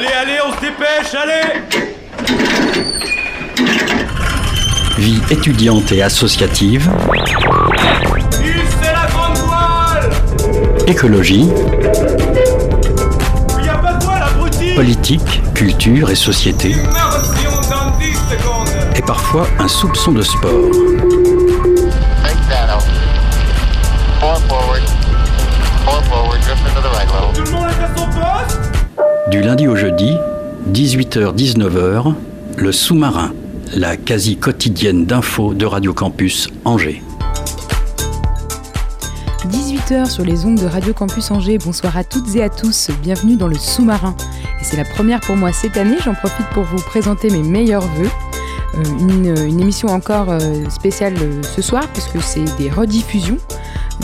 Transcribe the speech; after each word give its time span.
Allez, 0.00 0.14
allez, 0.14 0.38
on 0.42 0.50
se 0.56 0.60
dépêche, 0.62 1.14
allez. 1.14 1.60
Vie 4.96 5.20
étudiante 5.30 5.92
et 5.92 6.00
associative, 6.00 6.90
c'est 8.80 8.92
la 8.94 9.06
grande 9.08 9.36
voile. 9.36 10.08
Écologie, 10.86 11.50
Il 13.62 13.68
a 13.68 13.74
pas 13.76 13.92
de 13.92 14.04
voile, 14.04 14.22
abruti. 14.22 14.74
Politique, 14.74 15.42
culture 15.52 16.08
et 16.08 16.14
société, 16.14 16.70
Immersion 16.70 17.60
dans 17.68 17.90
10 17.98 18.06
secondes 18.14 18.68
et 18.96 19.02
parfois 19.02 19.46
un 19.58 19.68
soupçon 19.68 20.12
de 20.12 20.22
sport. 20.22 20.70
Du 29.30 29.42
lundi 29.42 29.68
au 29.68 29.76
jeudi, 29.76 30.16
18h-19h, 30.72 32.14
le 32.56 32.72
sous-marin, 32.72 33.32
la 33.76 33.96
quasi 33.96 34.36
quotidienne 34.36 35.06
d'infos 35.06 35.54
de 35.54 35.66
Radio 35.66 35.94
Campus 35.94 36.48
Angers. 36.64 37.00
18h 39.46 40.10
sur 40.10 40.24
les 40.24 40.44
ondes 40.44 40.60
de 40.60 40.66
Radio 40.66 40.92
Campus 40.92 41.30
Angers. 41.30 41.58
Bonsoir 41.58 41.96
à 41.96 42.02
toutes 42.02 42.34
et 42.34 42.42
à 42.42 42.48
tous. 42.48 42.90
Bienvenue 43.02 43.36
dans 43.36 43.46
le 43.46 43.54
sous-marin. 43.54 44.16
Et 44.60 44.64
c'est 44.64 44.76
la 44.76 44.84
première 44.84 45.20
pour 45.20 45.36
moi 45.36 45.52
cette 45.52 45.76
année. 45.76 45.98
J'en 46.04 46.14
profite 46.14 46.46
pour 46.48 46.64
vous 46.64 46.82
présenter 46.82 47.30
mes 47.30 47.44
meilleurs 47.44 47.86
voeux. 47.86 48.10
Euh, 48.74 49.46
une, 49.46 49.60
émission 49.60 49.88
encore 49.88 50.30
euh, 50.30 50.68
spéciale 50.70 51.14
euh, 51.20 51.42
ce 51.42 51.62
soir 51.62 51.86
puisque 51.92 52.20
c'est 52.20 52.56
des 52.58 52.68
rediffusions. 52.68 53.38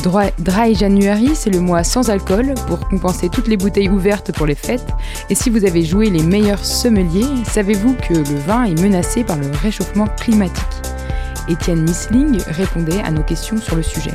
Dry, 0.03 0.75
January, 0.75 1.31
c'est 1.35 1.51
le 1.51 1.61
mois 1.61 1.83
sans 1.83 2.11
alcool 2.11 2.55
pour 2.69 2.89
compenser 2.89 3.29
toutes 3.29 3.49
les 3.49 3.57
bouteilles 3.57 3.89
ouvertes 3.89 4.33
pour 4.33 4.47
les 4.47 4.55
fêtes. 4.55 4.87
Et 5.31 5.35
si 5.35 5.51
vous 5.51 5.65
avez 5.65 5.85
joué 5.85 6.11
les 6.11 6.23
meilleurs 6.23 6.65
sommeliers, 6.65 7.27
savez-vous 7.45 7.95
que 7.95 8.15
le 8.15 8.39
vin 8.47 8.65
est 8.65 8.81
menacé 8.81 9.25
par 9.25 9.37
le 9.37 9.51
réchauffement 9.63 10.07
climatique? 10.21 10.65
Étienne 11.49 11.83
Misling 11.83 12.41
répondait 12.49 13.01
à 13.03 13.11
nos 13.11 13.23
questions 13.23 13.59
sur 13.59 13.77
le 13.77 13.83
sujet. 13.83 14.15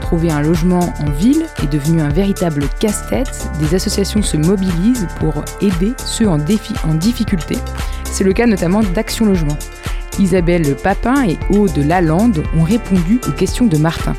Trouver 0.00 0.30
un 0.30 0.40
logement 0.42 0.94
en 1.00 1.10
ville 1.10 1.46
est 1.62 1.72
devenu 1.72 2.00
un 2.00 2.08
véritable 2.08 2.68
casse-tête. 2.78 3.48
Des 3.58 3.74
associations 3.74 4.22
se 4.22 4.36
mobilisent 4.36 5.08
pour 5.18 5.34
aider 5.60 5.94
ceux 5.98 6.28
en, 6.28 6.38
défi- 6.38 6.76
en 6.88 6.94
difficulté. 6.94 7.56
C'est 8.04 8.22
le 8.24 8.32
cas 8.32 8.46
notamment 8.46 8.82
d'Action 8.94 9.26
Logement. 9.26 9.58
Isabelle 10.20 10.76
Papin 10.76 11.24
et 11.26 11.38
Aude 11.50 11.76
Lalande 11.76 12.42
ont 12.56 12.62
répondu 12.62 13.20
aux 13.28 13.32
questions 13.32 13.66
de 13.66 13.76
Martin. 13.76 14.14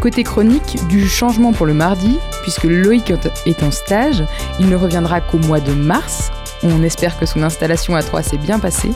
Côté 0.00 0.24
chronique, 0.24 0.78
du 0.88 1.06
changement 1.06 1.52
pour 1.52 1.66
le 1.66 1.74
mardi, 1.74 2.18
puisque 2.42 2.64
Loïc 2.64 3.12
est 3.44 3.62
en 3.62 3.70
stage, 3.70 4.24
il 4.58 4.68
ne 4.68 4.76
reviendra 4.76 5.20
qu'au 5.20 5.36
mois 5.36 5.60
de 5.60 5.72
mars. 5.72 6.30
On 6.62 6.82
espère 6.82 7.18
que 7.18 7.26
son 7.26 7.42
installation 7.42 7.94
à 7.94 8.02
3 8.02 8.22
s'est 8.22 8.38
bien 8.38 8.58
passée. 8.58 8.92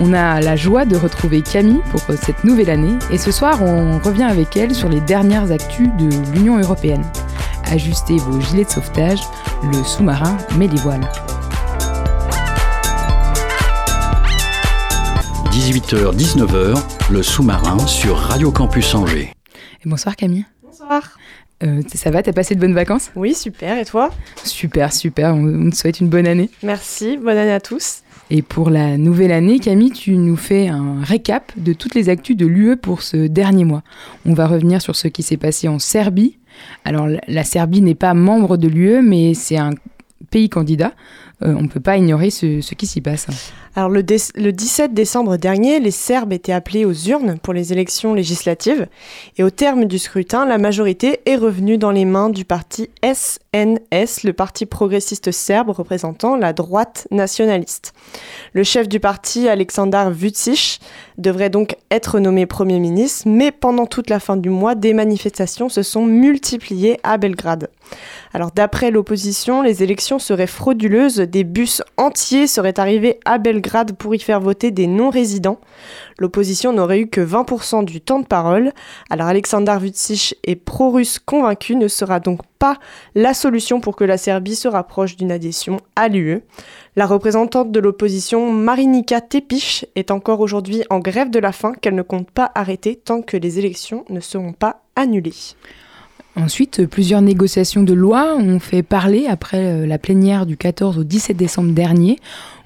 On 0.00 0.12
a 0.12 0.40
la 0.40 0.56
joie 0.56 0.86
de 0.86 0.96
retrouver 0.96 1.42
Camille 1.42 1.82
pour 1.90 2.00
cette 2.20 2.42
nouvelle 2.42 2.70
année 2.70 2.98
et 3.12 3.18
ce 3.18 3.30
soir 3.30 3.62
on 3.62 4.00
revient 4.00 4.24
avec 4.24 4.56
elle 4.56 4.74
sur 4.74 4.88
les 4.88 5.00
dernières 5.00 5.52
actus 5.52 5.88
de 5.98 6.08
l'Union 6.32 6.58
européenne. 6.58 7.04
Ajustez 7.64 8.16
vos 8.16 8.40
gilets 8.40 8.64
de 8.64 8.70
sauvetage, 8.70 9.20
le 9.62 9.84
sous-marin 9.84 10.36
met 10.56 10.66
les 10.66 10.80
voiles. 10.80 11.08
18h-19h, 15.52 16.82
le 17.10 17.22
sous-marin 17.22 17.78
sur 17.86 18.16
Radio 18.16 18.50
Campus 18.50 18.94
Angers. 18.96 19.33
Bonsoir 19.84 20.16
Camille. 20.16 20.44
Bonsoir. 20.62 21.18
Euh, 21.62 21.82
ça 21.94 22.10
va, 22.10 22.22
t'as 22.22 22.32
passé 22.32 22.54
de 22.54 22.60
bonnes 22.60 22.74
vacances? 22.74 23.10
Oui, 23.16 23.34
super. 23.34 23.78
Et 23.78 23.84
toi? 23.84 24.10
Super, 24.44 24.92
super, 24.92 25.34
on, 25.34 25.66
on 25.66 25.70
te 25.70 25.76
souhaite 25.76 26.00
une 26.00 26.08
bonne 26.08 26.26
année. 26.26 26.50
Merci. 26.62 27.16
Bonne 27.16 27.36
année 27.36 27.52
à 27.52 27.60
tous. 27.60 28.00
Et 28.30 28.42
pour 28.42 28.70
la 28.70 28.96
nouvelle 28.96 29.32
année, 29.32 29.58
Camille, 29.60 29.92
tu 29.92 30.16
nous 30.16 30.36
fais 30.36 30.68
un 30.68 31.02
récap 31.02 31.52
de 31.56 31.72
toutes 31.72 31.94
les 31.94 32.08
actus 32.08 32.36
de 32.36 32.46
l'UE 32.46 32.76
pour 32.76 33.02
ce 33.02 33.26
dernier 33.28 33.64
mois. 33.64 33.82
On 34.26 34.32
va 34.34 34.46
revenir 34.46 34.80
sur 34.82 34.96
ce 34.96 35.08
qui 35.08 35.22
s'est 35.22 35.36
passé 35.36 35.68
en 35.68 35.78
Serbie. 35.78 36.38
Alors, 36.84 37.06
la- 37.06 37.20
la 37.28 37.44
Serbie 37.44 37.82
n'est 37.82 37.94
pas 37.94 38.14
membre 38.14 38.56
de 38.56 38.66
l'UE, 38.68 39.02
mais 39.02 39.34
c'est 39.34 39.58
un 39.58 39.70
pays 40.30 40.48
candidat. 40.48 40.92
Euh, 41.42 41.54
on 41.56 41.62
ne 41.62 41.68
peut 41.68 41.80
pas 41.80 41.96
ignorer 41.98 42.30
ce, 42.30 42.60
ce 42.62 42.74
qui 42.74 42.86
s'y 42.86 43.00
passe. 43.00 43.26
Alors 43.76 43.88
le, 43.88 44.04
dé- 44.04 44.18
le 44.36 44.52
17 44.52 44.94
décembre 44.94 45.36
dernier, 45.36 45.80
les 45.80 45.90
Serbes 45.90 46.32
étaient 46.32 46.52
appelés 46.52 46.84
aux 46.84 46.92
urnes 46.92 47.38
pour 47.42 47.52
les 47.52 47.72
élections 47.72 48.14
législatives 48.14 48.86
et 49.36 49.42
au 49.42 49.50
terme 49.50 49.86
du 49.86 49.98
scrutin, 49.98 50.46
la 50.46 50.58
majorité 50.58 51.20
est 51.26 51.34
revenue 51.34 51.76
dans 51.76 51.90
les 51.90 52.04
mains 52.04 52.30
du 52.30 52.44
parti 52.44 52.88
SNS, 53.02 54.22
le 54.22 54.32
parti 54.32 54.64
progressiste 54.66 55.32
serbe 55.32 55.70
représentant 55.70 56.36
la 56.36 56.52
droite 56.52 57.08
nationaliste. 57.10 57.94
Le 58.52 58.62
chef 58.62 58.88
du 58.88 59.00
parti, 59.00 59.48
Aleksandar 59.48 60.12
Vucic, 60.12 60.80
devrait 61.18 61.50
donc 61.50 61.76
être 61.90 62.20
nommé 62.20 62.46
Premier 62.46 62.78
ministre, 62.78 63.24
mais 63.26 63.50
pendant 63.50 63.86
toute 63.86 64.08
la 64.08 64.20
fin 64.20 64.36
du 64.36 64.50
mois, 64.50 64.76
des 64.76 64.94
manifestations 64.94 65.68
se 65.68 65.82
sont 65.82 66.06
multipliées 66.06 67.00
à 67.02 67.16
Belgrade. 67.18 67.70
Alors 68.32 68.52
d'après 68.52 68.92
l'opposition, 68.92 69.62
les 69.62 69.82
élections 69.82 70.18
seraient 70.20 70.46
frauduleuses, 70.46 71.16
des 71.16 71.44
bus 71.44 71.82
entiers 71.96 72.46
seraient 72.46 72.78
arrivés 72.78 73.18
à 73.24 73.38
Belgrade 73.38 73.63
pour 73.96 74.14
y 74.14 74.18
faire 74.18 74.40
voter 74.40 74.70
des 74.70 74.86
non-résidents. 74.86 75.58
L'opposition 76.18 76.72
n'aurait 76.72 77.00
eu 77.00 77.08
que 77.08 77.20
20% 77.20 77.84
du 77.84 78.00
temps 78.00 78.20
de 78.20 78.26
parole. 78.26 78.72
Alors 79.10 79.26
Aleksandar 79.26 79.80
Vucic 79.80 80.36
est 80.44 80.56
pro-russe 80.56 81.18
convaincu, 81.18 81.74
ne 81.76 81.88
sera 81.88 82.20
donc 82.20 82.40
pas 82.58 82.78
la 83.14 83.34
solution 83.34 83.80
pour 83.80 83.96
que 83.96 84.04
la 84.04 84.18
Serbie 84.18 84.54
se 84.54 84.68
rapproche 84.68 85.16
d'une 85.16 85.32
adhésion 85.32 85.78
à 85.96 86.08
l'UE. 86.08 86.42
La 86.96 87.06
représentante 87.06 87.72
de 87.72 87.80
l'opposition, 87.80 88.52
Marinika 88.52 89.20
Tepic, 89.20 89.86
est 89.96 90.10
encore 90.10 90.40
aujourd'hui 90.40 90.84
en 90.90 91.00
grève 91.00 91.30
de 91.30 91.40
la 91.40 91.52
faim 91.52 91.72
qu'elle 91.80 91.96
ne 91.96 92.02
compte 92.02 92.30
pas 92.30 92.52
arrêter 92.54 92.96
tant 92.96 93.22
que 93.22 93.36
les 93.36 93.58
élections 93.58 94.04
ne 94.10 94.20
seront 94.20 94.52
pas 94.52 94.82
annulées. 94.94 95.54
Ensuite, 96.36 96.86
plusieurs 96.86 97.22
négociations 97.22 97.84
de 97.84 97.94
loi 97.94 98.34
ont 98.36 98.58
fait 98.58 98.82
parler 98.82 99.26
après 99.28 99.66
euh, 99.66 99.86
la 99.86 99.98
plénière 99.98 100.46
du 100.46 100.56
14 100.56 100.98
au 100.98 101.04
17 101.04 101.36
décembre 101.36 101.72
dernier. 101.72 102.18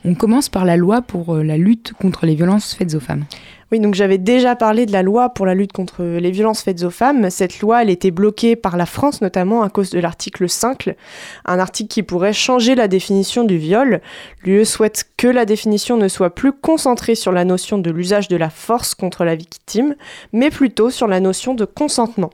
On 0.09 0.15
commence 0.15 0.49
par 0.49 0.65
la 0.65 0.79
loi 0.79 1.03
pour 1.03 1.35
euh, 1.35 1.43
la 1.43 1.59
lutte 1.59 1.93
contre 1.93 2.25
les 2.25 2.35
violences 2.35 2.73
faites 2.73 2.95
aux 2.95 3.01
femmes. 3.01 3.27
Oui, 3.71 3.79
donc 3.79 3.95
j'avais 3.95 4.17
déjà 4.17 4.57
parlé 4.57 4.87
de 4.87 4.93
la 4.93 5.03
loi 5.03 5.29
pour 5.29 5.45
la 5.45 5.55
lutte 5.55 5.73
contre 5.73 6.03
les 6.03 6.31
violences 6.31 6.63
faites 6.63 6.83
aux 6.83 6.89
femmes. 6.89 7.29
Cette 7.29 7.61
loi, 7.61 7.83
elle 7.83 7.91
était 7.91 8.11
bloquée 8.11 8.57
par 8.57 8.79
la 8.79 8.87
France 8.87 9.21
notamment 9.21 9.63
à 9.63 9.69
cause 9.69 9.91
de 9.91 10.01
l'article 10.01 10.49
5, 10.49 10.95
un 11.45 11.59
article 11.59 11.91
qui 11.91 12.03
pourrait 12.03 12.33
changer 12.33 12.75
la 12.75 12.89
définition 12.89 13.45
du 13.45 13.59
viol. 13.59 14.01
L'UE 14.45 14.65
souhaite 14.65 15.11
que 15.19 15.29
la 15.29 15.45
définition 15.45 15.99
ne 15.99 16.09
soit 16.09 16.35
plus 16.35 16.53
concentrée 16.53 17.15
sur 17.15 17.31
la 17.31 17.45
notion 17.45 17.77
de 17.77 17.91
l'usage 17.91 18.29
de 18.29 18.37
la 18.39 18.49
force 18.49 18.95
contre 18.95 19.27
la 19.27 19.35
victime, 19.35 19.95
mais 20.33 20.49
plutôt 20.49 20.89
sur 20.89 21.07
la 21.07 21.21
notion 21.21 21.53
de 21.53 21.67
consentement. 21.67 22.31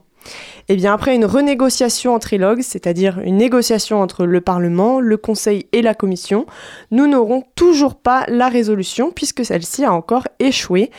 Et 0.69 0.77
bien 0.77 0.95
après 0.95 1.15
une 1.15 1.27
renégociation 1.27 2.15
en 2.15 2.19
trilogue, 2.19 2.63
c'est-à-dire 2.63 3.21
une 3.23 3.37
négociation 3.37 4.01
entre 4.01 4.25
le 4.25 4.41
Parlement, 4.41 5.01
le 5.01 5.17
Conseil 5.17 5.67
et 5.73 5.83
la 5.83 5.95
Commission, 5.95 6.47
nous 6.91 7.07
n'aurons 7.07 7.45
toujours 7.55 7.97
pas 7.97 8.25
la 8.29 8.49
résolution 8.49 9.11
puisque 9.11 9.45
celle-ci 9.45 9.85
a 9.85 9.93
encore 9.93 10.27
échoué. 10.39 10.91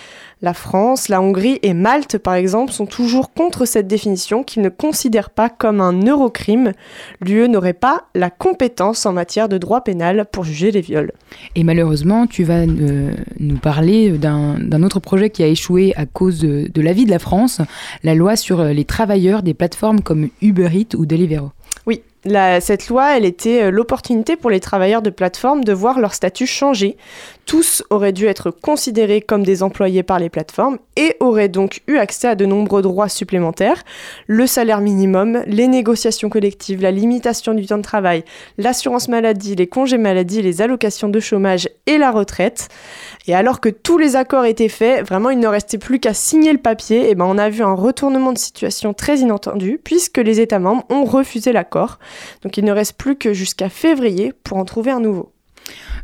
La 0.41 0.53
France, 0.53 1.07
la 1.07 1.21
Hongrie 1.21 1.59
et 1.63 1.73
Malte, 1.73 2.17
par 2.17 2.33
exemple, 2.35 2.71
sont 2.71 2.85
toujours 2.85 3.33
contre 3.33 3.65
cette 3.65 3.87
définition 3.87 4.43
qu'ils 4.43 4.61
ne 4.61 4.69
considèrent 4.69 5.29
pas 5.29 5.49
comme 5.49 5.81
un 5.81 5.93
eurocrime. 5.93 6.73
L'UE 7.21 7.47
n'aurait 7.47 7.73
pas 7.73 8.03
la 8.13 8.29
compétence 8.29 9.05
en 9.05 9.13
matière 9.13 9.49
de 9.49 9.57
droit 9.57 9.81
pénal 9.81 10.25
pour 10.31 10.43
juger 10.43 10.71
les 10.71 10.81
viols. 10.81 11.13
Et 11.55 11.63
malheureusement, 11.63 12.27
tu 12.27 12.43
vas 12.43 12.59
euh, 12.67 13.11
nous 13.39 13.57
parler 13.57 14.11
d'un 14.11 14.83
autre 14.83 14.99
projet 14.99 15.29
qui 15.29 15.41
a 15.41 15.47
échoué 15.47 15.93
à 15.95 16.05
cause 16.05 16.39
de, 16.39 16.69
de 16.71 16.81
l'avis 16.81 17.05
de 17.05 17.11
la 17.11 17.19
France, 17.19 17.61
la 18.03 18.13
loi 18.13 18.35
sur 18.35 18.59
euh, 18.59 18.73
les 18.73 18.85
travailleurs 18.85 19.41
des 19.41 19.53
plateformes 19.53 20.01
comme 20.01 20.29
Uber 20.41 20.69
Eats 20.73 20.95
ou 20.97 21.05
Deliveroo. 21.05 21.51
Oui, 21.87 22.01
la- 22.23 22.61
cette 22.61 22.87
loi, 22.87 23.15
elle 23.17 23.25
était 23.25 23.63
euh, 23.63 23.71
l'opportunité 23.71 24.35
pour 24.35 24.49
les 24.49 24.59
travailleurs 24.59 25.01
de 25.03 25.11
plateforme 25.11 25.63
de 25.63 25.71
voir 25.73 25.99
leur 25.99 26.13
statut 26.15 26.47
changer. 26.47 26.97
Tous 27.45 27.83
auraient 27.91 28.11
dû 28.11 28.25
être 28.25 28.49
considérés 28.49 29.21
comme 29.21 29.43
des 29.43 29.61
employés 29.61 30.01
par 30.01 30.17
les 30.17 30.29
plateformes 30.29 30.79
et 30.95 31.15
auraient 31.19 31.47
donc 31.47 31.81
eu 31.87 31.97
accès 31.97 32.27
à 32.27 32.35
de 32.35 32.45
nombreux 32.45 32.81
droits 32.81 33.07
supplémentaires. 33.07 33.83
Le 34.25 34.47
salaire 34.47 34.81
minimum, 34.81 35.43
les 35.45 35.67
négociations 35.67 36.29
collectives, 36.29 36.81
la 36.81 36.89
limitation 36.89 37.53
du 37.53 37.67
temps 37.67 37.77
de 37.77 37.83
travail, 37.83 38.23
l'assurance 38.57 39.09
maladie, 39.09 39.55
les 39.55 39.67
congés 39.67 39.99
maladie, 39.99 40.41
les 40.41 40.63
allocations 40.63 41.07
de 41.07 41.19
chômage 41.19 41.69
et 41.85 41.99
la 41.99 42.11
retraite. 42.11 42.69
Et 43.27 43.35
alors 43.35 43.59
que 43.59 43.69
tous 43.69 43.99
les 43.99 44.15
accords 44.15 44.45
étaient 44.45 44.67
faits, 44.67 45.05
vraiment 45.05 45.29
il 45.29 45.39
ne 45.39 45.47
restait 45.47 45.77
plus 45.77 45.99
qu'à 45.99 46.15
signer 46.15 46.51
le 46.51 46.59
papier, 46.59 47.09
et 47.09 47.15
ben 47.15 47.25
on 47.25 47.37
a 47.37 47.49
vu 47.49 47.61
un 47.61 47.73
retournement 47.73 48.33
de 48.33 48.39
situation 48.39 48.93
très 48.93 49.19
inattendu 49.19 49.79
puisque 49.83 50.17
les 50.17 50.39
États 50.39 50.59
membres 50.59 50.85
ont 50.89 51.05
refusé 51.05 51.51
l'accord. 51.51 51.99
Donc 52.41 52.57
il 52.57 52.65
ne 52.65 52.71
reste 52.71 52.97
plus 52.97 53.17
que 53.17 53.33
jusqu'à 53.33 53.69
février 53.69 54.33
pour 54.43 54.57
en 54.57 54.65
trouver 54.65 54.89
un 54.89 54.99
nouveau. 54.99 55.34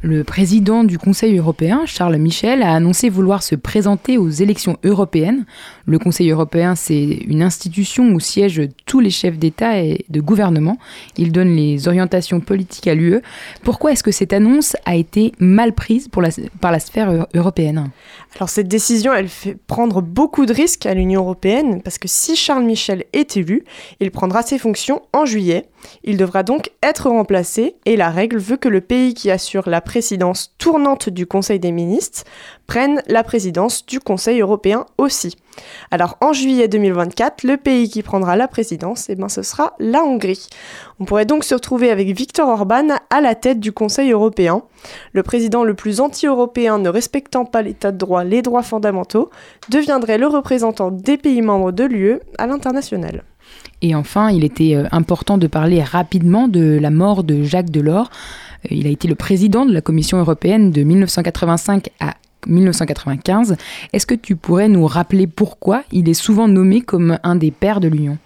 Le 0.02 0.24
président 0.24 0.84
du 0.84 0.98
Conseil 0.98 1.38
européen, 1.38 1.84
Charles 1.86 2.18
Michel, 2.18 2.64
a 2.64 2.74
annoncé 2.74 3.10
vouloir 3.10 3.44
se 3.44 3.54
présenter 3.54 4.18
aux 4.18 4.30
élections 4.30 4.78
européennes. 4.84 5.46
Le 5.92 6.00
Conseil 6.00 6.30
européen, 6.32 6.76
c'est 6.76 7.04
une 7.04 7.44
institution 7.44 8.06
où 8.14 8.22
siègent 8.22 8.70
tous 8.86 9.02
les 9.02 9.10
chefs 9.10 9.38
d'État 9.38 9.84
et 9.84 10.06
de 10.08 10.22
gouvernement. 10.22 10.78
Il 11.18 11.34
donne 11.34 11.54
les 11.54 11.90
orientations 11.90 12.40
politiques 12.40 12.88
à 12.88 12.96
l'UE. 12.96 13.20
Pourquoi 13.62 13.92
est-ce 13.92 14.02
que 14.02 14.14
cette 14.14 14.32
annonce 14.32 14.78
a 14.86 14.96
été 14.96 15.34
mal 15.40 15.74
prise 15.74 16.08
par 16.08 16.72
la 16.72 16.80
sphère 16.80 17.28
européenne? 17.34 17.90
Alors 18.38 18.48
cette 18.48 18.70
décision, 18.70 19.14
elle 19.14 19.28
fait 19.28 19.58
prendre 19.68 20.02
beaucoup 20.02 20.46
de 20.46 20.54
risques 20.54 20.86
à 20.86 20.94
l'Union 20.94 21.24
européenne 21.24 21.82
parce 21.82 21.98
que 21.98 22.08
si 22.08 22.38
Charles 22.38 22.64
Michel 22.64 23.04
est 23.12 23.36
élu, 23.36 23.66
il 24.00 24.12
prendra 24.12 24.44
ses 24.44 24.60
fonctions 24.60 25.02
en 25.12 25.26
juillet. 25.26 25.66
Il 26.06 26.16
devra 26.16 26.44
donc 26.44 26.72
être 26.82 27.10
remplacé 27.10 27.76
et 27.86 27.98
la 27.98 28.12
règle 28.12 28.38
veut 28.38 28.56
que 28.56 28.70
le 28.70 28.80
pays 28.80 29.14
qui 29.14 29.30
assure 29.30 29.68
la 29.68 29.82
présidence 29.82 30.56
tournante 30.58 31.10
du 31.10 31.26
Conseil 31.26 31.60
des 31.60 31.74
ministres 31.74 32.24
prenne 32.66 33.02
la 33.08 33.26
présidence 33.26 33.86
du 33.86 34.00
Conseil 34.00 34.40
européen 34.40 34.86
aussi. 34.98 35.36
Alors 35.92 36.18
en 36.22 36.34
juillet 36.34 36.68
2024, 36.68 37.44
le 37.44 37.58
pays 37.58 37.90
qui 37.90 38.02
prendra 38.02 38.36
la 38.36 38.48
présidence, 38.48 39.10
eh 39.10 39.16
ben, 39.16 39.30
ce 39.30 39.42
sera 39.42 39.74
la 39.80 40.04
Hongrie. 40.04 40.48
On 41.00 41.06
pourrait 41.06 41.26
donc 41.26 41.44
se 41.44 41.54
retrouver 41.54 41.92
avec 41.92 42.10
Viktor 42.10 42.48
Orban 42.48 42.88
à 43.10 43.22
la 43.22 43.36
tête 43.36 43.60
du 43.60 43.72
Conseil 43.72 44.12
européen. 44.12 44.64
Le 45.14 45.24
président 45.24 45.64
le 45.64 45.74
plus 45.74 46.00
anti-européen 46.00 46.78
ne 46.78 46.90
respectant 46.90 47.46
pas 47.46 47.62
l'état 47.62 47.92
de 47.92 47.98
droit, 47.98 48.24
les 48.24 48.42
droits 48.42 48.64
fondamentaux, 48.64 49.30
deviendrait 49.70 50.18
le 50.18 50.28
représentant 50.28 50.92
des 50.92 51.18
pays 51.18 51.42
membres 51.42 51.72
de 51.72 51.84
l'UE 51.84 52.20
à 52.38 52.48
l'international. 52.48 53.24
Et 53.82 53.96
enfin, 53.96 54.30
il 54.30 54.44
était 54.44 54.76
euh, 54.76 54.86
important 54.92 55.38
de 55.38 55.48
parler 55.48 55.82
rapidement 55.82 56.48
de 56.48 56.78
la 56.80 56.92
mort 56.92 57.24
de 57.24 57.44
Jacques 57.44 57.72
Delors. 57.72 58.10
Euh, 58.66 58.70
il 58.72 58.88
a 58.88 58.90
été 58.90 59.08
le 59.08 59.16
président 59.16 59.66
de 59.66 59.74
la 59.74 59.82
Commission 59.82 60.20
européenne 60.20 60.72
de 60.72 60.84
1985 60.84 61.90
à 62.00 62.14
1995. 62.48 63.56
Est-ce 63.94 64.06
que 64.06 64.16
tu 64.16 64.36
pourrais 64.36 64.70
nous 64.70 64.86
rappeler 64.86 65.28
pourquoi 65.28 65.84
il 65.92 66.10
est 66.10 66.14
souvent 66.14 66.48
nommé 66.48 66.82
comme 66.82 67.18
un 67.24 67.36
des 67.36 67.52
pères 67.52 67.80
de 67.80 67.88
l'Union? 67.88 68.18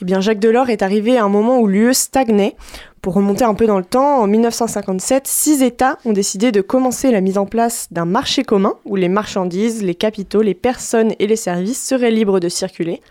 Eh 0.00 0.04
bien, 0.04 0.20
Jacques 0.20 0.40
Delors 0.40 0.70
est 0.70 0.82
arrivé 0.82 1.18
à 1.18 1.24
un 1.24 1.28
moment 1.28 1.58
où 1.58 1.66
l'UE 1.66 1.94
stagnait. 1.94 2.56
Pour 3.04 3.12
remonter 3.12 3.44
un 3.44 3.52
peu 3.52 3.66
dans 3.66 3.76
le 3.76 3.84
temps, 3.84 4.22
en 4.22 4.26
1957, 4.26 5.26
six 5.26 5.62
États 5.62 5.98
ont 6.06 6.14
décidé 6.14 6.52
de 6.52 6.62
commencer 6.62 7.10
la 7.10 7.20
mise 7.20 7.36
en 7.36 7.44
place 7.44 7.86
d'un 7.90 8.06
marché 8.06 8.44
commun 8.44 8.76
où 8.86 8.96
les 8.96 9.10
marchandises, 9.10 9.82
les 9.82 9.94
capitaux, 9.94 10.40
les 10.40 10.54
personnes 10.54 11.12
et 11.18 11.26
les 11.26 11.36
services 11.36 11.84
seraient 11.84 12.10
libres 12.10 12.40
de 12.40 12.48
circuler. 12.48 13.02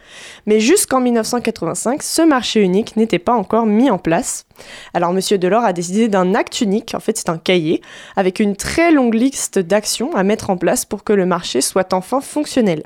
Mais 0.48 0.60
jusqu'en 0.60 1.00
1985, 1.00 2.02
ce 2.02 2.24
marché 2.24 2.60
unique 2.62 2.98
n'était 2.98 3.20
pas 3.20 3.34
encore 3.34 3.68
mis 3.68 3.92
en 3.92 4.00
place. 4.00 4.48
Alors 4.96 5.12
M. 5.12 5.20
Delors 5.38 5.64
a 5.64 5.74
décidé 5.74 6.08
d'un 6.08 6.34
acte 6.34 6.62
unique, 6.62 6.94
en 6.96 7.00
fait 7.00 7.16
c'est 7.16 7.30
un 7.30 7.38
cahier, 7.38 7.82
avec 8.16 8.40
une 8.40 8.56
très 8.56 8.92
longue 8.92 9.14
liste 9.14 9.60
d'actions 9.60 10.16
à 10.16 10.24
mettre 10.24 10.50
en 10.50 10.58
place 10.58 10.86
pour 10.86 11.04
que 11.04 11.14
le 11.14 11.28
marché 11.28 11.62
soit 11.62 11.94
enfin 11.94 12.20
fonctionnel. 12.20 12.82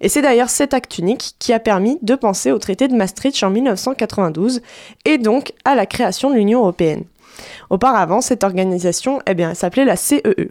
Et 0.00 0.08
c'est 0.08 0.22
d'ailleurs 0.22 0.50
cet 0.50 0.74
acte 0.74 0.98
unique 0.98 1.36
qui 1.38 1.52
a 1.52 1.60
permis 1.60 1.98
de 2.02 2.16
penser 2.16 2.50
au 2.50 2.58
traité 2.58 2.88
de 2.88 2.96
Maastricht 2.98 3.42
en 3.42 3.50
1992 3.50 4.60
et 5.04 5.18
donc 5.18 5.52
à 5.64 5.74
la 5.74 5.86
création 5.86 6.30
de 6.30 6.34
l'Union 6.34 6.60
européenne. 6.60 7.04
Auparavant, 7.70 8.20
cette 8.20 8.44
organisation 8.44 9.20
eh 9.26 9.34
bien, 9.34 9.54
s'appelait 9.54 9.84
la 9.84 9.96
CEE. 9.96 10.22
E. 10.26 10.50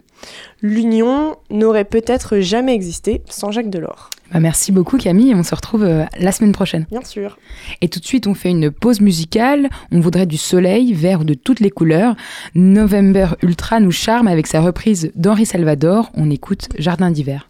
L'Union 0.62 1.36
n'aurait 1.50 1.86
peut-être 1.86 2.40
jamais 2.40 2.74
existé 2.74 3.22
sans 3.30 3.52
Jacques 3.52 3.70
Delors. 3.70 4.10
Bah, 4.32 4.40
merci 4.40 4.72
beaucoup 4.72 4.98
Camille, 4.98 5.34
on 5.36 5.44
se 5.44 5.56
retrouve 5.56 5.84
euh, 5.84 6.06
la 6.20 6.32
semaine 6.32 6.52
prochaine. 6.52 6.86
Bien 6.92 7.04
sûr. 7.04 7.38
Et 7.82 7.88
tout 7.88 8.00
de 8.00 8.06
suite, 8.06 8.28
on 8.28 8.34
fait 8.34 8.50
une 8.50 8.72
pause 8.72 9.00
musicale. 9.00 9.70
On 9.92 10.00
voudrait 10.00 10.26
du 10.26 10.38
soleil, 10.38 10.94
vert 10.94 11.24
de 11.24 11.34
toutes 11.34 11.60
les 11.60 11.72
couleurs. 11.72 12.16
November 12.56 13.30
Ultra 13.42 13.80
nous 13.80 13.92
charme 13.92 14.28
avec 14.28 14.48
sa 14.48 14.62
reprise 14.62 15.12
d'Henri 15.16 15.46
Salvador. 15.46 16.12
On 16.16 16.30
écoute 16.30 16.70
Jardin 16.78 17.12
d'hiver. 17.12 17.50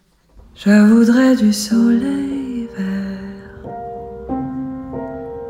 Je 0.54 0.70
voudrais 0.92 1.36
du 1.36 1.52
soleil 1.52 2.68
vert, 2.76 3.37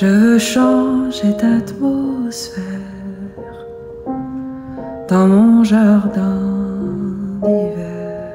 Je 0.00 0.06
veux 0.06 0.38
changer 0.38 1.32
d'atmosphère 1.40 2.62
dans 5.08 5.26
mon 5.26 5.64
jardin 5.64 6.38
d'hiver. 7.42 8.32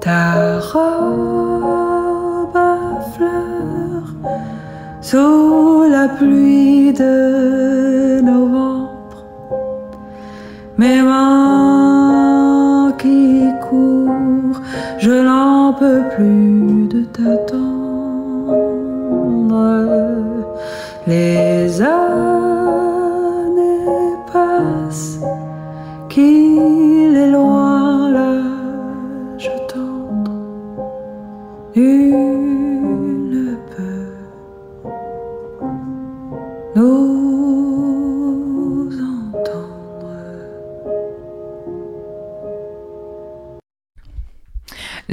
Ta 0.00 0.58
robe 0.58 2.56
à 2.56 3.00
fleurs 3.14 4.12
sous 5.00 5.84
la 5.88 6.08
pluie 6.08 6.92
de 6.92 7.79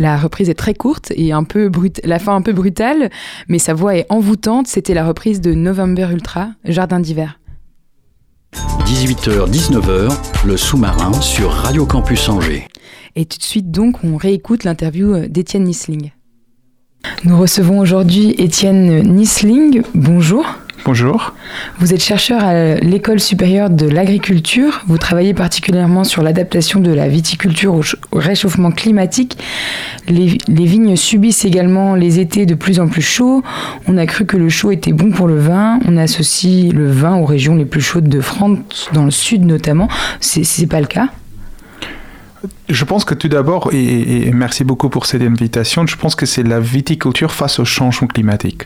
La 0.08 0.16
reprise 0.16 0.50
est 0.50 0.54
très 0.54 0.74
courte 0.74 1.12
et 1.18 1.34
un 1.34 1.44
peu 1.44 1.68
brut 1.68 2.00
la 2.06 2.18
fin 2.18 2.34
un 2.34 2.42
peu 2.42 2.54
brutale, 2.54 3.10
mais 3.50 3.60
sa 3.60 3.74
voix 3.74 3.98
est 3.98 4.06
envoûtante. 4.08 4.66
C'était 4.66 4.94
la 4.94 5.06
reprise 5.06 5.42
de 5.42 5.54
November 5.54 6.08
Ultra, 6.14 6.52
Jardin 6.64 7.02
d'hiver. 7.02 7.42
18h-19h, 8.86 10.46
le 10.46 10.56
sous-marin 10.56 11.12
sur 11.12 11.52
Radio 11.52 11.86
Campus 11.86 12.30
Angers. 12.30 12.70
Et 13.18 13.26
tout 13.26 13.38
de 13.38 13.44
suite 13.44 13.70
donc, 13.70 14.02
on 14.06 14.16
réécoute 14.16 14.64
l'interview 14.64 15.28
d'Étienne 15.28 15.66
Nisling. 15.66 16.12
Nous 17.24 17.38
recevons 17.38 17.80
aujourd'hui 17.80 18.36
Étienne 18.38 19.02
Nisling. 19.04 19.82
Bonjour. 19.94 20.46
Bonjour. 20.86 21.34
Vous 21.80 21.94
êtes 21.94 22.02
chercheur 22.04 22.42
à 22.44 22.76
l'École 22.76 23.20
supérieure 23.20 23.70
de 23.70 23.88
l'agriculture. 23.90 24.82
Vous 24.88 24.98
travaillez 24.98 25.34
particulièrement 25.34 26.04
sur 26.06 26.22
l'adaptation 26.22 26.80
de 26.80 26.92
la 26.94 27.10
viticulture 27.10 27.74
au, 27.74 27.84
ch- 27.84 27.98
au 28.12 28.20
réchauffement 28.20 28.72
climatique. 28.72 29.38
Les, 30.08 30.38
les 30.48 30.66
vignes 30.66 30.96
subissent 30.96 31.44
également 31.44 31.96
les 31.96 32.20
étés 32.20 32.46
de 32.46 32.54
plus 32.56 32.80
en 32.80 32.88
plus 32.88 33.02
chauds. 33.02 33.44
On 33.88 33.98
a 33.98 34.06
cru 34.06 34.26
que 34.26 34.38
le 34.38 34.48
chaud 34.50 34.72
était 34.72 34.94
bon 34.94 35.12
pour 35.12 35.28
le 35.28 35.40
vin. 35.40 35.80
On 35.86 35.98
associe 35.98 36.72
le 36.72 36.90
vin 36.90 37.16
aux 37.18 37.26
régions 37.26 37.56
les 37.56 37.66
plus 37.66 37.82
chaudes 37.82 38.08
de 38.08 38.22
France, 38.22 38.88
dans 38.94 39.04
le 39.04 39.12
sud 39.12 39.44
notamment. 39.46 39.90
C'est 40.22 40.68
pas 40.68 40.80
le 40.80 40.88
cas? 40.88 41.10
Je 42.70 42.84
pense 42.84 43.06
que 43.06 43.14
tout 43.14 43.28
d'abord, 43.28 43.70
et, 43.74 44.32
merci 44.34 44.64
beaucoup 44.64 44.90
pour 44.90 45.06
cette 45.06 45.22
invitation, 45.22 45.88
je 45.88 45.96
pense 45.96 46.16
que 46.16 46.26
c'est 46.26 46.44
la 46.44 46.60
viticulture 46.60 47.32
face 47.32 47.60
au 47.60 47.66
changement 47.66 48.08
climatique. 48.08 48.64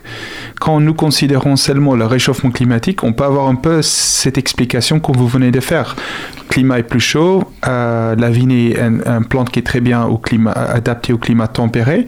Quand 0.60 0.80
nous 0.80 0.94
considérons 0.94 1.56
seulement 1.56 1.96
le 1.96 2.06
réchauffement 2.06 2.52
climatique, 2.52 3.04
on 3.04 3.14
peut 3.14 3.24
avoir 3.24 3.48
un 3.48 3.56
peu 3.56 3.82
cette 3.82 4.38
explication 4.38 5.00
que 5.00 5.12
vous 5.16 5.28
venez 5.28 5.52
de 5.52 5.60
faire. 5.60 5.96
Le 6.38 6.44
climat 6.50 6.80
est 6.80 6.84
plus 6.84 7.00
chaud, 7.00 7.44
euh, 7.68 8.16
la 8.16 8.30
vigne 8.30 8.52
est 8.52 8.80
un, 8.80 9.00
un 9.06 9.22
plante 9.22 9.52
qui 9.52 9.60
est 9.60 9.64
très 9.64 9.82
bien 9.82 10.06
au 10.06 10.18
climat, 10.18 10.52
adapté 10.52 11.14
au 11.14 11.18
climat 11.18 11.48
tempéré, 11.48 12.08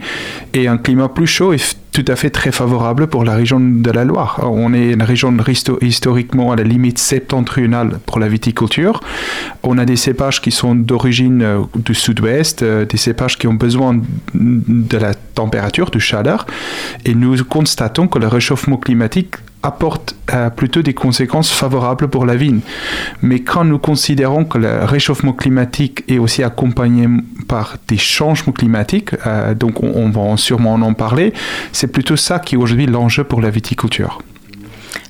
et 0.52 0.66
un 0.68 0.78
climat 0.78 1.08
plus 1.08 1.26
chaud 1.26 1.52
est 1.52 1.83
tout 1.94 2.04
à 2.08 2.16
fait 2.16 2.30
très 2.30 2.50
favorable 2.50 3.06
pour 3.06 3.22
la 3.24 3.34
région 3.36 3.60
de 3.60 3.90
la 3.90 4.04
Loire. 4.04 4.40
On 4.42 4.74
est 4.74 4.90
une 4.92 5.02
région 5.02 5.30
histo- 5.32 5.78
historiquement 5.80 6.50
à 6.50 6.56
la 6.56 6.64
limite 6.64 6.98
septentrionale 6.98 8.00
pour 8.04 8.18
la 8.18 8.26
viticulture. 8.28 9.00
On 9.62 9.78
a 9.78 9.84
des 9.84 9.94
cépages 9.94 10.42
qui 10.42 10.50
sont 10.50 10.74
d'origine 10.74 11.40
euh, 11.42 11.60
du 11.76 11.94
sud-ouest, 11.94 12.62
euh, 12.62 12.84
des 12.84 12.96
cépages 12.96 13.38
qui 13.38 13.46
ont 13.46 13.54
besoin 13.54 14.00
de 14.34 14.98
la 14.98 15.14
température, 15.14 15.90
du 15.92 16.00
chaleur, 16.00 16.46
et 17.04 17.14
nous 17.14 17.36
constatons 17.44 18.08
que 18.08 18.18
le 18.18 18.26
réchauffement 18.26 18.76
climatique 18.76 19.36
apporte 19.64 20.14
euh, 20.32 20.50
plutôt 20.50 20.82
des 20.82 20.94
conséquences 20.94 21.50
favorables 21.50 22.08
pour 22.08 22.26
la 22.26 22.36
vigne. 22.36 22.60
Mais 23.22 23.40
quand 23.40 23.64
nous 23.64 23.78
considérons 23.78 24.44
que 24.44 24.58
le 24.58 24.84
réchauffement 24.84 25.32
climatique 25.32 26.04
est 26.08 26.18
aussi 26.18 26.42
accompagné 26.42 27.08
par 27.48 27.76
des 27.88 27.96
changements 27.96 28.52
climatiques, 28.52 29.10
euh, 29.26 29.54
donc 29.54 29.82
on, 29.82 29.92
on 29.94 30.10
va 30.10 30.36
sûrement 30.36 30.74
en 30.74 30.94
parler, 30.94 31.32
c'est 31.72 31.88
plutôt 31.88 32.16
ça 32.16 32.38
qui 32.38 32.54
est 32.54 32.58
aujourd'hui 32.58 32.86
l'enjeu 32.86 33.24
pour 33.24 33.40
la 33.40 33.50
viticulture. 33.50 34.20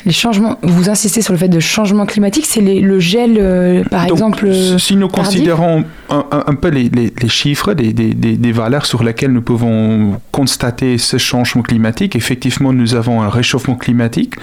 Les 0.06 0.12
changements, 0.12 0.58
vous 0.62 0.90
insistez 0.90 1.22
sur 1.22 1.32
le 1.32 1.38
fait 1.38 1.48
de 1.48 1.60
changement 1.60 2.04
climatique, 2.04 2.44
c'est 2.44 2.60
le 2.60 3.00
gel, 3.00 3.38
euh, 3.38 3.82
par 3.84 4.02
Donc, 4.06 4.12
exemple. 4.18 4.46
euh, 4.48 4.76
si 4.76 4.96
nous 4.96 5.08
tardif 5.08 5.30
considérons 5.32 5.84
un, 6.10 6.24
un- 6.30 6.44
un 6.46 6.54
peu 6.54 6.68
les, 6.68 6.90
les- 6.90 7.10
les 7.22 7.28
chiffres, 7.30 7.72
des, 7.72 7.94
des- 7.94 8.12
des- 8.12 8.36
des 8.36 8.52
valeurs 8.52 8.84
sur 8.84 9.02
lesquelles 9.02 9.32
nous 9.32 9.40
pouvons 9.40 10.20
constater 10.30 10.98
ce 10.98 11.16
changement 11.16 11.62
climatique, 11.62 12.16
effectivement, 12.16 12.74
nous 12.74 12.94
avons 12.94 13.22
un 13.22 13.30
réchauffement 13.30 13.76
climatique 13.76 14.34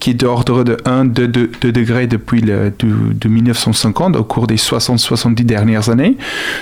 qui 0.00 0.10
est 0.10 0.14
d'ordre 0.14 0.64
de 0.64 0.78
1, 0.86 1.04
2, 1.04 1.28
2, 1.28 1.50
2 1.60 1.70
degrés 1.72 2.06
depuis 2.06 2.40
le, 2.40 2.72
du- 2.78 3.12
de 3.14 3.28
1950, 3.28 4.16
au 4.16 4.24
cours 4.24 4.46
des 4.46 4.56
60-70 4.56 5.44
dernières 5.44 5.90
années. 5.90 6.16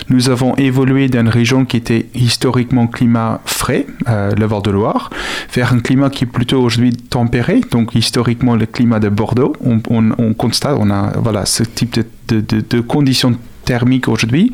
Nous 0.09 0.31
avons 0.31 0.57
évolué 0.57 1.09
d'une 1.09 1.29
région 1.29 1.65
qui 1.65 1.77
était 1.77 2.07
historiquement 2.17 2.89
climat 2.89 3.41
frais, 3.45 3.87
euh, 4.09 4.33
le 4.37 4.47
Val-de-Loire, 4.47 5.11
vers 5.55 5.73
un 5.73 5.79
climat 5.79 6.11
qui 6.11 6.25
est 6.25 6.27
plutôt 6.27 6.61
aujourd'hui 6.61 6.93
tempéré, 6.93 7.61
donc 7.71 7.95
historiquement 7.95 8.32
le 8.57 8.67
climat 8.67 9.01
de 9.01 9.09
Bordeaux. 9.09 9.55
On, 9.65 9.81
on- 9.91 10.13
on 10.19 10.35
constate, 10.35 10.77
on 10.79 10.91
a 10.91 11.13
voilà, 11.19 11.47
ce 11.47 11.63
type 11.63 11.95
de, 11.95 12.05
de- 12.29 12.41
de- 12.41 12.65
de 12.69 12.81
conditions 12.81 13.35
thermiques 13.65 14.09
aujourd'hui. 14.09 14.53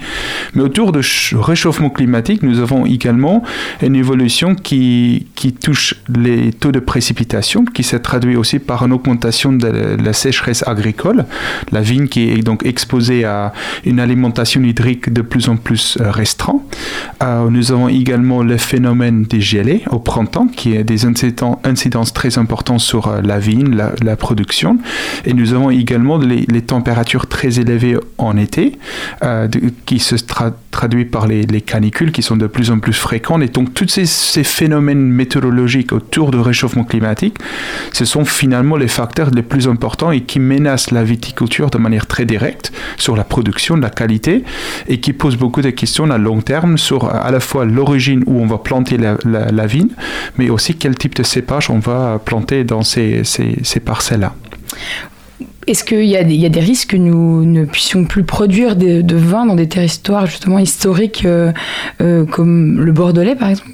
Mais 0.54 0.62
autour 0.62 0.92
du 0.92 1.00
réchauffement 1.34 1.90
climatique, 1.90 2.42
nous 2.42 2.60
avons 2.60 2.86
également 2.86 3.42
une 3.82 3.96
évolution 3.96 4.54
qui, 4.54 5.26
qui 5.34 5.52
touche 5.52 5.94
les 6.08 6.52
taux 6.52 6.72
de 6.72 6.80
précipitation, 6.80 7.64
qui 7.64 7.82
se 7.82 7.96
traduit 7.96 8.36
aussi 8.36 8.58
par 8.58 8.84
une 8.84 8.92
augmentation 8.92 9.52
de 9.52 9.68
la 9.68 10.12
sécheresse 10.12 10.66
agricole. 10.66 11.24
La 11.72 11.80
vigne 11.80 12.08
qui 12.08 12.30
est 12.30 12.42
donc 12.42 12.64
exposée 12.64 13.24
à 13.24 13.52
une 13.84 14.00
alimentation 14.00 14.62
hydrique 14.62 15.12
de 15.12 15.22
plus 15.22 15.48
en 15.48 15.56
plus 15.56 15.98
euh, 16.00 16.10
restreinte. 16.10 16.62
Euh, 17.22 17.48
nous 17.50 17.72
avons 17.72 17.88
également 17.88 18.42
le 18.42 18.56
phénomène 18.56 19.24
des 19.24 19.40
gelées 19.40 19.82
au 19.90 19.98
printemps, 19.98 20.46
qui 20.46 20.76
a 20.76 20.82
des 20.82 21.04
incidences 21.04 22.12
très 22.12 22.38
importantes 22.38 22.80
sur 22.80 23.08
euh, 23.08 23.20
la 23.22 23.38
vigne, 23.38 23.76
la, 24.02 24.16
production. 24.16 24.78
Et 25.24 25.32
nous 25.32 25.52
avons 25.52 25.70
également 25.70 26.18
les 26.18 26.62
températures 26.62 27.26
très 27.26 27.60
élevées 27.60 27.96
en 28.18 28.36
été, 28.36 28.76
euh, 29.22 29.48
qui 29.86 29.98
se 29.98 30.16
tra- 30.16 30.52
traduit 30.70 31.04
par 31.04 31.26
les, 31.26 31.42
les 31.42 31.60
canicules 31.60 32.12
qui 32.12 32.22
sont 32.22 32.36
de 32.36 32.46
plus 32.46 32.70
en 32.70 32.78
plus 32.78 32.92
fréquentes. 32.92 33.42
Et 33.42 33.48
donc, 33.48 33.74
tous 33.74 33.88
ces, 33.88 34.44
phénomènes 34.44 35.00
météorologiques 35.02 35.92
autour 35.92 36.30
du 36.30 36.38
réchauffement 36.38 36.84
climatique, 36.84 37.36
ce 37.92 38.04
sont 38.04 38.24
finalement 38.24 38.76
les 38.76 38.88
facteurs 38.88 39.30
les 39.30 39.42
plus 39.42 39.68
importants 39.68 40.10
et 40.12 40.22
qui 40.22 40.38
menacent 40.40 40.90
la 40.90 41.04
viticulture 41.04 41.70
de 41.70 41.78
manière 41.78 42.06
très 42.06 42.24
directe 42.24 42.72
sur 42.96 43.16
la 43.16 43.24
production, 43.24 43.76
la 43.76 43.90
qualité, 43.90 44.44
et 44.88 45.00
qui 45.00 45.12
posent 45.12 45.36
beaucoup 45.36 45.62
de 45.62 45.70
questions 45.70 46.10
à 46.10 46.18
long 46.18 46.40
terme 46.40 46.78
sur 46.78 47.04
euh, 47.04 47.10
à 47.12 47.30
la 47.30 47.40
fois 47.40 47.64
l'origine 47.64 48.22
où 48.26 48.40
on 48.40 48.46
va 48.46 48.58
planter 48.58 48.96
la, 48.96 49.66
vigne, 49.66 49.88
mais 50.38 50.48
aussi 50.50 50.76
quel 50.76 50.94
type 50.96 51.14
de 51.16 51.22
cépage 51.22 51.70
on 51.70 51.78
va 51.78 52.20
planter 52.24 52.64
dans 52.64 52.82
ces- 52.82 53.22
ces 53.24 53.80
parcelles-là. 53.80 54.34
Est-ce 55.68 55.84
qu'il 55.84 56.04
y, 56.04 56.16
a 56.16 56.24
des- 56.24 56.60
risques 56.60 56.92
que 56.92 56.96
nous 56.96 57.44
ne 57.44 57.66
puissions 57.66 58.06
plus 58.06 58.24
produire 58.24 58.74
de, 58.74 59.16
vin 59.16 59.44
dans 59.44 59.54
des 59.54 59.68
territoires 59.68 60.24
justement 60.24 60.58
historiques 60.58 61.26
euh, 61.26 61.52
euh, 62.00 62.24
comme 62.24 62.80
le 62.80 62.90
Bordelais 62.92 63.34
par 63.34 63.50
exemple? 63.50 63.68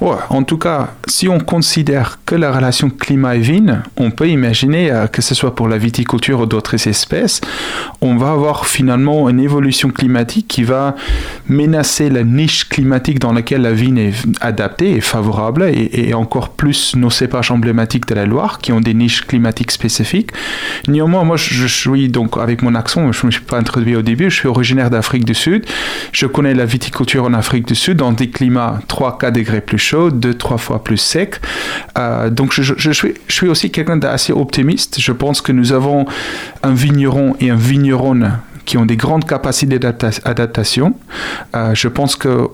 En 0.00 0.44
tout 0.44 0.58
cas, 0.58 0.90
si 1.08 1.28
on 1.28 1.40
considère 1.40 2.20
que 2.24 2.36
la 2.36 2.52
relation 2.52 2.88
climat 2.88 3.34
et 3.34 3.40
vigne, 3.40 3.80
on 3.96 4.12
peut 4.12 4.28
imaginer 4.28 4.92
euh, 4.92 5.08
que 5.08 5.22
ce 5.22 5.34
soit 5.34 5.56
pour 5.56 5.66
la 5.66 5.76
viticulture 5.76 6.40
ou 6.42 6.46
d'autres 6.46 6.86
espèces, 6.86 7.40
on 8.00 8.14
va 8.16 8.30
avoir 8.30 8.66
finalement 8.66 9.28
une 9.28 9.40
évolution 9.40 9.90
climatique 9.90 10.46
qui 10.46 10.62
va 10.62 10.94
menacer 11.48 12.10
la 12.10 12.22
niche 12.22 12.68
climatique 12.68 13.18
dans 13.18 13.32
laquelle 13.32 13.62
la 13.62 13.72
vigne 13.72 13.98
est 13.98 14.14
adaptée 14.40 14.92
et 14.92 15.00
favorable, 15.00 15.64
et, 15.64 16.10
et 16.10 16.14
encore 16.14 16.50
plus 16.50 16.94
nos 16.94 17.10
cépages 17.10 17.50
emblématiques 17.50 18.06
de 18.06 18.14
la 18.14 18.24
Loire 18.24 18.60
qui 18.60 18.70
ont 18.70 18.80
des 18.80 18.94
niches 18.94 19.26
climatiques 19.26 19.72
spécifiques. 19.72 20.30
Néanmoins, 20.86 21.23
moi, 21.24 21.36
je, 21.36 21.54
je 21.54 21.66
suis 21.66 22.08
donc 22.08 22.36
avec 22.36 22.62
mon 22.62 22.74
accent, 22.74 23.12
je 23.12 23.22
ne 23.22 23.26
me 23.26 23.30
suis 23.30 23.42
pas 23.42 23.58
introduit 23.58 23.96
au 23.96 24.02
début, 24.02 24.30
je 24.30 24.36
suis 24.36 24.48
originaire 24.48 24.90
d'Afrique 24.90 25.24
du 25.24 25.34
Sud. 25.34 25.66
Je 26.12 26.26
connais 26.26 26.54
la 26.54 26.64
viticulture 26.64 27.24
en 27.24 27.34
Afrique 27.34 27.66
du 27.66 27.74
Sud 27.74 27.98
dans 27.98 28.12
des 28.12 28.30
climats 28.30 28.80
3-4 28.88 29.32
degrés 29.32 29.60
plus 29.60 29.78
chauds, 29.78 30.10
2-3 30.10 30.58
fois 30.58 30.84
plus 30.84 30.96
secs. 30.96 31.40
Euh, 31.98 32.30
donc, 32.30 32.52
je, 32.52 32.92
suis 33.28 33.48
aussi 33.48 33.70
quelqu'un 33.70 33.96
d'assez 33.96 34.32
optimiste. 34.32 35.00
Je 35.00 35.12
pense 35.12 35.40
que 35.40 35.52
nous 35.52 35.72
avons 35.72 36.06
un 36.62 36.74
vigneron 36.74 37.36
et 37.40 37.50
un 37.50 37.56
vigneronne 37.56 38.38
qui 38.64 38.78
ont 38.78 38.86
des 38.86 38.96
grandes 38.96 39.26
capacités 39.26 39.78
d'adaptation. 39.78 40.94
Euh, 41.54 41.74
je 41.74 41.88
pense 41.88 42.16
que 42.16 42.48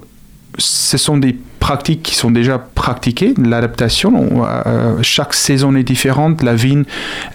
ce 0.59 0.99
sont 0.99 1.17
des 1.17 1.37
pratiques 1.61 2.03
qui 2.03 2.15
sont 2.15 2.31
déjà 2.31 2.59
pratiquées, 2.59 3.35
l'adaptation. 3.39 4.15
On- 4.15 4.45
euh, 4.45 4.97
chaque 5.03 5.35
saison 5.35 5.75
est 5.77 5.83
différente. 5.83 6.43
La 6.43 6.55
vigne, 6.55 6.85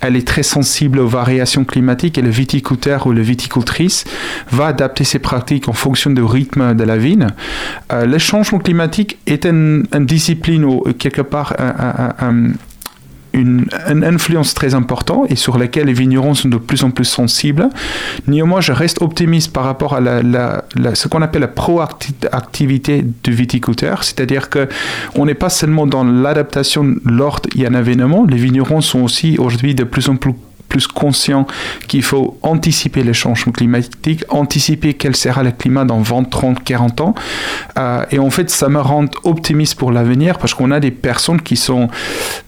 elle 0.02 0.16
est 0.16 0.28
très 0.28 0.44
sensible 0.44 1.00
aux 1.00 1.08
variations 1.08 1.64
climatiques 1.64 2.18
et 2.18 2.22
le 2.22 2.30
viticulteur 2.30 3.08
ou 3.08 3.12
la 3.12 3.22
viticultrice 3.22 4.04
va 4.52 4.68
adapter 4.68 5.04
ses 5.04 5.20
pratiques 5.20 5.68
en 5.70 5.74
fonction 5.74 6.10
du 6.12 6.24
rythme 6.24 6.74
de 6.76 6.84
la 6.84 6.98
vigne. 6.98 7.28
Euh, 7.94 8.06
le 8.06 8.18
changement 8.18 8.60
climatique 8.60 9.18
est 9.28 9.46
une, 9.46 9.86
discipline 10.00 10.66
ou 10.66 10.82
quelque 10.98 11.22
part 11.22 11.54
un- 11.60 12.52
une, 13.36 13.68
influence 13.88 14.54
très 14.54 14.74
importante 14.74 15.30
et 15.30 15.36
sur 15.36 15.58
laquelle 15.58 15.88
les 15.88 15.94
vignerons 15.94 16.34
sont 16.34 16.50
de 16.50 16.58
plus 16.58 16.84
en 16.84 16.92
plus 16.92 17.06
sensibles. 17.06 17.70
Néanmoins, 18.28 18.62
je 18.62 18.72
reste 18.72 19.02
optimiste 19.02 19.54
par 19.54 19.64
rapport 19.64 19.96
à 19.96 20.02
ce 20.94 21.08
qu'on 21.08 21.22
appelle 21.22 21.42
la 21.42 21.48
proactivité 21.48 23.06
du 23.24 23.32
viticulteur, 23.32 24.04
c'est-à-dire 24.04 24.50
que 24.50 24.68
on 25.16 25.26
n'est 25.26 25.34
pas 25.34 25.50
seulement 25.50 25.88
dans 25.88 26.04
l'adaptation 26.04 26.96
lors 27.06 27.42
il 27.54 27.62
y 27.62 27.66
a 27.66 27.70
un 27.70 27.74
événement, 27.74 28.26
les 28.26 28.38
vignerons 28.38 28.82
sont 28.82 29.02
aussi 29.02 29.38
aujourd'hui 29.38 29.76
de 29.76 29.84
plus 29.84 30.10
en 30.10 30.16
plus 30.16 30.34
plus 30.68 30.88
conscients 30.88 31.48
qu'il 31.88 32.04
faut 32.04 32.38
anticiper 32.42 33.04
les 33.04 33.14
changements 33.14 33.54
climatiques, 33.54 34.24
anticiper 34.30 34.94
quel 34.94 35.16
sera 35.16 35.44
le 35.44 35.52
climat 35.52 35.86
dans 35.86 36.00
20, 36.00 36.30
30, 36.30 36.64
40 36.64 37.02
ans. 37.02 37.16
Euh, 37.78 38.06
et 38.12 38.20
en 38.20 38.30
fait, 38.30 38.50
ça 38.50 38.70
me 38.70 38.80
rend 38.80 39.06
optimiste 39.24 39.76
pour 39.76 39.92
l'avenir 39.92 40.38
parce 40.38 40.54
qu'on 40.54 40.72
a 40.72 40.80
des 40.80 40.92
personnes 40.92 41.42
qui 41.42 41.56
sont 41.56 41.90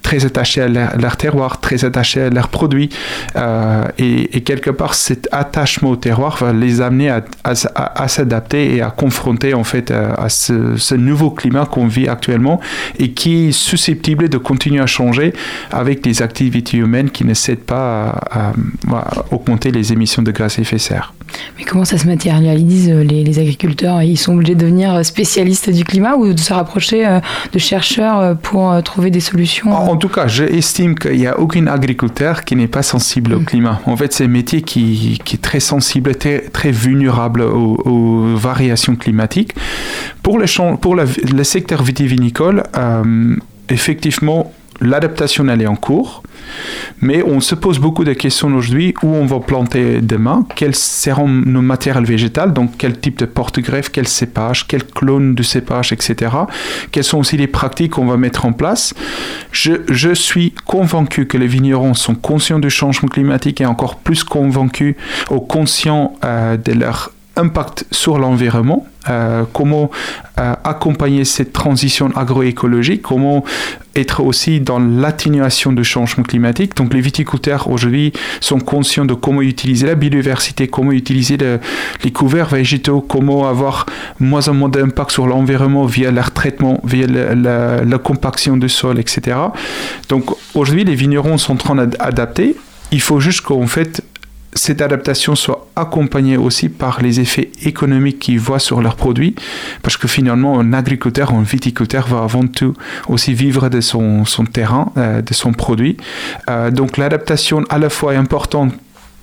très 0.02 0.26
attachées 0.26 0.62
à 0.62 0.68
leur, 0.68 1.18
terroir, 1.18 1.60
très 1.60 1.84
attachées 1.86 2.22
à 2.22 2.30
leurs 2.30 2.48
produits. 2.48 2.90
Euh, 3.36 3.84
et, 3.98 4.42
quelque 4.42 4.70
part, 4.70 4.94
cet 4.94 5.28
attachement 5.32 5.90
au 5.90 5.96
terroir 5.96 6.38
va 6.38 6.54
les 6.54 6.80
amener 6.80 7.10
à 7.44 8.08
s'adapter 8.08 8.76
et 8.76 8.82
à 8.82 8.90
confronter 8.90 9.54
en 9.54 9.64
fait 9.66 9.92
euh, 9.92 10.14
à 10.18 10.30
ce, 10.30 10.78
ce 10.78 10.96
nouveau 10.96 11.32
climat 11.32 11.66
qu'on 11.66 11.88
vit 11.88 12.08
actuellement 12.08 12.62
et 13.00 13.12
qui 13.12 13.48
est 13.48 13.52
susceptible 13.52 14.30
de 14.30 14.38
continuer 14.38 14.82
à 14.82 14.86
changer 14.86 15.34
avec 15.72 16.02
des 16.02 16.22
activités 16.22 16.78
humaines 16.78 17.10
qui 17.10 17.26
ne 17.26 17.34
cèdent 17.34 17.60
pas 17.60 18.07
à, 18.08 18.50
à- 18.50 18.54
à 18.94 19.26
augmenter 19.32 19.72
les 19.72 19.92
émissions 19.94 20.22
de 20.22 20.32
gaz 20.32 20.58
à 20.58 20.62
effet 20.62 20.78
de 20.78 20.82
serre. 20.82 21.14
Mais 21.58 21.66
comment 21.66 21.86
ça 21.86 21.98
se 21.98 22.08
matérialise? 22.08 22.90
Euh, 22.90 23.04
les, 23.04 23.24
les 23.24 23.40
agriculteurs 23.40 24.02
Ils 24.02 24.18
sont 24.18 24.34
obligés 24.36 24.56
de 24.56 24.62
devenir 24.62 25.04
spécialistes 25.06 25.70
du 25.70 25.84
climat 25.84 26.16
ou 26.16 26.34
de 26.34 26.40
se 26.40 26.54
rapprocher 26.54 27.06
euh, 27.06 27.20
de 27.52 27.60
chercheurs 27.60 28.20
euh, 28.20 28.34
pour 28.34 28.72
euh, 28.72 28.82
trouver 28.82 29.12
des 29.12 29.20
solutions 29.20 29.72
En, 29.72 29.90
en 29.90 29.98
tout 29.98 30.10
cas, 30.10 30.28
j'estime 30.28 30.96
qu'il 30.96 31.18
n'y 31.18 31.28
a 31.28 31.40
aucun 31.40 31.68
agriculteur 31.68 32.46
qui 32.46 32.56
n'est 32.56 32.68
pas 32.68 32.84
sensible 32.84 33.34
au 33.34 33.40
Mm. 33.42 33.46
climat. 33.46 33.82
En 33.86 33.98
fait, 33.98 34.14
c'est 34.14 34.24
un 34.26 34.30
métier 34.30 34.62
qui, 34.62 35.20
qui 35.26 35.36
est 35.36 35.40
très 35.42 35.60
sensible, 35.60 36.16
très, 36.16 36.40
très 36.42 36.72
vulnérable 36.72 37.42
aux, 37.42 37.76
aux 37.86 38.36
variations 38.36 38.96
climatiques. 38.96 39.54
Pour 40.24 40.40
le, 40.40 40.46
champ- 40.46 40.78
pour 40.78 40.96
la- 40.96 41.06
le 41.06 41.44
secteur 41.44 41.84
vitivinicole, 41.84 42.64
euh, 42.78 43.36
effectivement, 43.70 44.52
l'adaptation 44.82 45.48
elle 45.48 45.62
est 45.62 45.68
en 45.68 45.76
cours, 45.76 46.24
mais 47.02 47.24
on 47.24 47.40
se 47.40 47.56
pose 47.56 47.80
beaucoup 47.80 48.04
de 48.04 48.14
questions 48.14 48.48
aujourd'hui 48.56 48.94
où 49.04 49.08
on 49.08 49.26
va 49.26 49.40
planter 49.40 50.02
demain, 50.02 50.46
quels 50.56 50.76
seront 50.76 51.28
nos 51.28 51.62
matériels 51.62 52.06
végétales, 52.06 52.54
donc 52.54 52.72
quel 52.78 53.00
type 53.00 53.20
de 53.20 53.26
porte-greffe, 53.26 53.90
quel 53.90 54.08
cépage, 54.08 54.68
quel 54.68 54.84
clone 54.84 55.36
de 55.36 55.44
cépage, 55.44 55.92
etc. 55.92 56.32
Quelles 56.92 57.04
sont 57.04 57.20
aussi 57.20 57.38
les 57.38 57.48
pratiques 57.48 57.94
qu'on 57.94 58.06
va 58.06 58.18
mettre 58.18 58.46
en 58.46 58.54
place. 58.54 58.94
Je, 59.52 60.14
suis 60.14 60.54
convaincu 60.66 61.28
que 61.28 61.38
les 61.38 61.48
vignerons 61.48 61.94
sont 61.94 62.16
conscients 62.16 62.60
du 62.60 62.70
changement 62.70 63.10
climatique 63.10 63.62
et 63.62 63.66
encore 63.66 63.98
plus 63.98 64.24
convaincus 64.24 64.96
ou 65.30 65.40
conscients 65.40 66.14
euh, 66.24 66.58
de 66.58 66.74
leur 66.74 67.12
impact 67.38 67.86
sur 67.92 68.18
l'environnement, 68.18 68.86
euh, 69.10 69.44
comment 69.54 69.90
euh, 70.40 70.54
accompagner 70.64 71.24
cette 71.24 71.54
transition 71.54 72.12
agroécologique, 72.16 73.02
comment 73.02 73.44
être 73.96 74.22
aussi 74.22 74.60
dans 74.60 74.80
l'atténuation 74.80 75.72
du 75.72 75.84
changement 75.84 76.24
climatique. 76.24 76.76
Donc 76.76 76.94
les 76.94 77.02
viticulteurs 77.02 77.70
aujourd'hui 77.70 78.14
sont 78.42 78.60
conscients 78.60 79.06
de 79.06 79.14
comment 79.14 79.42
utiliser 79.42 79.88
la 79.88 79.96
biodiversité, 79.96 80.68
comment 80.68 80.92
utiliser 80.92 81.38
les 82.04 82.12
couverts 82.12 82.50
végétaux, 82.50 83.02
comment 83.02 83.48
avoir 83.48 83.86
moins 84.20 84.48
en 84.50 84.54
moins 84.54 84.70
d'impact 84.70 85.12
sur 85.12 85.26
l'environnement 85.26 85.86
via 85.86 86.12
leur 86.12 86.32
traitement, 86.32 86.80
via 86.84 87.08
la, 87.08 87.84
la 87.84 87.98
compaction 87.98 88.58
du 88.58 88.70
sol, 88.70 89.00
etc. 89.00 89.38
Donc 90.10 90.26
aujourd'hui 90.54 90.84
les 90.84 90.96
vignerons 90.96 91.38
sont 91.38 91.54
en 91.54 91.58
train 91.58 91.76
d'adapter. 91.76 92.56
Il 92.92 93.02
faut 93.02 93.20
juste 93.20 93.42
qu'en 93.42 93.68
fait 93.68 94.04
cette 94.58 94.82
adaptation 94.82 95.36
soit 95.36 95.68
accompagnée 95.76 96.38
aussi 96.38 96.70
par 96.70 97.02
les 97.02 97.20
effets 97.20 97.52
économiques 97.64 98.20
qu'ils 98.20 98.40
voient 98.40 98.60
sur 98.60 98.82
leurs 98.82 98.96
produits, 98.96 99.36
parce 99.84 99.98
que 99.98 100.08
finalement, 100.08 100.60
un 100.60 100.74
agriculteur, 100.74 101.32
un 101.32 101.44
viticulteur 101.44 102.08
va 102.08 102.24
avant 102.24 102.48
tout 102.48 102.74
aussi 103.08 103.34
vivre 103.34 103.70
de 103.70 103.82
son, 103.82 104.26
son 104.26 104.46
terrain, 104.46 104.92
euh, 104.98 105.22
de 105.22 105.34
son 105.34 105.54
produit. 105.54 105.98
Euh, 106.50 106.72
donc 106.72 106.98
l'adaptation 106.98 107.64
à 107.70 107.78
la 107.78 107.90
fois 107.90 108.14
est 108.14 108.18
importante 108.18 108.74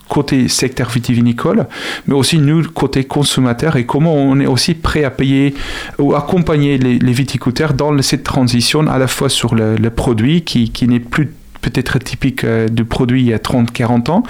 côté 0.09 0.49
secteur 0.49 0.91
vitivinicole, 0.91 1.67
mais 2.07 2.15
aussi 2.15 2.39
nous, 2.39 2.63
côté 2.63 3.05
consommateur, 3.05 3.77
et 3.77 3.87
comment 3.87 4.15
on 4.15 4.39
est 4.39 4.47
aussi 4.47 4.75
prêt 4.75 5.03
à 5.03 5.11
payer 5.11 5.55
ou 5.99 6.15
accompagner 6.15 6.79
les, 6.79 7.13
viticulteurs 7.13 7.73
dans 7.75 8.01
cette 8.03 8.23
transition 8.23 8.87
à 8.87 8.99
la 8.99 9.07
fois 9.07 9.29
sur 9.29 9.55
le, 9.55 9.77
le 9.77 9.91
produit 9.91 10.43
qui, 10.43 10.71
qui 10.71 10.87
n'est 10.89 11.01
plus 11.01 11.33
peut-être 11.65 11.99
typique 11.99 12.45
euh, 12.45 12.69
du 12.69 12.85
produit 12.85 13.23
il 13.23 13.29
y 13.29 13.33
a 13.33 13.39
30-40 13.39 14.11
ans, 14.11 14.23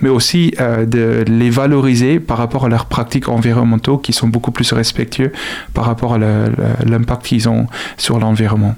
mais 0.00 0.10
aussi 0.10 0.52
euh, 0.60 0.84
de 0.84 1.24
les 1.26 1.50
valoriser 1.50 2.20
par 2.20 2.38
rapport 2.38 2.66
à 2.66 2.68
leurs 2.68 2.86
pratiques 2.86 3.28
environnementaux 3.28 3.98
qui 3.98 4.12
sont 4.12 4.28
beaucoup 4.28 4.50
plus 4.50 4.72
respectueux 4.72 5.32
par 5.74 5.84
rapport 5.84 6.14
à 6.14 6.18
l'impact 6.18 7.26
qu'ils 7.26 7.48
ont 7.48 7.66
sur 7.96 8.18
l'environnement. 8.18 8.74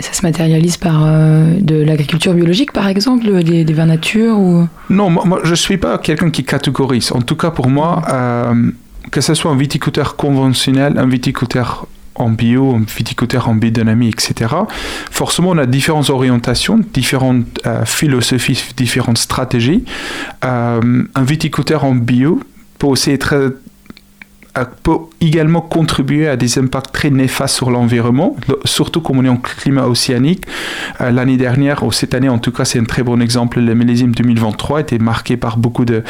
Ça 0.00 0.12
se 0.12 0.22
matérialise 0.22 0.76
par 0.76 1.04
euh, 1.04 1.56
de 1.60 1.82
l'agriculture 1.82 2.32
biologique, 2.32 2.72
par 2.72 2.86
exemple, 2.86 3.42
des, 3.42 3.64
vins 3.72 3.86
nature 3.86 4.38
ou... 4.38 4.68
Non, 4.90 5.10
moi, 5.10 5.40
je 5.42 5.50
ne 5.50 5.56
suis 5.56 5.76
pas 5.76 5.98
quelqu'un 5.98 6.30
qui 6.30 6.44
catégorise. 6.44 7.10
En 7.10 7.20
tout 7.20 7.34
cas, 7.34 7.50
pour 7.50 7.68
moi, 7.68 8.02
que 9.10 9.20
ce 9.20 9.34
soit 9.34 9.50
un 9.50 9.56
viticulteur 9.56 10.14
conventionnel, 10.14 10.98
un 10.98 11.06
viticulteur 11.08 11.88
en 12.18 12.30
bio, 12.30 12.72
en 12.72 12.80
viticulteur, 12.80 13.48
en 13.48 13.54
biodynamie, 13.54 14.08
etc. 14.08 14.54
Forcément, 15.10 15.50
on 15.50 15.58
a 15.58 15.66
différentes 15.66 16.10
orientations, 16.10 16.80
différentes 16.92 17.46
euh, 17.66 17.84
philosophies, 17.84 18.62
différentes 18.76 19.18
stratégies. 19.18 19.84
Euh, 20.44 21.04
un 21.14 21.24
viticulteur 21.24 21.84
en 21.84 21.94
bio 21.94 22.40
peut 22.78 22.86
aussi 22.86 23.10
être 23.10 23.52
peut 24.64 24.96
également 25.20 25.60
contribuer 25.60 26.28
à 26.28 26.36
des 26.36 26.58
impacts 26.58 26.92
très 26.92 27.10
néfastes 27.10 27.56
sur 27.56 27.70
l'environnement, 27.70 28.36
surtout 28.64 29.00
comme 29.00 29.18
on 29.18 29.24
est 29.24 29.28
en 29.28 29.36
climat 29.36 29.86
océanique. 29.86 30.44
Euh, 31.00 31.10
l'année 31.10 31.36
dernière, 31.36 31.82
ou 31.82 31.92
cette 31.92 32.14
année 32.14 32.28
en 32.28 32.38
tout 32.38 32.52
cas, 32.52 32.64
c'est 32.64 32.78
un 32.78 32.84
très 32.84 33.02
bon 33.02 33.20
exemple, 33.20 33.60
le 33.60 33.74
millésime 33.74 34.14
2023 34.14 34.80
était 34.80 34.98
marqué 34.98 35.36
par 35.36 35.58
beaucoup 35.58 35.84
de, 35.84 36.02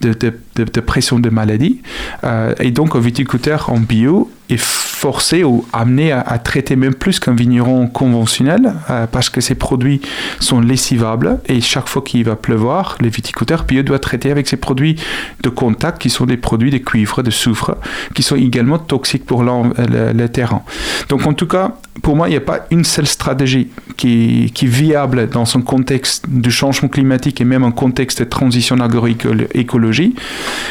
de, 0.00 0.14
de, 0.56 0.80
pression 0.80 1.18
de 1.18 1.30
maladies. 1.30 1.80
Euh, 2.24 2.54
et 2.60 2.70
donc, 2.70 2.94
un 2.94 3.00
viticulteur 3.00 3.70
en 3.70 3.78
bio 3.78 4.30
forcé 4.58 5.44
ou 5.44 5.64
amené 5.72 6.12
à, 6.12 6.38
traiter 6.38 6.76
même 6.76 6.94
plus 6.94 7.18
qu'un 7.20 7.34
vigneron 7.34 7.86
conventionnel 7.86 8.74
euh, 8.90 9.06
parce 9.06 9.30
que 9.30 9.40
ses 9.40 9.54
produits 9.54 10.00
sont 10.40 10.60
lessivables 10.60 11.40
et 11.46 11.60
chaque 11.60 11.88
fois 11.88 12.02
qu'il 12.02 12.24
va 12.24 12.36
pleuvoir, 12.36 12.96
le 13.00 13.08
viticulteur 13.08 13.64
bio 13.64 13.82
doit 13.82 13.98
traiter 13.98 14.30
avec 14.30 14.46
ses 14.48 14.56
produits 14.56 14.96
de 15.42 15.48
contact 15.48 16.02
qui 16.02 16.10
sont 16.10 16.26
des 16.26 16.36
produits 16.36 16.70
de 16.70 16.78
cuivre, 16.78 17.22
de 17.22 17.30
soufre, 17.30 17.76
qui 18.14 18.22
sont 18.22 18.36
également 18.36 18.78
toxiques 18.78 19.24
pour 19.24 19.42
le, 19.42 20.26
terrain. 20.28 20.62
Donc 21.08 21.26
en 21.26 21.32
tout 21.32 21.46
cas, 21.46 21.76
pour 22.02 22.16
moi, 22.16 22.28
il 22.28 22.32
n'y 22.32 22.36
a 22.36 22.42
pas 22.42 22.66
une 22.70 22.84
seule 22.84 23.06
stratégie 23.06 23.68
qui, 23.96 24.44
est 24.44 24.66
viable 24.66 25.28
dans 25.28 25.44
son 25.44 25.62
contexte 25.62 26.28
du 26.28 26.50
changement 26.50 26.88
climatique 26.88 27.40
et 27.40 27.44
même 27.44 27.64
en 27.64 27.72
contexte 27.72 28.20
de 28.20 28.24
transition 28.24 28.78
agroécologie. 28.80 30.14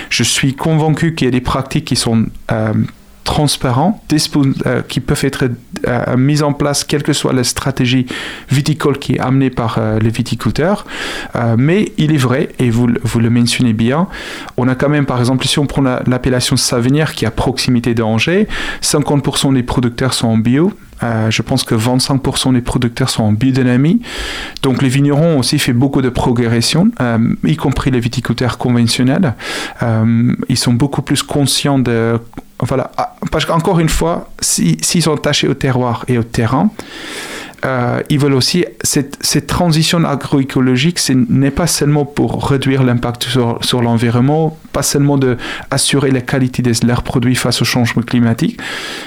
Je 0.09 0.23
suis 0.23 0.53
convaincu 0.53 1.15
qu'il 1.15 1.25
y 1.25 1.27
a 1.27 1.31
des 1.31 1.41
pratiques 1.41 1.85
qui 1.85 1.95
sont 1.95 2.25
euh, 2.51 2.73
transparents, 3.29 4.01
euh, 4.65 4.81
qui 4.87 4.99
peuvent 5.01 5.23
être 5.23 5.49
euh, 5.87 6.17
mises 6.17 6.41
en 6.41 6.51
place, 6.51 6.83
quelle 6.83 7.03
que 7.03 7.13
soit 7.13 7.31
la 7.31 7.43
stratégie 7.43 8.07
viticole 8.49 8.97
qui 8.97 9.13
est 9.13 9.19
amenée 9.19 9.51
par 9.51 9.77
euh, 9.77 9.99
les 9.99 10.09
viticulteurs. 10.09 10.85
mais 11.57 11.91
il 11.97 12.11
est 12.11 12.17
vrai, 12.17 12.49
et 12.57 12.71
vous, 12.71 12.87
vous 13.03 13.19
le 13.19 13.29
mentionnez 13.29 13.73
bien, 13.73 14.07
on 14.57 14.67
a 14.67 14.73
quand 14.73 14.89
même, 14.89 15.05
par 15.05 15.19
exemple, 15.19 15.45
si 15.45 15.59
on 15.59 15.67
prend 15.67 15.83
l'appellation 15.83 16.57
Savinière 16.57 17.13
qui 17.13 17.25
est 17.25 17.27
à 17.27 17.31
proximité 17.31 17.93
d'Angers, 17.93 18.47
50% 18.81 19.53
des 19.53 19.63
producteurs 19.63 20.13
sont 20.13 20.27
en 20.27 20.37
bio, 20.37 20.73
je 21.29 21.41
pense 21.43 21.63
que 21.63 21.75
25% 21.75 22.53
des 22.53 22.61
producteurs 22.61 23.09
sont 23.09 23.23
en 23.23 23.31
biodynamie. 23.31 24.01
Donc 24.63 24.81
les 24.81 24.89
vignerons 24.89 25.35
ont 25.35 25.39
aussi 25.39 25.59
fait 25.59 25.73
beaucoup 25.73 26.01
de 26.01 26.09
progression, 26.09 26.91
y 27.45 27.55
compris 27.55 27.91
les 27.91 27.99
viticulteurs 27.99 28.57
conventionnels. 28.57 29.35
ils 30.49 30.57
sont 30.57 30.73
beaucoup 30.73 31.03
plus 31.03 31.23
conscients 31.23 31.79
de 31.79 32.19
voilà, 32.61 32.91
ah, 32.97 33.15
parce 33.31 33.45
qu'encore 33.45 33.79
une 33.79 33.89
fois, 33.89 34.29
s'ils 34.41 35.01
sont 35.01 35.15
attachés 35.15 35.47
au 35.47 35.53
terroir 35.53 36.03
et 36.07 36.17
au 36.17 36.23
terrain, 36.23 36.69
euh, 37.65 38.01
ils 38.09 38.19
veulent 38.19 38.33
aussi 38.33 38.65
cette, 38.83 39.47
transition 39.47 40.03
agroécologique, 40.05 40.99
ce 40.99 41.13
n'est 41.13 41.51
pas 41.51 41.67
seulement 41.67 42.05
pour 42.05 42.49
réduire 42.49 42.83
l'impact 42.83 43.23
sur, 43.23 43.81
l'environnement, 43.81 44.57
pas 44.71 44.83
seulement 44.83 45.17
de 45.17 45.37
assurer 45.71 46.11
la 46.11 46.21
qualité 46.21 46.61
de 46.61 46.71
leurs 46.87 47.03
produits 47.03 47.35
face 47.35 47.61
au 47.61 47.65
changement 47.65 48.01
climatique, 48.01 48.59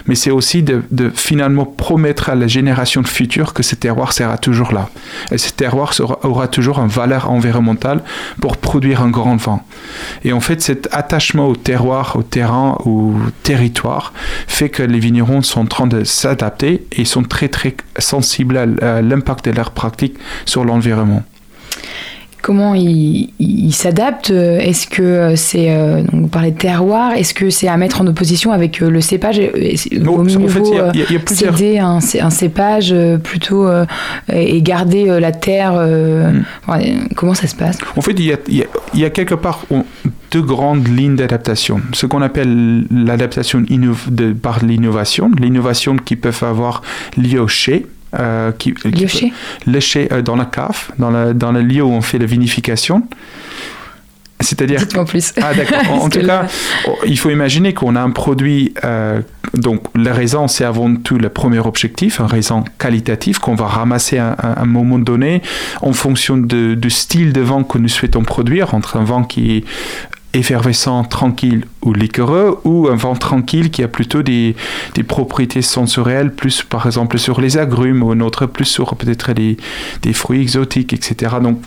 mais 0.07 0.15
c'est 0.15 0.31
aussi 0.31 0.63
de, 0.63 0.83
finalement 1.15 1.65
promettre 1.65 2.29
à 2.29 2.35
la 2.35 2.47
génération 2.47 3.03
future 3.05 3.55
que 3.55 3.63
ce 3.63 3.75
terroir 3.75 4.13
sera 4.13 4.37
toujours 4.37 4.73
là. 4.73 4.89
Et 5.31 5.39
ce 5.39 5.53
terroir 5.53 5.95
aura 6.23 6.49
toujours 6.49 6.79
une 6.79 6.89
valeur 6.89 7.31
environnementale 7.31 8.03
pour 8.41 8.57
produire 8.57 9.03
un 9.03 9.11
grand 9.11 9.37
vin. 9.37 9.61
Et 10.25 10.33
en 10.33 10.41
fait, 10.41 10.61
cet 10.61 10.89
attachement 10.93 11.49
au 11.49 11.57
terroir, 11.57 12.17
au 12.17 12.23
terrain, 12.23 12.77
au 12.85 13.15
territoire, 13.43 14.13
fait 14.47 14.69
que 14.69 14.83
les 14.83 14.99
vignerons 14.99 15.43
sont 15.43 15.61
en 15.61 15.67
train 15.67 15.87
de 15.87 16.05
s'adapter 16.05 16.87
et 16.93 17.05
sont 17.05 17.23
très 17.23 17.49
très 17.49 17.77
sensibles 17.99 18.42
à 18.57 19.03
l'impact 19.03 19.47
de 19.47 19.53
leurs 19.53 19.73
pratiques 19.73 20.17
sur 20.45 20.65
l'environnement 20.65 21.23
comment 22.43 22.75
ils 22.75 23.73
s'adaptent 23.73 24.31
Est-ce 24.31 24.87
que 24.87 25.35
c'est, 25.37 25.71
euh, 25.71 26.03
vous 26.13 26.27
parlez 26.27 26.51
de 26.51 26.59
terroir, 26.59 27.13
est-ce 27.13 27.33
que 27.33 27.49
c'est 27.49 27.69
à 27.69 27.77
mettre 27.77 28.03
en 28.03 28.07
opposition 28.07 28.53
avec 28.53 28.83
euh, 28.83 28.91
le 28.91 29.01
cépage 29.01 29.41
non, 30.01 30.21
en 30.21 30.25
fait, 30.49 30.61
il 30.95 31.01
y 31.01 31.17
a, 31.17 31.21
plusieurs... 31.21 31.57
céder 31.57 31.79
un, 31.79 32.01
cépage 32.01 32.93
euh, 32.93 33.17
plutôt 33.17 33.69
et 34.33 34.61
garder 34.61 35.21
la 35.21 35.33
terre. 35.33 35.73
Comment 37.15 37.35
ça 37.35 37.47
se 37.47 37.55
passe? 37.55 37.79
En 37.97 38.01
fait, 38.01 38.13
il 38.13 38.25
y 38.25 38.33
a, 38.33 38.37
il 38.49 39.01
y 39.01 39.05
a 39.05 39.11
quelque 39.11 39.35
part 39.35 39.65
deux 40.33 40.43
grandes 40.43 40.89
lignes 40.89 41.17
d'adaptation. 41.17 41.81
Ce 41.93 42.07
qu'on 42.07 42.23
appelle 42.23 42.85
l'adaptation 42.91 43.65
par 44.43 44.65
l'innovation, 44.65 45.31
l'innovation 45.39 45.97
qui 45.97 46.17
peuvent 46.17 46.43
avoir 46.43 46.83
lieu 47.17 47.41
au 47.41 47.49
chai, 47.49 47.87
euh, 48.19 48.53
qui, 48.53 48.75
qui 48.75 49.33
lécher 49.67 50.09
euh, 50.13 50.23
dans 50.23 50.37
la 50.37 50.45
cave, 50.45 50.91
dans, 50.99 51.11
la, 51.11 51.33
dans 51.33 51.53
le 51.53 51.63
lieu 51.63 51.83
où 51.83 51.91
on 51.91 52.03
fait 52.03 52.19
la 52.19 52.27
vinification. 52.27 53.07
C'est-à-dire. 54.43 54.85
En 54.97 55.05
plus. 55.05 55.33
Ah, 55.41 55.55
d'accord. 55.55 55.79
En, 56.03 56.09
tout 56.09 56.21
cas, 56.21 56.47
oh, 56.89 56.97
il 57.07 57.19
faut 57.19 57.31
imaginer 57.31 57.75
qu'on 57.75 57.97
a 57.97 58.01
un 58.01 58.11
produit. 58.11 58.75
Euh, 58.85 59.21
donc, 59.55 59.85
la 59.95 60.13
raisin, 60.13 60.49
c'est 60.49 60.65
avant 60.65 60.95
tout 60.97 61.17
le 61.19 61.29
premier 61.29 61.61
objectif, 61.61 62.21
un 62.21 62.27
raisin 62.27 62.65
qualitatif 62.79 63.39
qu'on 63.39 63.55
va 63.55 63.67
ramasser 63.67 64.19
à, 64.19 64.37
un 64.57 64.65
moment 64.65 64.99
donné 64.99 65.43
en 65.81 65.93
fonction 65.93 66.37
de, 66.37 66.75
du 66.75 66.91
style 66.91 67.33
de 67.33 67.41
vin 67.41 67.63
que 67.63 67.79
nous 67.79 67.89
souhaitons 67.89 68.23
produire, 68.23 68.75
entre 68.75 68.97
un 68.97 69.05
vin 69.05 69.25
qui 69.25 69.57
est 69.59 69.65
effervescent, 70.35 71.05
tranquille 71.05 71.67
ou 71.83 71.93
liquoreux, 71.93 72.61
ou 72.65 72.89
un 72.89 72.97
vent 72.97 73.15
tranquille 73.15 73.71
qui 73.71 73.83
a 73.83 73.89
plutôt 73.89 74.23
des, 74.23 74.57
des, 74.95 75.03
propriétés 75.03 75.63
sensorielles, 75.63 76.33
plus 76.35 76.63
par 76.63 76.87
exemple 76.87 77.19
sur 77.19 77.41
les 77.41 77.59
agrumes, 77.59 78.03
ou 78.03 78.13
un 78.13 78.21
autre 78.21 78.47
plus 78.47 78.65
sur 78.65 78.95
peut-être 78.97 79.33
des, 79.33 79.57
fruits 80.13 80.41
exotiques, 80.41 80.93
etc. 80.93 81.37
Donc 81.43 81.59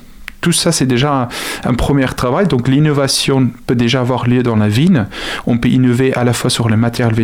tout 0.41 0.51
ça, 0.51 0.71
c'est 0.71 0.85
déjà 0.85 1.27
un, 1.63 1.73
premier 1.73 2.05
travail. 2.05 2.47
Donc 2.47 2.67
l'innovation 2.67 3.49
peut 3.65 3.75
déjà 3.75 4.01
avoir 4.01 4.27
lieu 4.27 4.43
dans 4.43 4.55
la 4.55 4.67
vigne. 4.67 5.05
On 5.47 5.57
peut 5.57 5.69
innover 5.69 6.13
à 6.13 6.23
la 6.23 6.33
fois 6.33 6.51
sur 6.51 6.69
le 6.69 6.77
matériel 6.77 7.15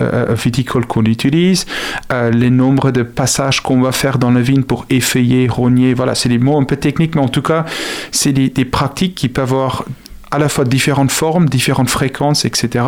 euh, 0.00 0.34
viticole 0.34 0.86
qu'on 0.86 1.04
utilise, 1.04 1.66
euh, 2.10 2.30
les 2.30 2.48
nombres 2.48 2.90
de 2.90 3.02
passages 3.02 3.60
qu'on 3.60 3.82
va 3.82 3.92
faire 3.92 4.18
dans 4.18 4.30
la 4.30 4.40
vigne 4.40 4.62
pour 4.62 4.86
effeuiller, 4.88 5.46
rogner. 5.46 5.92
Voilà, 5.92 6.14
c'est 6.14 6.30
des 6.30 6.38
mots 6.38 6.58
un 6.58 6.64
peu 6.64 6.76
techniques, 6.76 7.14
mais 7.16 7.22
en 7.22 7.28
tout 7.28 7.42
cas, 7.42 7.66
c'est 8.12 8.32
des 8.32 8.64
pratiques 8.64 9.14
qui 9.14 9.28
peuvent 9.28 9.52
avoir 9.52 9.84
à 10.30 10.38
la 10.38 10.48
fois 10.48 10.64
différentes 10.64 11.10
formes, 11.10 11.48
différentes 11.48 11.90
fréquences, 11.90 12.44
etc. 12.44 12.84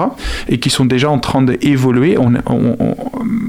et 0.48 0.58
qui 0.58 0.70
sont 0.70 0.84
déjà 0.84 1.10
en 1.10 1.18
train 1.18 1.42
d'évoluer. 1.42 2.16
On, 2.18 2.32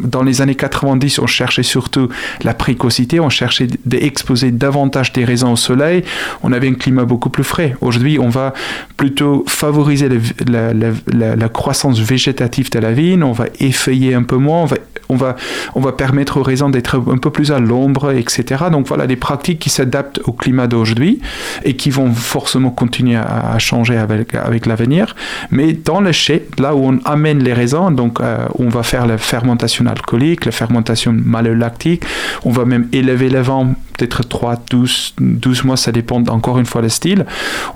dans 0.03 0.23
les 0.23 0.41
années 0.41 0.55
90, 0.55 1.19
on 1.19 1.27
cherchait 1.27 1.63
surtout 1.63 2.09
la 2.43 2.53
précocité, 2.53 3.19
on 3.19 3.29
cherchait 3.29 3.67
d'exposer 3.85 4.51
davantage 4.51 5.13
des 5.13 5.25
raisins 5.25 5.49
au 5.49 5.55
soleil, 5.55 6.03
on 6.43 6.51
avait 6.51 6.69
un 6.69 6.73
climat 6.73 7.05
beaucoup 7.05 7.29
plus 7.29 7.43
frais. 7.43 7.75
Aujourd'hui, 7.81 8.19
on 8.19 8.29
va 8.29 8.53
plutôt 8.97 9.43
favoriser 9.47 10.09
la, 10.47 11.49
croissance 11.49 11.99
végétative 11.99 12.71
de 12.71 12.79
la 12.79 12.91
vigne, 12.91 13.23
on 13.23 13.31
va 13.31 13.45
effeuiller 13.59 14.15
un 14.15 14.23
peu 14.23 14.37
moins, 14.37 14.65
on 15.09 15.15
va, 15.15 15.35
on 15.75 15.81
va 15.81 15.91
permettre 15.91 16.37
aux 16.37 16.43
raisins 16.43 16.71
d'être 16.71 17.01
un 17.11 17.17
peu 17.17 17.29
plus 17.29 17.51
à 17.51 17.59
l'ombre, 17.59 18.11
etc. 18.11 18.65
Donc 18.71 18.87
voilà, 18.87 19.07
des 19.07 19.15
pratiques 19.15 19.59
qui 19.59 19.69
s'adaptent 19.69 20.19
au 20.25 20.31
climat 20.31 20.67
d'aujourd'hui 20.67 21.19
et 21.63 21.75
qui 21.75 21.89
vont 21.89 22.11
forcément 22.13 22.71
continuer 22.71 23.17
à, 23.17 23.57
changer 23.59 23.82
avec, 23.91 24.65
l'avenir. 24.65 25.15
Mais 25.51 25.73
dans 25.73 26.01
le 26.01 26.11
chai, 26.11 26.47
là 26.57 26.75
où 26.75 26.89
on 26.89 26.99
amène 27.05 27.43
les 27.43 27.53
raisins, 27.53 27.93
donc 27.95 28.19
euh, 28.19 28.47
on 28.55 28.69
va 28.69 28.83
faire 28.83 29.05
la 29.05 29.17
fermentation 29.17 29.85
alcoolique, 29.85 30.45
la 30.45 30.51
fermentation 30.51 31.13
malolactique, 31.13 32.03
on 32.43 32.51
va 32.51 32.65
même 32.65 32.87
élever 32.91 33.29
le 33.29 33.41
vent 33.41 33.73
peut-être 33.97 34.23
3, 34.23 34.63
12, 34.69 35.15
12 35.19 35.63
mois, 35.63 35.77
ça 35.77 35.91
dépend 35.91 36.23
encore 36.27 36.59
une 36.59 36.65
fois 36.65 36.81
le 36.81 36.89
style. 36.89 37.25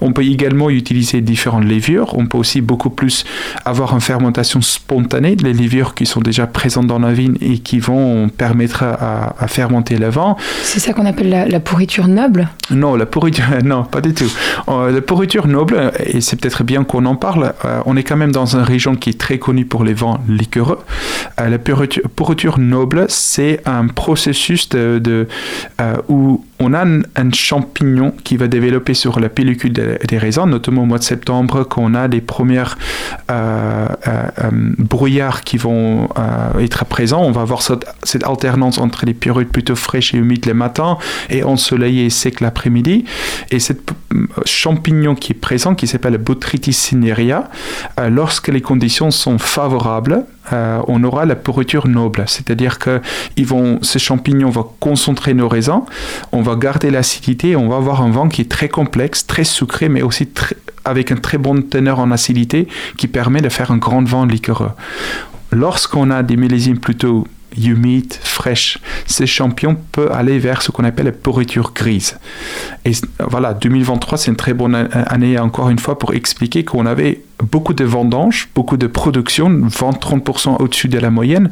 On 0.01 0.13
peut 0.13 0.23
également 0.23 0.69
utiliser 0.69 1.21
différentes 1.21 1.65
levures. 1.65 2.17
On 2.17 2.25
peut 2.25 2.37
aussi 2.37 2.61
beaucoup 2.61 2.89
plus 2.89 3.25
avoir 3.65 3.93
une 3.93 4.01
fermentation 4.01 4.61
spontanée, 4.61 5.35
les 5.35 5.53
levures 5.53 5.95
qui 5.95 6.05
sont 6.05 6.21
déjà 6.21 6.47
présentes 6.47 6.87
dans 6.87 6.99
la 6.99 7.13
vigne 7.13 7.37
et 7.41 7.59
qui 7.59 7.79
vont 7.79 8.29
permettre 8.29 8.83
à, 8.83 9.47
fermenter 9.47 9.97
le 9.97 10.09
vin. 10.09 10.35
C'est 10.63 10.79
ça 10.79 10.93
qu'on 10.93 11.05
appelle 11.05 11.47
la, 11.49 11.59
pourriture 11.59 12.07
noble? 12.07 12.49
Non, 12.71 12.95
la 12.95 13.05
pourriture, 13.05 13.45
non, 13.63 13.83
pas 13.83 14.01
du 14.01 14.13
tout. 14.13 14.31
Euh, 14.67 14.91
la 14.91 15.01
pourriture 15.01 15.47
noble, 15.47 15.91
et 16.03 16.21
c'est 16.21 16.39
peut-être 16.39 16.63
bien 16.63 16.83
qu'on 16.83 17.05
en 17.05 17.15
parle, 17.15 17.53
euh, 17.65 17.81
on 17.85 17.95
est 17.95 18.03
quand 18.03 18.17
même 18.17 18.31
dans 18.31 18.55
une 18.55 18.63
région 18.63 18.95
qui 18.95 19.11
est 19.11 19.19
très 19.19 19.39
connue 19.39 19.65
pour 19.65 19.83
les 19.83 19.93
vins 19.93 20.19
liquoreux. 20.27 20.79
Euh, 21.39 21.49
la 21.49 21.57
pourriture, 21.59 22.59
noble, 22.59 23.05
c'est 23.09 23.61
un 23.65 23.87
processus 23.87 24.69
de, 24.69 24.99
de 25.03 25.27
où 26.07 26.43
on 26.59 26.73
a 26.73 26.83
un, 26.83 27.31
champignon 27.33 28.13
qui 28.23 28.37
va 28.37 28.47
développer 28.47 28.93
sur 28.93 29.19
la 29.19 29.29
pellicule 29.29 29.73
des 29.73 30.17
raisins, 30.17 30.45
notamment 30.45 30.83
au 30.83 30.85
mois 30.85 30.97
de 30.97 31.03
septembre, 31.03 31.63
quand 31.63 31.83
on 31.83 31.93
a 31.93 32.07
les 32.07 32.21
premières 32.21 32.77
euh, 33.29 33.87
euh, 34.07 34.23
euh, 34.43 34.49
brouillards 34.77 35.43
qui 35.43 35.57
vont 35.57 36.09
être 36.59 36.85
présents. 36.85 37.21
On 37.21 37.31
va 37.31 37.41
avoir 37.41 37.61
cette, 37.61 37.85
alternance 38.23 38.77
entre 38.77 39.05
les 39.05 39.13
périodes 39.13 39.49
plutôt 39.49 39.75
fraîches 39.75 40.13
et 40.13 40.17
humides 40.17 40.45
les 40.45 40.53
matins 40.53 40.97
et 41.29 41.43
ensoleillées 41.43 42.05
et 42.05 42.09
secs 42.09 42.41
l'après-midi. 42.41 43.05
Et 43.51 43.59
ce 43.59 43.73
champignon 44.45 45.15
qui 45.15 45.33
est 45.33 45.35
présent, 45.35 45.75
qui 45.75 45.87
s'appelle 45.87 46.17
Botrytis 46.17 46.73
cinerea, 46.73 47.49
lorsque 48.09 48.47
les 48.47 48.61
conditions 48.61 49.11
sont 49.11 49.37
favorables, 49.37 50.23
on 50.51 51.03
aura 51.03 51.25
la 51.25 51.35
pourriture 51.35 51.87
noble, 51.87 52.23
c'est-à-dire 52.27 52.79
que 52.79 53.01
ils 53.35 53.45
vont, 53.45 53.79
ces 53.81 53.99
champignons 53.99 54.49
vont 54.49 54.67
concentrer 54.79 55.33
nos 55.33 55.49
raisins, 55.49 55.81
va 56.47 56.55
garder 56.55 56.91
l'acidité, 56.91 57.55
on 57.55 57.67
va 57.67 57.75
avoir 57.75 58.01
un 58.01 58.09
vin 58.09 58.29
qui 58.29 58.41
est 58.41 58.49
très 58.49 58.69
complexe, 58.69 59.27
très 59.27 59.43
sucré, 59.43 59.89
mais 59.89 60.01
aussi 60.01 60.29
avec 60.85 61.11
un 61.11 61.17
très 61.17 61.37
bon 61.37 61.61
teneur 61.61 61.99
en 61.99 62.09
acidité 62.11 62.67
qui 62.97 63.07
permet 63.07 63.41
de 63.41 63.49
faire 63.49 63.71
un 63.71 63.77
grand 63.77 64.03
vin 64.07 64.25
liquoreux. 64.25 64.71
Lorsqu'on 65.51 66.09
a 66.09 66.23
des 66.23 66.37
millésimes 66.37 66.79
plutôt 66.79 67.27
humides, 67.57 68.13
fraîches, 68.13 68.77
ces 69.05 69.25
champions 69.25 69.75
peuvent 69.91 70.11
aller 70.11 70.39
vers 70.39 70.61
ce 70.61 70.71
qu'on 70.71 70.83
appelle 70.83 71.07
la 71.07 71.11
pourriture 71.11 71.73
grise. 71.73 72.17
Et 72.85 72.91
voilà, 73.19 73.53
2023, 73.53 74.17
c'est 74.17 74.31
une 74.31 74.37
très 74.37 74.53
bonne 74.53 74.75
année 74.75 75.37
encore 75.39 75.69
une 75.69 75.79
fois 75.79 75.97
pour 75.97 76.13
expliquer 76.13 76.63
qu'on 76.63 76.85
avait 76.85 77.21
beaucoup 77.51 77.73
de 77.73 77.83
vendanges, 77.83 78.47
beaucoup 78.55 78.77
de 78.77 78.87
production, 78.87 79.49
20-30% 79.49 80.61
au-dessus 80.61 80.87
de 80.87 80.99
la 80.99 81.09
moyenne, 81.09 81.49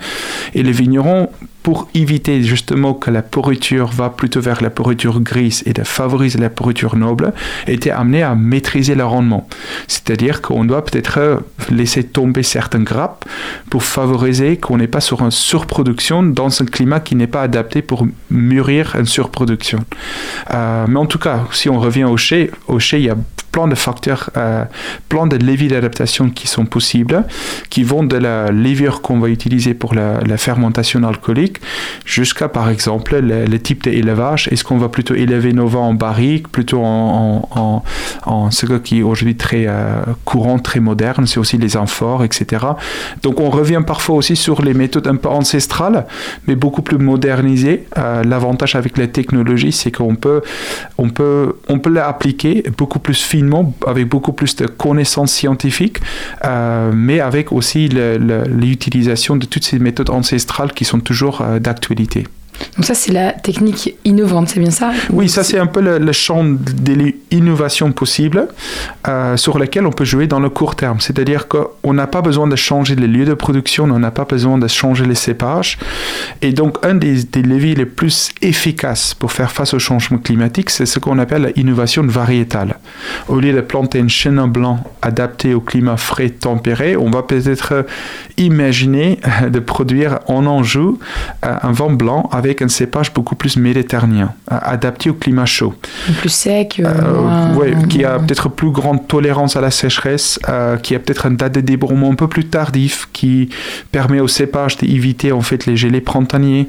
et 0.54 0.64
les 0.64 0.72
vignerons 0.72 1.30
pour 1.66 1.88
éviter 1.96 2.44
justement 2.44 2.94
que 2.94 3.10
la 3.10 3.24
pourriture 3.24 3.88
va 3.88 4.12
plutôt 4.12 4.40
vers 4.40 4.62
la 4.62 4.70
pourriture 4.70 5.20
grise 5.20 5.64
et 5.66 5.74
de 5.74 5.82
favoriser 5.82 6.38
la 6.38 6.52
pourriture 6.52 6.96
noble, 6.96 7.34
étaient 7.66 7.90
amenés 7.90 8.22
à 8.22 8.36
maîtriser 8.36 8.94
le 8.94 9.04
rendement. 9.04 9.48
C'est-à-dire 9.88 10.44
qu'on 10.44 10.64
doit 10.64 10.86
peut-être 10.86 11.42
laisser 11.72 12.04
tomber 12.04 12.44
certaines 12.44 12.84
grappes 12.84 13.26
pour 13.72 13.82
favoriser 13.82 14.58
qu'on 14.58 14.78
n'est 14.78 14.86
pas 14.88 15.02
sur 15.02 15.24
une 15.24 15.32
surproduction 15.32 16.22
dans 16.22 16.62
un 16.62 16.66
climat 16.66 17.00
qui 17.00 17.16
n'est 17.16 17.26
pas 17.26 17.42
adapté 17.42 17.82
pour 17.82 18.06
mûrir 18.30 18.96
une 18.96 19.08
surproduction. 19.08 19.80
Euh, 20.54 20.86
mais 20.88 21.00
en 21.00 21.08
tout 21.08 21.18
cas, 21.18 21.46
si 21.52 21.68
on 21.68 21.80
revient 21.80 22.04
au 22.04 22.16
chai, 22.16 22.52
au 22.68 22.78
chai, 22.78 23.00
il 23.00 23.06
y 23.06 23.10
a 23.10 23.18
plein 23.56 23.70
de 23.70 23.76
facteurs, 23.76 24.32
euh, 24.36 24.66
plein 25.08 25.28
de 25.28 25.38
leviers 25.38 25.70
d'adaptation 25.70 26.30
qui 26.30 26.46
sont 26.46 26.66
possibles, 26.66 27.24
qui 27.70 27.84
vont 27.84 28.04
de 28.04 28.18
la 28.18 28.52
levure 28.52 29.02
qu'on 29.02 29.18
va 29.18 29.30
utiliser 29.30 29.74
pour 29.74 29.96
la, 29.96 30.20
fermentation 30.36 31.02
alcoolique 31.08 31.62
jusqu'à 32.04 32.50
par 32.50 32.68
exemple 32.70 33.18
le, 33.18 33.58
type 33.60 33.84
d'élevage. 33.84 34.50
Est-ce 34.52 34.66
qu'on 34.66 34.78
va 34.78 34.90
plutôt 34.90 35.16
élever 35.16 35.54
nos 35.54 35.68
vins 35.68 35.88
en 35.92 35.94
barrique, 35.94 36.50
plutôt 36.50 36.82
en, 36.84 37.48
en, 38.26 38.52
ce 38.52 38.66
qui 38.66 39.00
est 39.00 39.04
aujourd'hui 39.04 39.38
très 39.38 39.64
euh, 39.68 40.02
courant, 40.26 40.60
très 40.60 40.82
moderne, 40.82 41.26
c'est 41.26 41.40
aussi 41.40 41.58
les 41.58 41.78
amphores, 41.78 42.26
etc. 42.26 42.66
Donc 43.24 43.40
on 43.40 43.50
revient 43.50 43.84
parfois 43.88 44.16
aussi 44.16 44.36
sur 44.36 44.62
les 44.64 44.74
méthodes 44.74 45.08
un 45.08 45.16
peu 45.16 45.30
ancestrales, 45.30 46.06
mais 46.46 46.56
beaucoup 46.56 46.82
plus 46.82 46.98
modernisées. 46.98 47.86
Euh, 47.98 48.22
l'avantage 48.26 48.76
avec 48.76 48.98
la 48.98 49.08
technologie, 49.08 49.72
c'est 49.72 49.92
qu'on 49.92 50.16
peut, 50.16 50.42
on 50.98 51.10
peut, 51.10 51.56
on 51.70 51.80
peut 51.80 51.94
l'appliquer 52.00 52.66
beaucoup 52.78 53.00
plus 53.00 53.22
finement, 53.24 53.45
avec 53.86 54.08
beaucoup 54.08 54.34
plus 54.34 54.56
de 54.56 54.66
connaissances 54.66 55.32
scientifiques, 55.32 56.00
euh, 56.44 56.92
mais 56.94 57.20
avec 57.20 57.52
aussi 57.52 57.90
l'utilisation 57.90 59.36
de 59.36 59.46
toutes 59.46 59.66
ces 59.66 59.80
méthodes 59.80 60.10
ancestrales 60.10 60.74
qui 60.74 60.86
sont 60.86 61.00
toujours 61.00 61.42
euh, 61.42 61.60
d'actualité. 61.60 62.26
Donc 62.76 62.86
ça, 62.86 62.94
c'est 62.94 63.12
la 63.12 63.32
technique 63.32 63.96
innovante, 64.04 64.50
c'est 64.50 64.60
bien 64.60 64.72
ça 64.72 64.92
Oui, 65.12 65.30
ça 65.30 65.44
c'est 65.44 65.58
un 65.58 65.66
peu 65.66 65.82
le, 65.82 66.12
champ 66.12 66.44
de 66.44 67.14
l'innovation 67.32 67.92
possible 67.92 68.48
euh, 69.08 69.38
sur 69.38 69.60
lequel 69.60 69.86
on 69.86 69.92
peut 69.92 70.06
jouer 70.06 70.28
dans 70.28 70.40
le 70.40 70.50
court 70.50 70.76
terme. 70.76 71.00
C'est-à-dire 71.00 71.48
qu'on 71.48 71.94
n'a 71.94 72.08
pas 72.08 72.22
besoin 72.22 72.48
de 72.48 72.56
changer 72.56 72.96
les 72.96 73.08
lieux 73.08 73.26
de 73.26 73.34
production, 73.34 73.86
on 73.86 74.00
n'a 74.00 74.12
pas 74.12 74.26
besoin 74.26 74.58
de 74.58 74.68
changer 74.68 75.06
les 75.06 75.16
cépages. 75.16 75.78
Et 76.42 76.52
donc, 76.52 76.78
un 76.84 76.96
des, 76.96 77.16
leviers 77.42 77.76
les 77.76 77.86
plus 77.86 78.30
efficaces 78.42 79.14
pour 79.14 79.32
faire 79.32 79.52
face 79.52 79.74
au 79.74 79.80
changement 79.80 80.18
climatique, 80.18 80.70
c'est 80.70 80.86
ce 80.86 81.00
qu'on 81.00 81.20
appelle 81.20 81.54
l'innovation 81.56 82.04
variétale. 82.04 82.78
Au 83.28 83.40
lieu 83.40 83.54
de 83.54 83.62
planter 83.62 84.00
un 84.00 84.08
chenin 84.08 84.48
blanc 84.48 84.84
adapté 85.02 85.54
au 85.54 85.62
climat 85.62 85.98
frais 85.98 86.30
tempéré, 86.30 86.98
on 86.98 87.10
va 87.10 87.24
peut-être 87.24 87.86
imaginer 88.38 89.20
de 89.50 89.60
produire 89.60 90.20
en 90.28 90.46
Anjou 90.46 91.00
euh, 91.46 91.56
un 91.62 91.72
vent 91.72 91.92
blanc 91.92 92.30
avec 92.32 92.45
avec 92.46 92.62
un 92.62 92.68
cépage 92.68 93.14
beaucoup 93.14 93.36
plus 93.36 93.58
méditerranéen, 93.58 94.34
adapté 94.48 95.10
au 95.10 95.14
climat 95.14 95.46
chaud. 95.46 95.74
Plus 96.20 96.30
sec. 96.30 96.82
Euh, 96.84 96.86
euh 96.86 97.76
qui 97.90 98.04
a 98.04 98.20
peut-être 98.20 98.50
plus 98.50 98.72
grande 98.72 99.08
tolérance 99.08 99.56
à 99.56 99.62
la 99.62 99.72
sécheresse, 99.72 100.40
euh, 100.50 100.78
qui 100.78 100.96
a 100.96 101.00
peut-être 101.00 101.26
une 101.26 101.36
date 101.36 101.56
de 101.56 101.62
débrouillement 101.62 102.12
un 102.12 102.16
peu 102.16 102.28
plus 102.28 102.46
tardif, 102.46 103.10
qui 103.14 103.50
permet 103.92 104.20
au 104.20 104.28
cépage 104.28 104.78
d'éviter 104.78 105.32
en 105.32 105.42
fait 105.42 105.66
les 105.66 105.76
gelées 105.76 106.02
printaniers, 106.02 106.68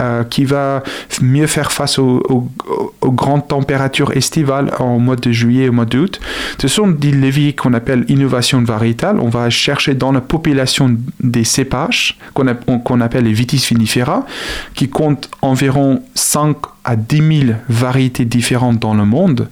euh, 0.00 0.24
qui 0.24 0.44
va 0.44 0.82
mieux 1.20 1.46
faire 1.46 1.72
face 1.72 1.98
aux, 1.98 2.22
aux, 2.28 3.12
grandes 3.12 3.48
températures 3.48 4.16
estivales 4.16 4.70
en 4.78 4.98
mois 4.98 5.16
de 5.16 5.32
juillet 5.32 5.64
et 5.64 5.68
au 5.68 5.72
mois 5.72 5.84
d'août. 5.84 6.20
Ce 6.60 6.68
sont 6.68 6.88
des 6.88 7.10
leviers 7.10 7.54
qu'on 7.54 7.74
appelle 7.74 8.04
innovation 8.08 8.62
variétale. 8.62 9.18
On 9.20 9.28
va 9.28 9.50
chercher 9.50 9.94
dans 9.94 10.12
la 10.12 10.20
population 10.20 10.96
des 11.20 11.44
cépages 11.44 12.18
qu'on 12.34 13.00
appelle 13.00 13.24
les 13.24 13.32
vitis 13.32 13.66
vinifera, 13.68 14.26
qui 14.74 14.88
comptent 14.88 15.17
environ 15.42 16.02
5 16.14 16.56
à 16.84 16.96
10 16.96 17.46
000 17.46 17.58
variétés 17.68 18.24
différentes 18.24 18.78
dans 18.78 18.94
le 18.94 19.04
monde. 19.04 19.48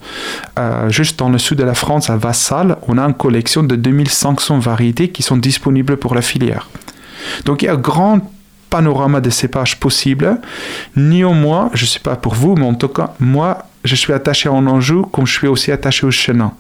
Euh, 0.59 0.89
juste 0.91 1.19
dans 1.19 1.29
le 1.29 1.39
sud 1.39 1.59
de 1.59 1.65
la 1.65 1.75
France, 1.75 2.11
à 2.11 2.17
Vassal, 2.17 2.77
on 2.89 2.99
a 2.99 3.03
une 3.03 3.15
collection 3.15 3.63
de 3.63 3.77
2500 3.77 4.59
variétés 4.59 5.09
qui 5.09 5.23
sont 5.23 5.37
disponibles 5.37 5.97
pour 5.97 6.15
la 6.15 6.23
filière. 6.23 6.69
Donc 7.45 7.63
il 7.63 7.67
y 7.67 7.69
a 7.69 7.75
un 7.75 7.77
grand 7.77 8.21
panorama 8.77 9.23
de 9.23 9.31
cépages 9.31 9.81
possibles. 9.81 10.39
Néanmoins, 10.97 11.71
je 11.73 11.85
ne 11.85 11.89
sais 11.89 12.01
pas 12.09 12.17
pour 12.17 12.35
vous, 12.35 12.57
mais 12.57 12.67
en 12.67 12.75
tout 12.75 12.89
cas, 12.89 13.15
moi, 13.21 13.65
je 13.85 13.95
suis 13.95 14.13
attaché 14.13 14.51
en 14.51 14.67
Anjou 14.67 15.03
comme 15.13 15.27
je 15.27 15.33
suis 15.33 15.47
aussi 15.47 15.73
attaché 15.73 16.05
au 16.05 16.11
chenin. 16.11 16.53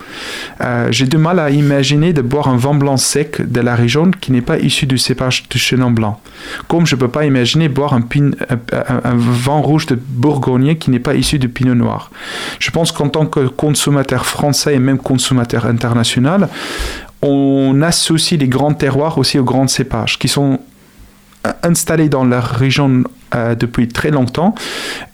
Euh, 0.62 0.88
j'ai 0.90 1.06
du 1.06 1.18
mal 1.18 1.38
à 1.40 1.50
imaginer 1.50 2.14
de 2.14 2.22
boire 2.22 2.48
un 2.48 2.56
vin 2.56 2.72
blanc 2.72 2.96
sec 2.96 3.30
de 3.56 3.60
la 3.60 3.74
région 3.74 4.10
qui 4.12 4.32
n'est 4.32 4.46
pas 4.50 4.58
issu 4.58 4.86
du 4.86 4.96
cépage 4.96 5.46
du 5.50 5.58
chenin 5.58 5.90
blanc. 5.90 6.20
Comme 6.68 6.86
je 6.86 6.94
ne 6.94 7.00
peux 7.00 7.08
pas 7.08 7.26
imaginer 7.26 7.68
boire 7.68 7.92
un, 7.92 8.02
vin 9.14 9.58
rouge 9.58 9.86
de 9.86 9.98
Bourgogne 10.22 10.76
qui 10.76 10.90
n'est 10.90 11.04
pas 11.08 11.16
issu 11.16 11.38
du 11.38 11.50
pinot 11.50 11.74
noir. 11.74 12.10
Je 12.60 12.70
pense 12.70 12.92
qu'en 12.92 13.10
tant 13.10 13.26
que 13.26 13.46
consommateur 13.48 14.24
français 14.24 14.74
et 14.74 14.78
même 14.78 14.98
consommateur 14.98 15.66
international, 15.66 16.48
on 17.20 17.82
associe 17.82 18.40
les 18.40 18.48
grands 18.48 18.74
terroirs 18.74 19.18
aussi 19.18 19.38
aux 19.38 19.44
grands 19.44 19.68
cépages 19.68 20.18
qui 20.18 20.28
sont 20.28 20.60
installés 21.62 22.08
dans 22.08 22.24
la 22.24 22.40
région 22.40 23.04
euh, 23.34 23.54
depuis 23.54 23.88
très 23.88 24.10
longtemps. 24.10 24.54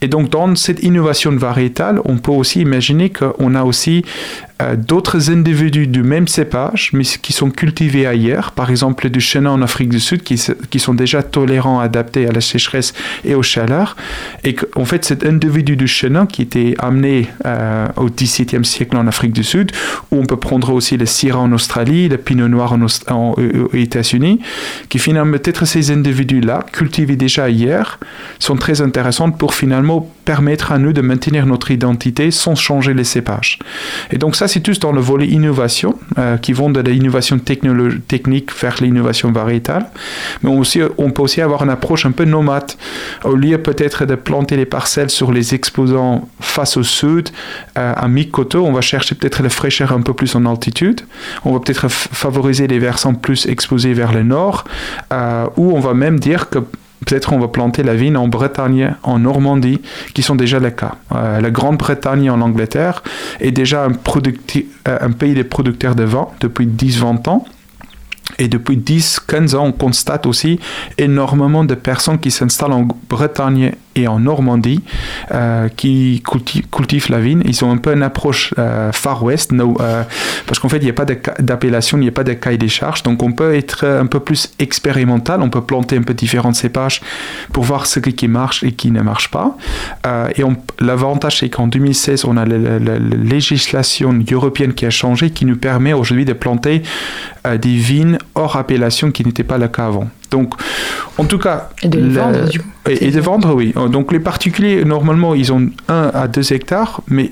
Et 0.01 0.07
donc, 0.07 0.29
dans 0.29 0.55
cette 0.55 0.83
innovation 0.83 1.31
variétale, 1.35 1.99
on 2.05 2.17
peut 2.17 2.31
aussi 2.31 2.61
imaginer 2.61 3.09
qu'on 3.09 3.55
a 3.55 3.63
aussi 3.63 4.03
euh, 4.61 4.75
d'autres 4.75 5.31
individus 5.31 5.87
du 5.87 6.03
même 6.03 6.27
cépage, 6.27 6.91
mais 6.93 7.03
qui 7.03 7.33
sont 7.33 7.49
cultivés 7.49 8.05
ailleurs, 8.05 8.51
par 8.51 8.69
exemple 8.69 9.09
du 9.09 9.19
chenin 9.19 9.49
en 9.49 9.61
Afrique 9.61 9.89
du 9.89 9.99
Sud, 9.99 10.21
qui, 10.21 10.37
sont 10.37 10.93
déjà 10.93 11.23
tolérants, 11.23 11.79
adaptés 11.79 12.27
à 12.27 12.31
la 12.31 12.41
sécheresse 12.41 12.93
et 13.25 13.33
aux 13.33 13.41
chaleurs. 13.41 13.95
Et 14.43 14.55
en 14.75 14.85
fait, 14.85 15.05
cet 15.05 15.25
individu 15.25 15.75
du 15.75 15.87
chenin 15.87 16.25
qui 16.27 16.43
était 16.43 16.75
amené 16.77 17.27
euh, 17.45 17.87
au 17.97 18.09
XVIIe 18.09 18.63
siècle 18.63 18.95
en 18.95 19.07
Afrique 19.07 19.33
du 19.33 19.43
Sud, 19.43 19.71
où 20.11 20.17
on 20.17 20.25
peut 20.25 20.37
prendre 20.37 20.71
aussi 20.71 20.97
le 20.97 21.05
Syrah 21.07 21.39
en 21.39 21.51
Australie, 21.51 22.07
le 22.07 22.17
Pinot 22.17 22.47
Noir 22.47 22.77
aux 23.09 23.35
États-Unis, 23.73 24.39
qui 24.89 24.99
finalement, 24.99 25.37
peut-être 25.37 25.65
ces 25.65 25.89
individus-là, 25.89 26.63
cultivés 26.71 27.15
déjà 27.15 27.49
hier, 27.49 27.99
sont 28.39 28.55
très 28.55 28.81
intéressants 28.81 29.31
pour 29.31 29.53
finalement 29.53 30.07
permettre 30.25 30.71
à 30.71 30.77
nous 30.77 30.93
de 30.93 31.01
maintenir 31.01 31.45
notre 31.45 31.71
identité 31.71 32.31
sans 32.31 32.55
changer 32.55 32.93
les 32.93 33.03
cépages. 33.03 33.59
Et 34.11 34.17
donc 34.17 34.35
ça, 34.35 34.47
c'est 34.47 34.61
tout 34.61 34.73
dans 34.73 34.91
le 34.91 35.01
volet 35.01 35.27
innovation, 35.27 35.97
euh, 36.17 36.37
qui 36.37 36.53
vont 36.53 36.69
de 36.69 36.79
l'innovation 36.81 37.39
technique 37.39 38.51
vers 38.59 38.75
l'innovation 38.81 39.31
variétale. 39.31 39.87
Mais 40.41 40.49
on, 40.49 40.59
aussi, 40.59 40.81
on 40.97 41.11
peut 41.11 41.21
aussi 41.21 41.41
avoir 41.41 41.63
une 41.63 41.69
approche 41.69 42.05
un 42.05 42.11
peu 42.11 42.25
nomade. 42.25 42.71
Au 43.23 43.35
lieu 43.35 43.57
peut-être 43.57 44.05
de 44.05 44.15
planter 44.15 44.55
les 44.57 44.65
parcelles 44.65 45.09
sur 45.09 45.31
les 45.31 45.53
exposants 45.53 46.27
face 46.39 46.77
au 46.77 46.83
sud, 46.83 47.29
euh, 47.77 47.93
à 47.95 48.07
mi-coteau, 48.07 48.65
on 48.65 48.73
va 48.73 48.81
chercher 48.81 49.15
peut-être 49.15 49.43
la 49.43 49.49
fraîcheur 49.49 49.91
un 49.91 50.01
peu 50.01 50.13
plus 50.13 50.35
en 50.35 50.45
altitude. 50.45 51.01
On 51.45 51.53
va 51.53 51.59
peut-être 51.59 51.89
favoriser 51.89 52.67
les 52.67 52.79
versants 52.79 53.13
plus 53.13 53.45
exposés 53.47 53.93
vers 53.93 54.13
le 54.13 54.23
nord, 54.23 54.65
euh, 55.11 55.45
ou 55.57 55.75
on 55.75 55.79
va 55.79 55.93
même 55.93 56.19
dire 56.19 56.49
que 56.49 56.59
peut-être 57.05 57.33
on 57.33 57.39
va 57.39 57.47
planter 57.47 57.83
la 57.83 57.95
vigne 57.95 58.17
en 58.17 58.27
Bretagne, 58.27 58.95
en 59.03 59.19
Normandie, 59.19 59.81
qui 60.13 60.23
sont 60.23 60.35
déjà 60.35 60.59
le 60.59 60.71
cas. 60.71 60.95
Euh, 61.13 61.39
la 61.39 61.51
Grande-Bretagne 61.51 62.29
en 62.29 62.41
Angleterre 62.41 63.03
est 63.39 63.51
déjà 63.51 63.85
un, 63.85 63.91
euh, 63.91 64.97
un 65.01 65.11
pays 65.11 65.33
des 65.33 65.43
producteurs 65.43 65.95
de 65.95 66.03
vin 66.03 66.27
depuis 66.39 66.67
10-20 66.67 67.29
ans. 67.29 67.45
Et 68.39 68.47
depuis 68.47 68.77
10-15 68.77 69.55
ans, 69.55 69.65
on 69.65 69.71
constate 69.71 70.25
aussi 70.25 70.59
énormément 70.97 71.63
de 71.63 71.75
personnes 71.75 72.19
qui 72.19 72.31
s'installent 72.31 72.71
en 72.71 72.87
Bretagne 73.09 73.73
et 73.95 74.07
en 74.07 74.19
Normandie 74.19 74.81
euh, 75.33 75.69
qui 75.69 76.23
cultivent, 76.71 77.09
la 77.09 77.19
vigne. 77.19 77.41
Ils 77.45 77.63
ont 77.63 77.71
un 77.71 77.77
peu 77.77 77.93
une 77.93 78.03
approche 78.03 78.53
euh, 78.57 78.91
Far 78.91 79.23
West, 79.23 79.51
euh, 79.53 80.03
parce 80.45 80.59
qu'en 80.59 80.69
fait, 80.69 80.77
il 80.77 80.83
n'y 80.83 80.89
a 80.89 80.93
pas 80.93 81.05
d'appellation, 81.05 81.97
il 81.97 82.01
n'y 82.01 82.07
a 82.07 82.11
pas 82.11 82.23
de 82.23 82.33
cahier 82.33 82.57
des 82.57 82.69
charges. 82.69 83.03
Donc, 83.03 83.21
on 83.23 83.31
peut 83.31 83.55
être 83.55 83.85
un 83.85 84.05
peu 84.05 84.19
plus 84.19 84.53
expérimental. 84.59 85.41
On 85.41 85.49
peut 85.49 85.61
planter 85.61 85.97
un 85.97 86.01
peu 86.01 86.13
différents 86.13 86.53
cépages 86.53 87.01
pour 87.51 87.63
voir 87.63 87.85
ce 87.85 87.99
qui 87.99 88.27
marche 88.27 88.63
et 88.63 88.71
qui 88.71 88.91
ne 88.91 89.01
marche 89.01 89.29
pas. 89.29 89.57
et 90.35 90.43
l'avantage, 90.79 91.39
c'est 91.39 91.49
qu'en 91.49 91.67
2016, 91.67 92.25
on 92.25 92.37
a 92.37 92.45
la, 92.45 92.99
législation 92.99 94.17
européenne 94.31 94.73
qui 94.73 94.85
a 94.85 94.89
changé, 94.89 95.31
qui 95.31 95.45
nous 95.45 95.57
permet 95.57 95.93
aujourd'hui 95.93 96.25
de 96.25 96.33
planter 96.33 96.83
des 97.45 97.75
vignes 97.75 98.17
hors 98.35 98.55
appellation 98.55 99.11
qui 99.11 99.25
n'était 99.25 99.43
pas 99.43 99.57
le 99.57 99.67
cas 99.67 99.87
avant. 99.87 100.09
Donc, 100.33 100.55
en 101.17 101.25
tout 101.25 101.37
cas. 101.37 101.69
Et 101.83 101.87
de 101.87 101.99
vendre, 102.09 102.49
du 102.49 102.59
coup. 102.59 102.67
Et, 102.89 103.07
et, 103.07 103.11
de 103.11 103.21
vendre, 103.21 103.53
oui. 103.53 103.73
Donc, 103.91 104.11
les 104.11 104.19
particuliers, 104.19 104.83
normalement, 104.83 105.35
ils 105.35 105.53
ont 105.53 105.69
1 105.87 106.11
à 106.13 106.27
2 106.27 106.53
hectares, 106.53 107.01
mais 107.07 107.31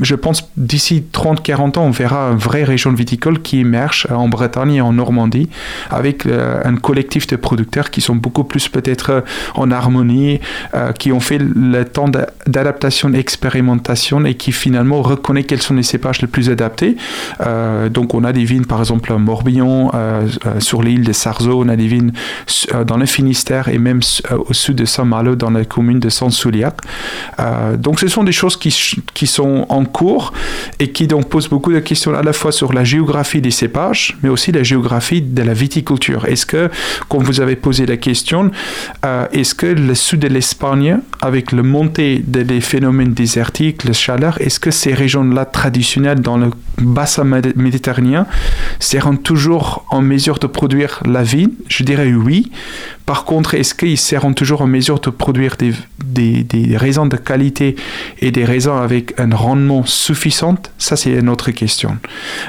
je 0.00 0.14
pense 0.14 0.50
d'ici 0.56 1.04
30-40 1.12 1.78
ans, 1.78 1.84
on 1.84 1.90
verra 1.90 2.30
une 2.30 2.38
vraie 2.38 2.64
région 2.64 2.92
viticole 2.92 3.42
qui 3.42 3.60
émerge 3.60 4.06
en 4.10 4.28
Bretagne 4.28 4.74
et 4.74 4.80
en 4.80 4.92
Normandie 4.92 5.48
avec 5.90 6.26
euh, 6.26 6.60
un 6.64 6.76
collectif 6.76 7.26
de 7.26 7.36
producteurs 7.36 7.90
qui 7.90 8.00
sont 8.00 8.16
beaucoup 8.16 8.44
plus 8.44 8.68
peut-être 8.68 9.24
en 9.54 9.70
harmonie, 9.70 10.40
euh, 10.74 10.92
qui 10.92 11.12
ont 11.12 11.20
fait 11.20 11.38
le 11.38 11.84
temps 11.84 12.08
d'adaptation, 12.46 13.10
d'expérimentation 13.10 14.24
et 14.24 14.34
qui 14.34 14.52
finalement 14.52 15.02
reconnaît 15.02 15.44
quels 15.44 15.62
sont 15.62 15.74
les 15.74 15.82
cépages 15.82 16.20
les 16.22 16.28
plus 16.28 16.50
adaptés. 16.50 16.96
Euh, 17.40 17.88
donc 17.88 18.14
on 18.14 18.24
a 18.24 18.32
des 18.32 18.44
vignes 18.44 18.64
par 18.64 18.80
exemple 18.80 19.12
à 19.12 19.18
Morbihan, 19.18 19.90
sur 20.58 20.82
l'île 20.82 21.04
de 21.04 21.12
Sarzeau, 21.12 21.62
on 21.62 21.68
a 21.68 21.76
des 21.76 21.86
vignes 21.86 22.12
dans 22.86 22.96
le 22.96 23.06
Finistère 23.06 23.68
et 23.68 23.78
même 23.78 24.00
au 24.30 24.52
sud 24.52 24.76
de 24.76 24.84
Saint-Malo 24.84 25.34
dans 25.34 25.50
la 25.50 25.64
commune 25.64 25.98
de 25.98 26.08
Saint-Souliac. 26.08 26.76
donc 27.78 28.00
ce 28.00 28.08
sont 28.08 28.24
des 28.24 28.32
choses 28.32 28.56
qui, 28.56 28.74
qui 29.14 29.26
sont 29.26 29.49
en 29.68 29.84
cours 29.84 30.32
et 30.78 30.90
qui 30.90 31.06
donc 31.06 31.28
posent 31.28 31.48
beaucoup 31.48 31.72
de 31.72 31.80
questions 31.80 32.14
à 32.14 32.22
la 32.22 32.32
fois 32.32 32.52
sur 32.52 32.72
la 32.72 32.84
géographie 32.84 33.40
des 33.40 33.50
cépages, 33.50 34.16
mais 34.22 34.28
aussi 34.28 34.52
la 34.52 34.62
géographie 34.62 35.22
de 35.22 35.42
la 35.42 35.54
viticulture. 35.54 36.26
Est-ce 36.26 36.46
que, 36.46 36.70
comme 37.08 37.22
vous 37.22 37.40
avez 37.40 37.56
posé 37.56 37.86
la 37.86 37.96
question, 37.96 38.50
euh, 39.04 39.26
est-ce 39.32 39.54
que 39.54 39.66
le 39.66 39.94
sud 39.94 40.20
de 40.20 40.28
l'Espagne, 40.28 40.98
avec 41.20 41.52
le 41.52 41.62
montée 41.62 42.22
des 42.24 42.60
phénomènes 42.60 43.12
désertiques, 43.12 43.84
la 43.84 43.92
chaleur, 43.92 44.40
est-ce 44.40 44.60
que 44.60 44.70
ces 44.70 44.94
régions-là 44.94 45.44
traditionnelles 45.44 46.20
dans 46.20 46.38
le 46.38 46.50
bassin 46.78 47.24
méditerranéen 47.24 48.26
seront 48.78 49.16
toujours 49.16 49.84
en 49.90 50.02
mesure 50.02 50.38
de 50.38 50.46
produire 50.46 51.00
la 51.04 51.22
vigne? 51.22 51.50
Je 51.68 51.84
dirais 51.84 52.12
oui. 52.12 52.50
Par 53.10 53.24
contre, 53.24 53.54
est-ce 53.54 53.74
qu'ils 53.74 53.98
seront 53.98 54.34
toujours 54.34 54.62
en 54.62 54.68
mesure 54.68 55.00
de 55.00 55.10
produire 55.10 55.56
des, 55.58 56.76
raisins 56.76 57.08
de 57.08 57.16
qualité 57.16 57.74
et 58.20 58.30
des 58.30 58.44
raisins 58.44 58.78
avec 58.80 59.18
un 59.18 59.34
rendement 59.34 59.84
suffisant? 59.84 60.54
Ça, 60.78 60.94
c'est 60.94 61.14
une 61.14 61.28
autre 61.28 61.50
question. 61.50 61.98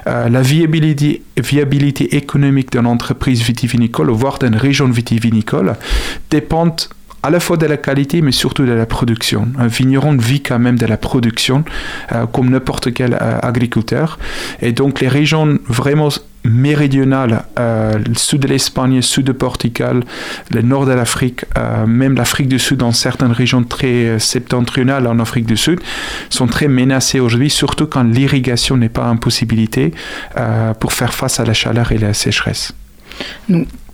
Euh, 0.06 0.30
la 0.30 0.44
viabilité, 0.44 1.24
viabilité 1.36 2.16
économique 2.16 2.72
d'une 2.74 2.86
entreprise 2.86 3.42
vitivinicole, 3.42 4.12
voire 4.12 4.38
d'une 4.38 4.56
région 4.56 4.88
vitivinicole, 4.88 5.74
dépend 6.30 6.76
à 7.24 7.32
la 7.32 7.40
fois 7.40 7.58
de 7.58 7.66
la 7.66 7.78
qualité, 7.78 8.22
mais 8.22 8.32
surtout 8.32 8.64
de 8.64 8.72
la 8.72 8.86
production. 8.86 9.48
Un 9.58 9.66
vigneron 9.66 10.16
vit 10.16 10.42
quand 10.42 10.60
même 10.60 10.78
de 10.78 10.86
la 10.86 10.98
production, 10.98 11.64
euh, 12.12 12.28
comme 12.28 12.52
n'importe 12.52 12.94
quel 12.94 13.14
euh, 13.14 13.40
agriculteur. 13.42 14.20
Et 14.62 14.74
donc 14.74 15.02
les 15.02 15.08
régions 15.08 15.58
vraiment 15.68 16.10
méridionales, 16.44 17.44
euh, 17.60 17.98
le 17.98 18.16
sud 18.16 18.42
de 18.42 18.48
l'Espagne, 18.48 18.96
le 18.96 19.02
sud 19.02 19.26
de 19.26 19.32
Portugal, 19.32 20.04
le 20.52 20.62
nord 20.62 20.86
de 20.86 20.92
l'Afrique, 20.92 21.46
même 21.88 22.16
l'Afrique 22.16 22.48
du 22.48 22.60
Sud 22.60 22.78
dans 22.78 22.92
certaines 22.92 23.32
régions 23.32 23.64
très 23.64 24.20
septentrionales 24.20 25.08
en 25.08 25.20
Afrique 25.20 25.46
du 25.46 25.58
Sud, 25.58 25.80
sont 26.30 26.48
très 26.48 26.68
menacées 26.68 27.20
aujourd'hui, 27.20 27.50
surtout 27.50 27.88
quand 27.88 28.04
l'irrigation 28.04 28.78
n'est 28.78 28.90
pas 28.90 29.06
une 29.06 29.20
possibilité 29.20 29.94
pour 30.80 30.94
faire 30.94 31.14
face 31.14 31.40
à 31.40 31.46
la 31.46 31.54
chaleur 31.54 31.92
et 31.92 31.98
la 31.98 32.14
sécheresse. 32.14 32.74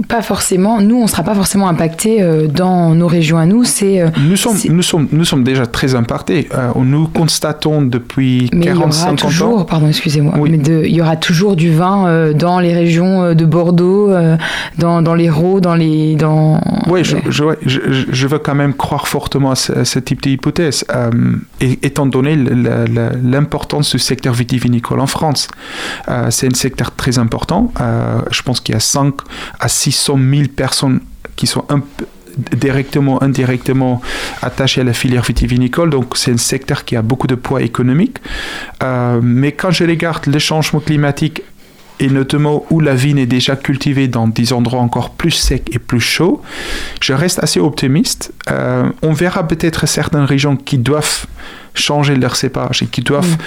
Pas 0.08 0.22
forcément, 0.22 0.80
nous, 0.80 0.96
on 0.96 1.04
ne 1.04 1.08
sera 1.08 1.24
pas 1.24 1.34
forcément 1.34 1.68
impacté 1.68 2.22
euh, 2.22 2.48
dans 2.48 2.94
nos 2.94 3.08
régions 3.08 3.38
à 3.40 3.48
nous. 3.48 3.64
C'est, 3.64 4.00
euh, 4.00 4.10
nous, 4.20 4.36
sommes, 4.36 4.56
nous, 4.70 4.84
sommes, 4.84 5.08
nous 5.12 5.26
sommes 5.26 5.44
déjà 5.44 5.66
très 5.66 5.96
impactés. 5.96 6.48
Euh, 6.54 6.70
nous 6.76 7.08
constatons 7.08 7.82
depuis 7.82 8.50
45 8.62 9.16
toujours, 9.16 9.66
Pardon, 9.66 9.88
excusez-moi. 9.88 10.36
Mais 10.48 10.58
il 10.58 10.94
y 10.94 11.02
aura 11.02 11.16
toujours 11.16 11.56
du 11.56 11.74
vin 11.74 12.32
dans 12.34 12.60
les 12.60 12.76
régions 12.76 13.34
de 13.34 13.46
Bordeaux, 13.46 14.14
dans, 14.78 15.02
dans 15.02 15.16
l'Hérault, 15.16 15.62
dans 15.62 15.74
les. 15.74 16.16
Dans... 16.16 16.62
Oui, 16.88 17.04
je, 17.04 17.18
je, 17.30 17.44
je, 17.66 18.28
veux 18.28 18.40
quand 18.40 18.56
même 18.56 18.76
croire 18.76 19.08
fortement 19.08 19.52
à 19.52 19.56
ce, 19.56 20.00
type 20.00 20.22
d'hypothèse, 20.22 20.86
étant 21.60 22.06
donné 22.06 22.36
l'importance 22.36 23.92
du 23.92 24.00
secteur 24.00 24.34
vitivinicole 24.34 25.00
en 25.00 25.08
France. 25.08 25.48
c'est 26.30 26.48
un 26.48 26.56
secteur 26.56 26.92
très 26.92 27.18
important. 27.18 27.74
je 28.32 28.42
pense 28.44 28.60
qu'il 28.60 28.74
y 28.74 28.78
a 28.78 28.82
5 28.82 29.16
à 29.60 29.68
6 29.68 29.87
600 29.92 30.18
000 30.18 30.44
personnes 30.56 31.02
qui 31.36 31.48
sont 31.48 31.66
un 31.70 31.82
directement, 32.38 33.22
indirectement 33.24 34.02
attachées 34.42 34.82
à 34.82 34.84
la 34.84 34.94
filière 34.94 35.24
vitivinicole. 35.24 35.90
Donc 35.90 36.18
c'est 36.18 36.32
un 36.32 36.38
secteur 36.38 36.86
qui 36.86 36.96
a 36.96 37.02
beaucoup 37.02 37.28
de 37.28 37.36
poids 37.36 37.62
économique. 37.62 38.18
Euh, 38.84 39.20
mais 39.22 39.52
quand 39.52 39.72
je 39.72 39.84
regarde 39.84 40.28
les 40.28 40.40
changements 40.40 40.80
climatiques 40.80 41.42
et 42.00 42.10
notamment 42.10 42.64
où 42.70 42.80
la 42.80 42.94
vigne 42.94 43.18
est 43.18 43.26
déjà 43.26 43.56
cultivée 43.56 44.08
dans 44.08 44.28
des 44.28 44.54
endroits 44.54 44.82
encore 44.82 45.12
plus 45.12 45.32
secs 45.32 45.68
et 45.72 45.80
plus 45.80 46.00
chauds, 46.00 46.42
je 47.02 47.14
reste 47.14 47.42
assez 47.44 47.60
optimiste. 47.60 48.34
Euh, 48.52 48.88
on 49.02 49.14
verra 49.14 49.48
peut-être 49.48 49.88
certaines 49.88 50.26
régions 50.26 50.58
qui 50.58 50.78
doivent 50.78 51.26
changer 51.74 52.16
leur 52.16 52.36
cépage 52.36 52.84
et 52.84 52.88
qui 52.88 53.02
doivent 53.02 53.38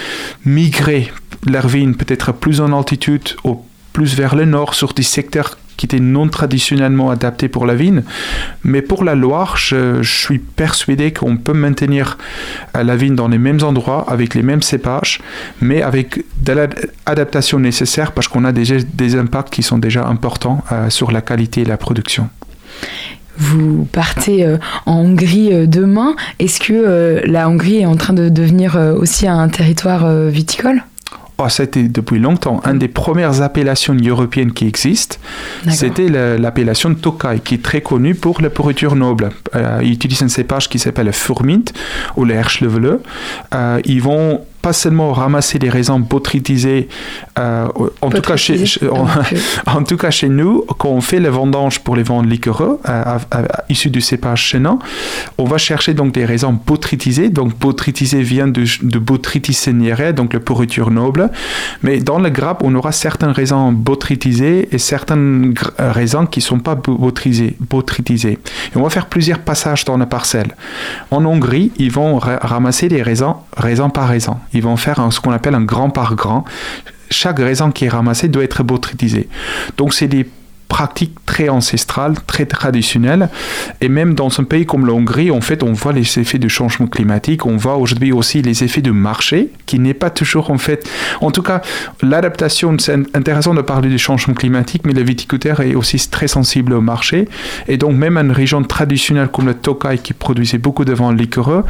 mm. 0.45 0.49
migrer 0.51 1.13
leur 1.47 1.67
vigne 1.67 1.93
peut-être 1.93 2.33
plus 2.33 2.59
en 2.59 2.77
altitude 2.77 3.29
ou 3.43 3.63
plus 3.93 4.15
vers 4.15 4.35
le 4.35 4.45
nord 4.45 4.73
sur 4.73 4.93
des 4.93 5.03
secteurs 5.03 5.57
qui 5.77 5.85
était 5.85 5.99
non 5.99 6.27
traditionnellement 6.27 7.09
adapté 7.09 7.47
pour 7.47 7.65
la 7.65 7.75
vigne. 7.75 8.03
Mais 8.63 8.81
pour 8.81 9.03
la 9.03 9.15
Loire, 9.15 9.57
je, 9.57 10.01
suis 10.03 10.39
persuadé 10.39 11.11
qu'on 11.11 11.37
peut 11.37 11.53
maintenir 11.53 12.17
euh, 12.75 12.83
la 12.83 12.95
vigne 12.95 13.15
dans 13.15 13.27
les 13.27 13.37
mêmes 13.37 13.63
endroits, 13.63 14.05
avec 14.07 14.35
les 14.35 14.43
mêmes 14.43 14.61
cépages, 14.61 15.21
mais 15.61 15.81
avec 15.81 16.23
de 16.41 16.53
l'adaptation 16.53 17.59
nécessaire 17.59 18.11
parce 18.11 18.27
qu'on 18.27 18.45
a 18.45 18.51
déjà 18.51 18.75
des 18.93 19.15
impacts 19.15 19.53
qui 19.53 19.63
sont 19.63 19.77
déjà 19.77 20.05
importants 20.05 20.63
euh, 20.71 20.89
sur 20.89 21.11
la 21.11 21.21
qualité 21.21 21.61
et 21.61 21.65
la 21.65 21.77
production 21.77 22.29
vous 23.37 23.87
partez 23.91 24.45
euh, 24.45 24.57
en 24.85 24.97
Hongrie 24.97 25.67
demain. 25.67 26.15
Est-ce 26.37 26.59
que 26.59 27.23
la 27.25 27.49
Hongrie 27.49 27.77
est 27.77 27.85
en 27.87 27.95
train 27.95 28.13
de 28.13 28.29
devenir 28.29 28.75
aussi 28.75 29.27
un 29.27 29.47
territoire 29.49 30.07
viticole? 30.27 30.83
Oh, 31.45 31.49
c'était 31.49 31.83
depuis 31.83 32.19
longtemps. 32.19 32.61
Une 32.65 32.79
des 32.79 32.87
premières 32.87 33.41
appellations 33.41 33.95
européennes 33.95 34.53
qui 34.53 34.67
existent, 34.67 35.17
c'était 35.69 36.07
l'appellation 36.09 36.89
de 36.89 36.95
Tokai, 36.95 37.39
qui 37.43 37.55
est 37.55 37.63
très 37.63 37.81
connue 37.81 38.15
pour 38.15 38.41
la 38.41 38.49
pourriture 38.49 38.95
noble. 38.95 39.29
Euh, 39.55 39.79
ils 39.83 39.93
utilisent 39.93 40.23
un 40.23 40.27
cépage 40.27 40.69
qui 40.69 40.79
s'appelle 40.79 41.07
le 41.07 41.11
Furmint 41.11 41.65
ou 42.15 42.25
le 42.25 42.33
Herschleveleux. 42.33 43.01
Euh, 43.53 43.79
ils 43.85 44.01
vont 44.01 44.41
pas 44.61 44.73
seulement 44.73 45.11
ramasser 45.13 45.59
les 45.59 45.69
raisins 45.69 45.99
botrytisés, 45.99 46.87
euh, 47.39 47.67
en, 48.01 48.09
tout 48.09 48.21
cas 48.21 48.35
chez, 48.37 48.53
Botrytisés. 48.53 48.89
Ah, 49.65 49.75
en 49.77 49.83
tout 49.83 49.97
cas 49.97 50.11
chez 50.11 50.29
nous, 50.29 50.63
quand 50.77 50.89
on 50.89 51.01
fait 51.01 51.19
les 51.19 51.29
vendanges 51.29 51.79
pour 51.79 51.95
les 51.95 52.03
vins 52.03 52.23
liquoreux 52.23 52.79
euh, 52.87 53.17
issus 53.69 53.89
du 53.89 54.01
cépage 54.01 54.43
chenin, 54.43 54.79
on 55.37 55.45
va 55.45 55.57
chercher 55.57 55.93
donc 55.93 56.13
des 56.13 56.25
raisins 56.25 56.57
botrytisés. 56.65 57.29
Donc 57.29 57.57
botrytisé 57.57 58.21
vient 58.21 58.47
de, 58.47 58.63
de 58.83 58.99
botrytis 58.99 59.53
senierae, 59.53 60.13
donc 60.13 60.33
la 60.33 60.39
pourriture 60.39 60.91
noble. 60.91 61.29
Mais 61.81 61.99
dans 61.99 62.19
le 62.19 62.29
grappe, 62.29 62.61
on 62.63 62.73
aura 62.75 62.91
certains 62.91 63.31
raisins 63.31 63.71
botrytisés 63.73 64.69
et 64.71 64.77
certains 64.77 65.17
euh, 65.79 65.91
raisins 65.91 66.25
qui 66.29 66.39
ne 66.39 66.43
sont 66.43 66.59
pas 66.59 66.75
bo- 66.75 66.97
botrytisés, 66.97 67.55
botrytisés. 67.59 68.39
Et 68.73 68.77
on 68.77 68.83
va 68.83 68.89
faire 68.89 69.07
plusieurs 69.07 69.39
passages 69.39 69.85
dans 69.85 69.97
la 69.97 70.05
parcelle. 70.05 70.55
En 71.09 71.25
Hongrie, 71.25 71.71
ils 71.77 71.91
vont 71.91 72.17
ra- 72.17 72.39
ramasser 72.41 72.89
les 72.89 73.01
raisins, 73.01 73.33
raisin 73.57 73.89
par 73.89 74.07
raisin. 74.09 74.37
Ils 74.53 74.61
vont 74.61 74.77
faire 74.77 75.11
ce 75.11 75.19
qu'on 75.19 75.31
appelle 75.31 75.55
un 75.55 75.63
grand 75.63 75.89
par 75.89 76.15
grand. 76.15 76.45
Chaque 77.09 77.39
raisin 77.39 77.71
qui 77.71 77.85
est 77.85 77.89
ramassé 77.89 78.27
doit 78.27 78.43
être 78.43 78.63
botrytisé. 78.63 79.27
Donc 79.77 79.93
c'est 79.93 80.07
des 80.07 80.29
pratiques 80.71 81.17
très 81.25 81.49
ancestrales, 81.49 82.15
très 82.25 82.45
traditionnelles. 82.45 83.27
Et 83.81 83.89
même 83.89 84.13
dans 84.13 84.31
un 84.39 84.45
pays 84.45 84.65
comme 84.65 84.85
la 84.85 84.93
Hongrie, 84.93 85.29
en 85.29 85.41
fait, 85.41 85.63
on 85.63 85.73
voit 85.73 85.91
les 85.91 86.07
effets 86.17 86.39
du 86.39 86.47
changement 86.47 86.87
climatique. 86.87 87.45
On 87.45 87.57
voit 87.57 87.75
aujourd'hui 87.75 88.13
aussi 88.13 88.41
les 88.41 88.63
effets 88.63 88.81
du 88.81 88.93
marché, 88.93 89.49
qui 89.65 89.79
n'est 89.79 89.93
pas 89.93 90.09
toujours, 90.09 90.49
en 90.49 90.57
fait... 90.57 90.89
En 91.19 91.31
tout 91.31 91.41
cas, 91.41 91.61
l'adaptation, 92.01 92.77
c'est 92.79 92.95
intéressant 93.13 93.53
de 93.53 93.61
parler 93.61 93.89
du 93.89 93.99
changement 93.99 94.33
climatique, 94.33 94.83
mais 94.85 94.93
le 94.93 95.03
viticulteur 95.03 95.59
est 95.59 95.75
aussi 95.75 95.97
très 96.09 96.29
sensible 96.29 96.71
au 96.71 96.79
marché. 96.79 97.27
Et 97.67 97.75
donc, 97.75 97.93
même 97.97 98.17
une 98.17 98.31
région 98.31 98.63
traditionnelle 98.63 99.27
comme 99.27 99.47
le 99.47 99.55
Tokai, 99.55 99.97
qui 99.97 100.13
produisait 100.13 100.57
beaucoup 100.57 100.85
de 100.85 100.93
vins 100.93 101.13
liquoreux, 101.13 101.65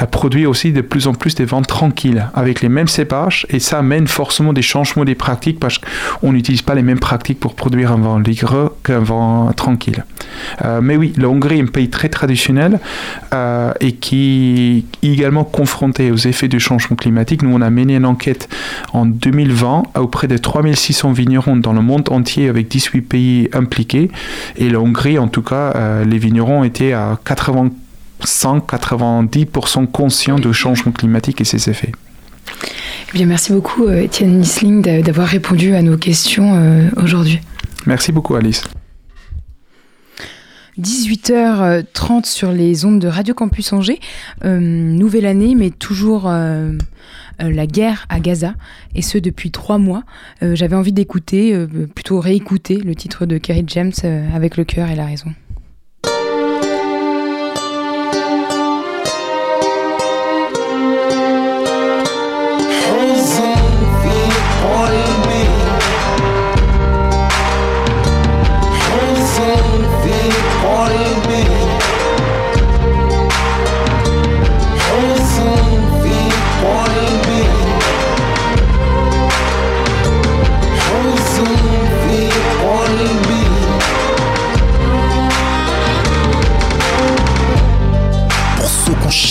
euh, 0.00 0.06
produit 0.06 0.46
aussi 0.46 0.70
de 0.72 0.80
plus 0.80 1.08
en 1.08 1.14
plus 1.14 1.34
des 1.34 1.44
vins 1.44 1.62
tranquilles, 1.62 2.28
avec 2.34 2.62
les 2.62 2.68
mêmes 2.68 2.92
cépages. 2.98 3.48
Et 3.50 3.58
ça 3.58 3.80
amène 3.80 4.06
forcément 4.06 4.52
des 4.52 4.62
changements 4.62 5.04
des 5.04 5.16
pratiques, 5.16 5.58
parce 5.58 5.78
qu'on 5.78 6.32
n'utilise 6.32 6.62
pas 6.62 6.76
les 6.76 6.82
mêmes 6.82 7.00
pratiques 7.00 7.40
pour 7.40 7.56
produire 7.56 7.90
un 7.90 7.98
vin 7.98 8.20
liquoreux 8.20 8.43
qu'un 8.82 9.00
vin 9.00 9.52
tranquille. 9.56 10.04
Euh, 10.64 10.80
mais 10.82 10.96
oui, 10.96 11.12
la 11.16 11.28
Hongrie 11.28 11.58
est 11.58 11.62
un 11.62 11.66
pays 11.66 11.88
très 11.90 12.08
traditionnel 12.08 12.78
euh, 13.32 13.72
et 13.80 13.92
qui 13.92 14.84
est 15.02 15.06
également 15.12 15.44
confronté 15.44 16.10
aux 16.10 16.16
effets 16.16 16.48
du 16.48 16.58
changement 16.60 16.96
climatique. 16.96 17.42
Nous, 17.42 17.54
on 17.54 17.60
a 17.60 17.70
mené 17.70 17.96
une 17.96 18.06
enquête 18.06 18.48
en 18.92 19.06
2020 19.06 19.84
auprès 19.98 20.26
de 20.28 20.36
3600 20.36 21.12
vignerons 21.12 21.56
dans 21.56 21.72
le 21.72 21.80
monde 21.82 22.08
entier 22.10 22.48
avec 22.48 22.68
18 22.68 23.00
pays 23.02 23.48
impliqués. 23.52 24.10
Et 24.56 24.68
la 24.68 24.80
Hongrie, 24.80 25.18
en 25.18 25.28
tout 25.28 25.42
cas, 25.42 25.72
euh, 25.76 26.04
les 26.04 26.18
vignerons 26.18 26.64
étaient 26.64 26.92
à 26.92 27.18
85-90% 27.24 29.86
conscients 29.86 30.38
du 30.38 30.52
changement 30.52 30.92
climatique 30.92 31.40
et 31.40 31.44
ses 31.44 31.68
effets. 31.70 31.92
Eh 33.10 33.18
bien, 33.18 33.26
merci 33.26 33.52
beaucoup, 33.52 33.88
Étienne 33.88 34.38
Nisling, 34.38 34.82
d'a- 34.82 35.02
d'avoir 35.02 35.28
répondu 35.28 35.74
à 35.74 35.82
nos 35.82 35.96
questions 35.96 36.90
aujourd'hui. 37.02 37.40
Merci 37.86 38.12
beaucoup, 38.12 38.34
Alice. 38.34 38.62
18h30 40.80 42.24
sur 42.24 42.50
les 42.50 42.84
ondes 42.84 42.98
de 42.98 43.06
Radio 43.06 43.34
Campus 43.34 43.72
Angers. 43.72 44.00
Euh, 44.44 44.58
nouvelle 44.58 45.26
année, 45.26 45.54
mais 45.54 45.70
toujours 45.70 46.28
euh, 46.28 46.72
euh, 47.42 47.50
la 47.50 47.66
guerre 47.66 48.06
à 48.08 48.18
Gaza, 48.18 48.54
et 48.94 49.02
ce 49.02 49.18
depuis 49.18 49.50
trois 49.50 49.78
mois. 49.78 50.02
J'avais 50.42 50.76
envie 50.76 50.92
d'écouter, 50.92 51.66
plutôt 51.94 52.20
réécouter, 52.20 52.76
le 52.76 52.94
titre 52.94 53.26
de 53.26 53.38
Kerry 53.38 53.64
James 53.68 53.92
avec 54.34 54.56
le 54.56 54.64
cœur 54.64 54.90
et 54.90 54.96
la 54.96 55.06
raison. 55.06 55.32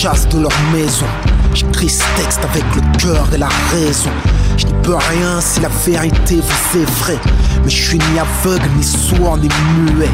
De 0.04 0.38
leur 0.38 0.52
maison, 0.70 1.06
j'écris 1.54 1.88
ce 1.88 2.04
texte 2.20 2.40
avec 2.44 2.62
le 2.74 2.82
cœur 2.98 3.26
et 3.32 3.38
la 3.38 3.48
raison. 3.72 4.10
Je 4.58 4.66
n'y 4.66 4.74
peux 4.82 4.96
rien 4.96 5.40
si 5.40 5.60
la 5.60 5.70
vérité 5.86 6.42
vous 6.42 6.78
effraie. 6.78 7.18
Mais 7.64 7.70
je 7.70 7.88
suis 7.88 7.98
ni 7.98 8.18
aveugle, 8.18 8.68
ni 8.76 8.84
sourd, 8.84 9.38
ni 9.38 9.48
muet. 9.78 10.10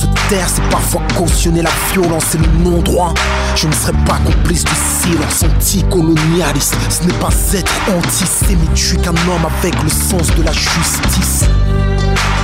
Se 0.00 0.06
taire, 0.30 0.48
c'est 0.48 0.66
parfois 0.70 1.02
cautionner 1.14 1.60
la 1.60 1.70
violence 1.92 2.34
et 2.34 2.38
le 2.38 2.46
non-droit. 2.64 3.12
Je 3.54 3.66
ne 3.66 3.72
serai 3.72 3.92
pas 4.06 4.18
complice 4.24 4.64
du 4.64 4.72
silence 4.74 5.42
anticolonialiste. 5.42 6.74
Ce 6.88 7.04
n'est 7.04 7.18
pas 7.18 7.28
être 7.52 7.72
antisémite, 7.94 8.70
je 8.74 8.86
suis 8.86 8.96
qu'un 8.96 9.10
homme 9.10 9.44
avec 9.58 9.74
le 9.82 9.90
sens 9.90 10.34
de 10.34 10.42
la 10.42 10.52
justice. 10.52 11.44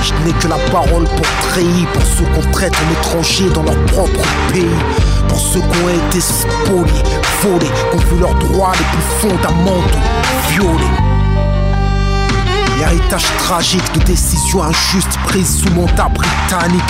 Je 0.03 0.13
n'ai 0.23 0.33
que 0.33 0.47
la 0.47 0.59
parole 0.71 1.05
pour 1.05 1.25
trahir, 1.49 1.87
pour 1.93 2.03
ceux 2.03 2.25
qu'on 2.25 2.51
traite 2.51 2.75
en 2.75 2.91
étrangers 2.91 3.49
dans 3.49 3.63
leur 3.63 3.85
propre 3.85 4.21
pays. 4.53 4.67
Pour 5.27 5.39
ceux 5.39 5.61
qui 5.61 5.79
ont 5.83 6.07
été 6.09 6.21
spoliés, 6.21 7.03
volés, 7.41 7.65
qui 7.65 7.95
ont 7.95 8.13
vu 8.13 8.19
leurs 8.21 8.35
droits 8.35 8.73
les 8.73 8.85
plus 8.85 9.29
fondamentaux 9.31 9.97
violés. 10.51 10.93
Héritage 12.79 13.25
tragique 13.39 13.91
de 13.95 14.03
décisions 14.03 14.61
injustes 14.61 15.17
prises 15.25 15.63
sous 15.63 15.73
mandat 15.73 16.09
britannique. 16.09 16.83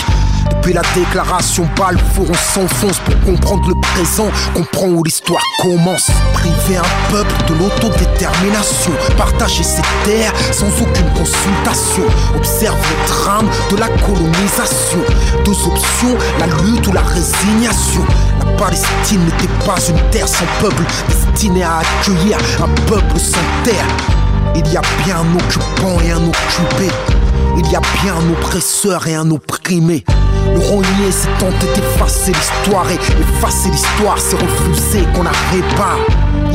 Depuis 0.58 0.74
la 0.74 0.82
déclaration 0.96 1.68
Balfour, 1.78 2.26
on 2.30 2.34
s'enfonce 2.34 3.00
pour 3.00 3.20
comprendre 3.22 3.70
le 3.70 3.76
présent, 3.76 4.30
comprendre 4.54 4.98
où 4.98 5.04
l'histoire 5.04 5.42
commence. 5.62 6.10
Priver 6.34 6.78
un 6.78 7.12
peuple 7.12 7.36
de 7.48 7.54
l'autodétermination, 7.54 8.92
partager 9.18 9.64
ses 9.64 9.84
terres 10.04 10.34
sans 10.52 10.68
aucune 10.82 11.10
consultation. 11.14 12.04
Observe 12.36 12.76
le 12.76 13.08
drame 13.08 13.48
de 13.72 13.78
la 13.78 13.88
colonisation. 13.88 15.00
Deux 15.46 15.68
options, 15.68 16.18
la 16.40 16.48
lutte 16.48 16.88
ou 16.88 16.92
la 16.92 17.02
résignation. 17.02 18.04
La 18.46 18.52
Palestine 18.54 19.24
n'était 19.26 19.54
pas 19.66 19.78
une 19.88 20.10
terre 20.10 20.28
sans 20.28 20.46
peuple, 20.60 20.84
destinée 21.08 21.64
à 21.64 21.80
accueillir 21.80 22.38
un 22.62 22.70
peuple 22.88 23.20
sans 23.20 23.38
terre. 23.64 23.86
Il 24.56 24.68
y 24.72 24.78
a 24.78 24.82
bien 25.06 25.18
un 25.18 25.36
occupant 25.36 26.02
et 26.04 26.12
un 26.12 26.18
occupé. 26.18 27.17
Il 27.60 27.72
y 27.72 27.76
a 27.76 27.82
bien 28.04 28.16
un 28.16 28.30
oppresseur 28.32 29.08
et 29.08 29.16
un 29.16 29.32
opprimé. 29.32 30.04
Le 30.54 30.60
renier, 30.60 31.12
c'est 31.12 31.28
tenter 31.40 31.68
d'effacer 31.76 32.32
l'histoire 32.32 32.90
et 32.92 32.96
effacer 32.96 33.70
l'histoire, 33.72 34.20
c'est 34.20 34.36
refuser 34.36 35.04
qu'on 35.16 35.24
la 35.24 35.32
répare. 35.52 35.98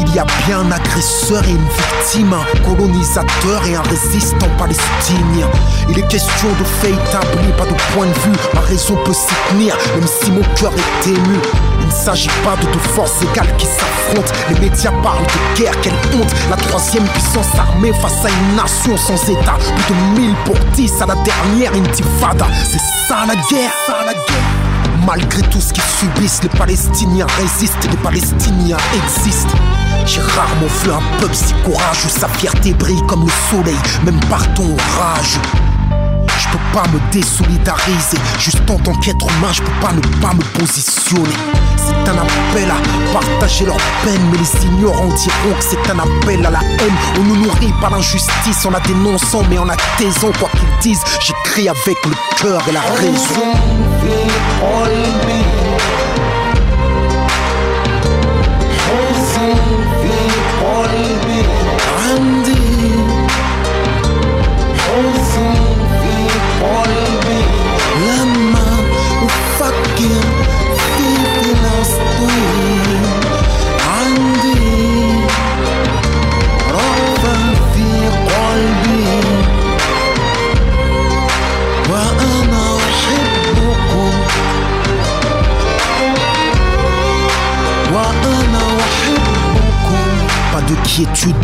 Il 0.05 0.17
y 0.17 0.19
a 0.19 0.25
bien 0.47 0.59
un 0.59 0.73
agresseur 0.73 1.45
et 1.45 1.51
une 1.51 1.69
victime, 1.69 2.33
un 2.35 2.61
colonisateur 2.67 3.65
et 3.67 3.77
un 3.77 3.83
résistant 3.83 4.49
palestinien. 4.59 5.49
Il 5.89 5.97
est 5.97 6.09
question 6.09 6.49
de 6.59 6.65
faits 6.65 6.91
établis, 6.91 7.53
pas 7.57 7.67
de 7.67 7.75
point 7.95 8.07
de 8.07 8.13
vue. 8.13 8.37
Ma 8.53 8.61
raison 8.61 8.97
peut 9.05 9.13
s'y 9.13 9.33
tenir, 9.49 9.77
même 9.95 10.07
si 10.07 10.33
mon 10.33 10.43
cœur 10.57 10.73
est 10.73 11.09
ému. 11.09 11.39
Il 11.81 11.87
ne 11.87 11.93
s'agit 11.93 12.31
pas 12.45 12.57
de 12.57 12.67
deux 12.73 12.89
forces 12.95 13.23
égales 13.23 13.57
qui 13.57 13.67
s'affrontent. 13.67 14.33
Les 14.51 14.59
médias 14.59 14.91
parlent 15.05 15.23
de 15.23 15.61
guerre, 15.63 15.81
quelle 15.83 15.95
honte. 16.15 16.35
La 16.51 16.57
troisième 16.57 17.05
puissance 17.05 17.55
armée 17.57 17.93
face 17.93 18.25
à 18.25 18.29
une 18.29 18.57
nation 18.57 18.97
sans 18.97 19.23
état. 19.31 19.57
Plus 19.87 19.95
de 19.95 20.21
1000 20.21 20.35
pour 20.45 20.57
10 20.75 21.01
à 21.01 21.07
la 21.07 21.15
dernière 21.15 21.73
intifada. 21.75 22.47
C'est 22.65 23.09
ça 23.09 23.25
la 23.27 23.35
guerre, 23.35 23.71
ça 23.87 24.05
la 24.05 24.15
guerre. 24.15 24.73
Malgré 25.07 25.43
tout 25.43 25.61
ce 25.61 25.73
qu'ils 25.73 25.83
subissent, 25.83 26.43
les 26.43 26.49
Palestiniens 26.49 27.27
résistent 27.39 27.89
les 27.91 27.97
Palestiniens 27.99 28.77
existent. 28.95 29.59
J'ai 30.05 30.21
rarement 30.21 30.67
vu 30.83 30.91
un 30.91 31.21
peuple 31.21 31.35
si 31.35 31.55
courageux, 31.65 32.09
sa 32.09 32.29
fierté 32.29 32.73
brille 32.73 33.03
comme 33.09 33.25
le 33.25 33.33
soleil, 33.51 33.77
même 34.05 34.21
par 34.29 34.43
ton 34.55 34.65
orage. 34.65 35.39
Je 36.39 36.49
peux 36.49 36.65
pas 36.73 36.85
me 36.89 36.99
désolidariser, 37.13 38.19
juste 38.39 38.69
en 38.69 38.79
tant 38.79 38.95
qu'être 38.95 39.27
humain, 39.39 39.53
je 39.53 39.63
peux 39.63 39.81
pas 39.81 39.93
ne 39.93 40.01
pas 40.21 40.35
me 40.35 40.43
positionner. 40.59 41.31
C'est 41.77 42.11
un 42.11 42.19
appel 42.19 42.71
à 42.71 43.13
partager 43.13 43.65
leur 43.65 43.77
peine, 44.05 44.21
mais 44.31 44.39
les 44.39 44.67
ignorants 44.67 45.07
diront 45.07 45.55
que 45.59 45.65
c'est 45.65 45.91
un 45.91 45.99
appel 45.99 46.45
à 46.47 46.51
la 46.51 46.61
haine. 46.61 46.97
On 47.19 47.23
nous 47.23 47.37
nourrit 47.37 47.73
par 47.81 47.91
l'injustice 47.91 48.67
en 48.67 48.71
la 48.71 48.81
dénonçant, 48.81 49.43
mais 49.49 49.59
en 49.59 49.65
la 49.65 49.77
taisant, 49.99 50.33
quoi 50.39 50.49
qu'ils 50.51 50.79
disent, 50.81 51.05
j'écris 51.21 51.69
avec 51.69 52.05
le 52.05 52.15
cœur 52.37 52.61
et 52.69 52.73
la 52.73 52.81
raison. 52.81 53.43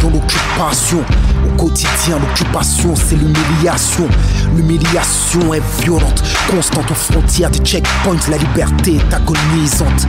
Dans 0.03 0.11
l'occupation. 0.11 1.05
Au 1.47 1.57
quotidien, 1.57 2.19
l'occupation, 2.19 2.95
c'est 2.97 3.17
l'humiliation. 3.17 4.09
L'humiliation 4.57 5.55
est 5.55 5.63
violente, 5.83 6.23
constante 6.51 6.91
aux 6.91 6.95
frontières 6.95 7.51
des 7.51 7.61
checkpoints. 7.61 8.17
La 8.29 8.39
liberté 8.39 8.97
est 8.97 9.15
agonisante. 9.15 10.07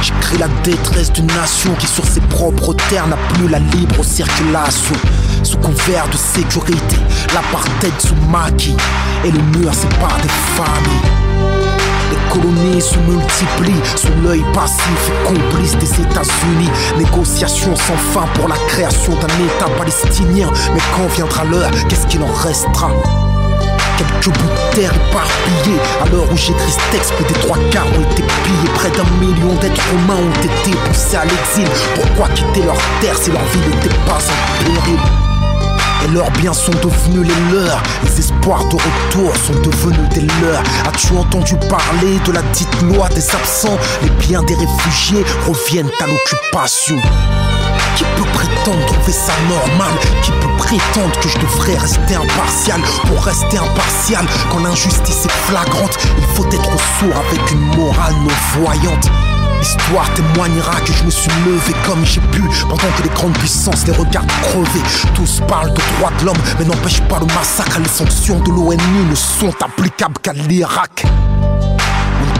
J'écris 0.00 0.38
la 0.38 0.48
détresse 0.64 1.12
d'une 1.12 1.26
nation 1.26 1.74
qui 1.78 1.86
sur 1.86 2.04
ses 2.04 2.20
propres 2.22 2.74
terres 2.88 3.06
n'a 3.06 3.18
plus 3.34 3.48
la 3.48 3.58
libre 3.58 4.04
circulation. 4.04 4.96
Sous 5.42 5.58
couvert 5.58 6.08
de 6.08 6.16
sécurité, 6.16 6.96
l'apartheid 7.34 7.92
sous 7.98 8.16
maquis 8.30 8.76
et 9.24 9.30
le 9.30 9.40
mur 9.58 9.72
sépare 9.74 10.18
des 10.22 10.28
familles. 10.56 11.61
Les 12.12 12.18
colonies 12.30 12.82
se 12.82 12.98
multiplient 12.98 13.80
sous 13.96 14.12
l'œil 14.22 14.44
passif 14.52 15.08
et 15.08 15.26
complice 15.26 15.74
des 15.78 15.90
États-Unis. 15.94 16.68
Négociations 16.98 17.74
sans 17.74 17.96
fin 17.96 18.26
pour 18.34 18.48
la 18.48 18.56
création 18.68 19.14
d'un 19.14 19.28
État 19.46 19.70
palestinien. 19.78 20.50
Mais 20.74 20.80
quand 20.94 21.06
viendra 21.14 21.44
l'heure, 21.44 21.70
qu'est-ce 21.88 22.06
qu'il 22.06 22.22
en 22.22 22.30
restera? 22.30 22.90
Quelques 23.96 24.36
bouts 24.36 24.44
de 24.44 24.76
terre 24.76 24.92
éparpillés. 24.92 25.80
À 26.04 26.08
l'heure 26.10 26.30
où 26.30 26.36
j'écris 26.36 26.72
ce 26.72 26.92
texte, 26.94 27.14
plus 27.14 27.24
des 27.24 27.40
trois 27.40 27.58
quarts 27.70 27.86
ont 27.86 28.10
été 28.12 28.22
pillés. 28.22 28.70
Près 28.74 28.90
d'un 28.90 29.08
million 29.18 29.54
d'êtres 29.54 29.82
humains 29.94 30.20
ont 30.20 30.42
été 30.42 30.76
poussés 30.84 31.16
à 31.16 31.24
l'exil. 31.24 31.68
Pourquoi 31.94 32.28
quitter 32.34 32.62
leur 32.62 32.76
terre 33.00 33.16
si 33.16 33.30
leur 33.30 33.44
vie 33.44 33.70
n'était 33.70 33.96
pas 34.06 34.18
en 34.18 34.64
péril? 34.64 35.21
Et 36.04 36.08
leurs 36.08 36.30
biens 36.32 36.52
sont 36.52 36.72
devenus 36.82 37.28
les 37.28 37.54
leurs. 37.54 37.82
Les 38.04 38.18
espoirs 38.18 38.64
de 38.66 38.76
retour 38.76 39.36
sont 39.36 39.58
devenus 39.60 40.08
des 40.10 40.26
leurs. 40.42 40.62
As-tu 40.86 41.16
entendu 41.16 41.56
parler 41.68 42.18
de 42.26 42.32
la 42.32 42.42
dite 42.52 42.82
loi 42.82 43.08
des 43.10 43.30
absents? 43.34 43.78
Les 44.02 44.10
biens 44.26 44.42
des 44.42 44.54
réfugiés 44.54 45.24
reviennent 45.46 45.90
à 46.00 46.06
l'occupation. 46.06 46.96
Qui 47.96 48.04
peut 48.16 48.28
prétendre 48.32 48.86
trouver 48.86 49.12
ça 49.12 49.32
normal? 49.48 49.92
Qui 50.22 50.30
peut 50.32 50.56
prétendre 50.58 51.18
que 51.20 51.28
je 51.28 51.38
devrais 51.38 51.76
rester 51.76 52.14
impartial? 52.14 52.80
Pour 53.06 53.22
rester 53.22 53.58
impartial, 53.58 54.24
quand 54.50 54.60
l'injustice 54.60 55.26
est 55.26 55.50
flagrante 55.50 55.98
Il 56.18 56.24
faut 56.34 56.46
être 56.46 56.70
sourd 56.98 57.16
avec 57.28 57.50
une 57.50 57.60
morale 57.76 58.14
non 58.14 58.60
voyante 58.60 59.10
L'histoire 59.62 60.12
témoignera 60.14 60.80
que 60.80 60.92
je 60.92 61.04
me 61.04 61.10
suis 61.10 61.30
levé 61.46 61.72
comme 61.86 62.04
j'ai 62.04 62.20
pu 62.32 62.42
Pendant 62.62 62.90
que 62.96 63.04
les 63.04 63.08
grandes 63.10 63.38
puissances 63.38 63.86
les 63.86 63.92
regardent 63.92 64.26
crever 64.42 64.80
Tous 65.14 65.40
parlent 65.46 65.72
de 65.72 65.80
droits 65.98 66.10
de 66.18 66.24
l'homme 66.24 66.36
Mais 66.58 66.64
n'empêche 66.64 67.00
pas 67.02 67.20
le 67.20 67.26
massacre 67.26 67.78
Les 67.78 67.88
sanctions 67.88 68.40
de 68.40 68.50
l'ONU 68.50 69.04
ne 69.08 69.14
sont 69.14 69.54
applicables 69.62 70.18
qu'à 70.20 70.32
l'Irak 70.32 71.06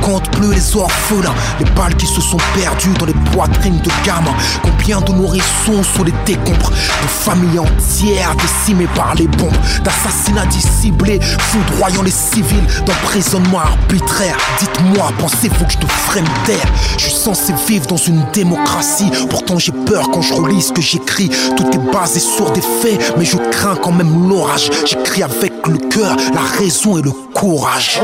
compte 0.03 0.29
plus 0.33 0.53
les 0.53 0.77
orphelins, 0.77 1.35
les 1.59 1.71
balles 1.71 1.95
qui 1.97 2.07
se 2.07 2.21
sont 2.21 2.39
perdues 2.55 2.93
dans 2.99 3.07
les 3.07 3.15
poitrines 3.33 3.79
de 3.79 3.91
gamins. 4.05 4.35
Combien 4.63 5.01
de 5.01 5.13
nourrissons 5.13 5.83
sous 5.83 6.05
les 6.05 6.15
décombres 6.27 6.71
de 6.71 7.09
familles 7.09 7.59
entières 7.59 8.35
décimées 8.37 8.89
par 8.95 9.15
les 9.15 9.27
bombes, 9.27 9.57
d'assassinats 9.85 10.47
disciplés, 10.47 11.21
foudroyant 11.21 12.03
les 12.03 12.11
civils, 12.11 12.67
d'emprisonnement 12.85 13.61
arbitraire. 13.61 14.37
Dites-moi, 14.59 15.11
pensez-vous 15.19 15.65
que 15.65 15.73
je 15.73 15.79
devrais 15.79 16.23
me 16.23 16.47
taire 16.47 16.67
Je 16.99 17.05
suis 17.05 17.15
censé 17.15 17.53
vivre 17.69 17.87
dans 17.87 17.97
une 17.97 18.25
démocratie, 18.33 19.11
pourtant 19.31 19.59
j'ai 19.59 19.73
peur 19.73 20.11
quand 20.11 20.23
je 20.23 20.35
relis 20.35 20.63
ce 20.63 20.73
que 20.73 20.83
j'écris. 20.83 21.31
Tout 21.57 21.67
est 21.73 21.93
basé 21.93 22.21
sur 22.21 22.51
des 22.51 22.61
faits, 22.61 23.15
mais 23.17 23.25
je 23.25 23.37
crains 23.37 23.77
quand 23.77 23.93
même 23.93 24.29
l'orage. 24.29 24.71
J'écris 24.85 25.23
avec 25.23 25.67
le 25.67 25.79
cœur, 25.79 26.17
la 26.35 26.43
raison 26.59 26.99
et 26.99 27.03
le 27.03 27.13
courage. 27.35 28.01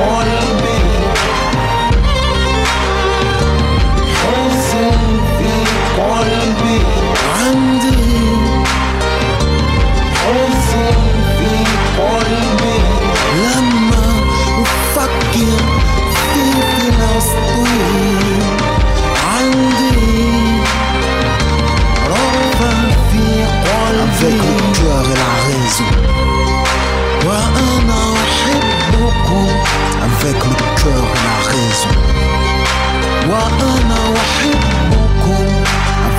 Avec 0.00 0.57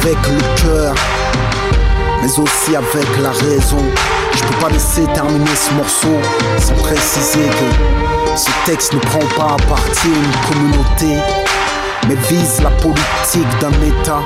Avec 0.10 0.28
le 0.28 0.64
cœur, 0.64 0.96
mais 2.24 2.40
aussi 2.40 2.76
avec 2.76 3.08
la 3.22 3.30
raison. 3.30 3.78
Je 4.34 4.44
peux 4.44 4.60
pas 4.60 4.70
laisser 4.70 5.06
terminer 5.14 5.56
ce 5.56 5.72
morceau 5.76 6.18
sans 6.58 6.74
préciser 6.74 7.46
que 7.48 8.36
ce 8.36 8.50
texte 8.66 8.94
ne 8.94 9.00
prend 9.02 9.20
pas 9.38 9.54
à 9.54 9.68
partir 9.68 10.10
une 10.12 10.52
communauté, 10.52 11.16
mais 12.08 12.16
vise 12.28 12.60
la 12.64 12.72
politique 12.72 13.60
d'un 13.62 13.72
État 13.84 14.22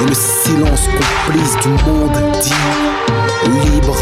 et 0.00 0.04
le 0.04 0.14
silence 0.14 0.88
complice 0.88 1.56
du 1.62 1.68
monde 1.68 2.18
dit 2.42 3.70
libre. 3.70 3.96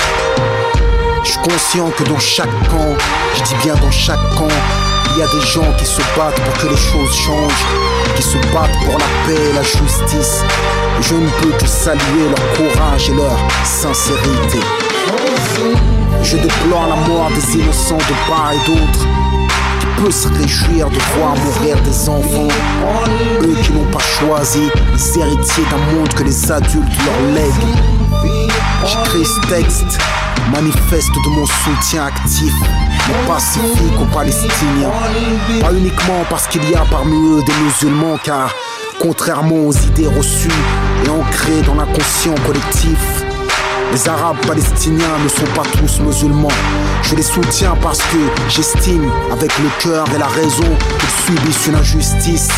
Je 1.24 1.30
suis 1.32 1.40
conscient 1.40 1.90
que 1.90 2.04
dans 2.04 2.20
chaque 2.20 2.48
camp, 2.70 2.96
je 3.34 3.42
dis 3.42 3.54
bien 3.62 3.74
dans 3.74 3.90
chaque 3.90 4.34
camp, 4.38 4.48
il 5.14 5.18
y 5.18 5.22
a 5.22 5.26
des 5.26 5.40
gens 5.40 5.72
qui 5.76 5.84
se 5.84 6.00
battent 6.16 6.40
pour 6.40 6.54
que 6.58 6.68
les 6.68 6.76
choses 6.76 7.14
changent, 7.14 7.66
qui 8.16 8.22
se 8.22 8.36
battent 8.52 8.78
pour 8.84 8.98
la 8.98 9.04
paix 9.26 9.40
et 9.50 9.52
la 9.52 9.62
justice. 9.62 10.42
Je 11.00 11.14
ne 11.14 11.28
peux 11.40 11.50
que 11.58 11.66
saluer 11.66 12.28
leur 12.28 12.52
courage 12.54 13.10
et 13.10 13.14
leur 13.14 13.36
sincérité. 13.64 14.60
Je 16.22 16.36
déplore 16.36 16.86
la 16.88 16.96
mort 17.08 17.30
des 17.34 17.58
innocents 17.58 17.98
de 17.98 18.30
part 18.30 18.52
et 18.52 18.66
d'autre. 18.66 19.06
Qui 19.80 20.02
peut 20.02 20.10
se 20.10 20.28
réjouir 20.28 20.88
de 20.88 20.98
voir 21.16 21.34
mourir 21.36 21.76
des 21.82 22.08
enfants 22.08 22.48
Eux 23.42 23.56
qui 23.62 23.72
n'ont 23.72 23.90
pas 23.90 23.98
choisi 23.98 24.70
les 24.92 25.18
héritiers 25.18 25.64
d'un 25.70 25.94
monde 25.94 26.12
que 26.14 26.22
les 26.22 26.52
adultes 26.52 27.04
leur 27.04 27.34
lèguent 27.34 27.76
J'écris 28.86 29.24
ce 29.24 29.40
texte 29.48 29.98
manifeste 30.50 31.12
de 31.24 31.28
mon 31.30 31.46
soutien 31.46 32.06
actif, 32.06 32.52
mon 33.08 33.32
pacifique 33.32 34.00
aux 34.00 34.14
Palestiniens. 34.14 34.90
Pas 35.60 35.72
uniquement 35.72 36.24
parce 36.28 36.46
qu'il 36.48 36.68
y 36.68 36.74
a 36.74 36.84
parmi 36.90 37.16
eux 37.16 37.42
des 37.44 37.54
musulmans, 37.64 38.18
car 38.22 38.54
contrairement 39.00 39.66
aux 39.66 39.72
idées 39.72 40.06
reçues 40.06 40.48
et 41.04 41.08
ancrées 41.08 41.62
dans 41.66 41.74
l'inconscient 41.74 42.34
collectif, 42.46 43.21
les 43.92 44.08
Arabes 44.08 44.38
palestiniens 44.46 45.18
ne 45.22 45.28
sont 45.28 45.52
pas 45.54 45.68
tous 45.78 46.00
musulmans. 46.00 46.48
Je 47.02 47.14
les 47.14 47.22
soutiens 47.22 47.76
parce 47.82 47.98
que 47.98 48.16
j'estime, 48.48 49.10
avec 49.30 49.52
le 49.58 49.68
cœur 49.80 50.06
et 50.14 50.18
la 50.18 50.26
raison, 50.26 50.64
qu'ils 50.98 51.36
subissent 51.36 51.66
une 51.66 51.74
injustice 51.74 52.48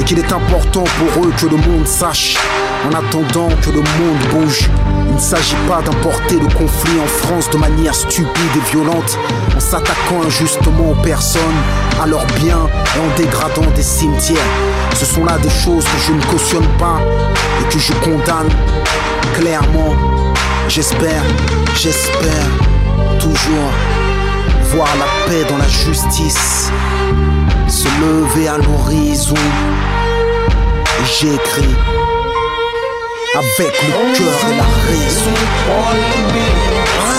et 0.00 0.04
qu'il 0.04 0.18
est 0.18 0.32
important 0.32 0.84
pour 0.84 1.24
eux 1.24 1.32
que 1.36 1.46
le 1.46 1.56
monde 1.56 1.86
sache, 1.86 2.36
en 2.86 2.94
attendant 2.94 3.48
que 3.62 3.70
le 3.70 3.80
monde 3.80 4.18
bouge. 4.30 4.70
Il 5.08 5.14
ne 5.14 5.20
s'agit 5.20 5.56
pas 5.66 5.82
d'importer 5.82 6.38
le 6.38 6.46
conflit 6.46 7.00
en 7.02 7.06
France 7.06 7.50
de 7.50 7.56
manière 7.56 7.94
stupide 7.94 8.28
et 8.54 8.70
violente, 8.70 9.18
en 9.56 9.60
s'attaquant 9.60 10.22
injustement 10.24 10.92
aux 10.92 11.02
personnes, 11.02 11.42
à 12.00 12.06
leurs 12.06 12.26
biens 12.40 12.68
et 12.94 13.00
en 13.00 13.16
dégradant 13.16 13.68
des 13.74 13.82
cimetières. 13.82 14.38
Ce 14.94 15.04
sont 15.04 15.24
là 15.24 15.38
des 15.38 15.50
choses 15.50 15.84
que 15.84 15.98
je 16.06 16.12
ne 16.12 16.22
cautionne 16.22 16.68
pas 16.78 17.00
et 17.60 17.72
que 17.72 17.78
je 17.80 17.92
condamne 17.94 18.48
clairement. 19.34 20.27
J'espère, 20.68 21.22
j'espère 21.74 22.46
toujours 23.18 23.72
voir 24.64 24.88
la 24.96 25.06
paix 25.26 25.44
dans 25.48 25.56
la 25.56 25.66
justice 25.66 26.70
se 27.68 27.88
lever 28.00 28.48
à 28.48 28.58
l'horizon. 28.58 29.34
Et 31.00 31.06
j'écris 31.20 31.74
avec 33.34 33.82
le 33.82 34.16
cœur 34.16 34.50
et 34.50 34.56
la 34.56 34.68
raison.– 34.90 35.36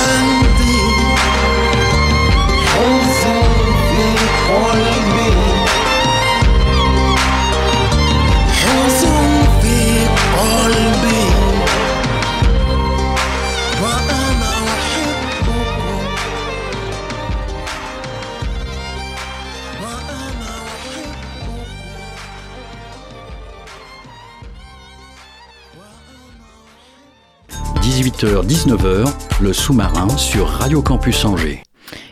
18h-19h, 28.19 29.13
le 29.39 29.53
sous-marin 29.53 30.09
sur 30.17 30.45
Radio 30.49 30.81
Campus 30.81 31.23
Angers. 31.23 31.63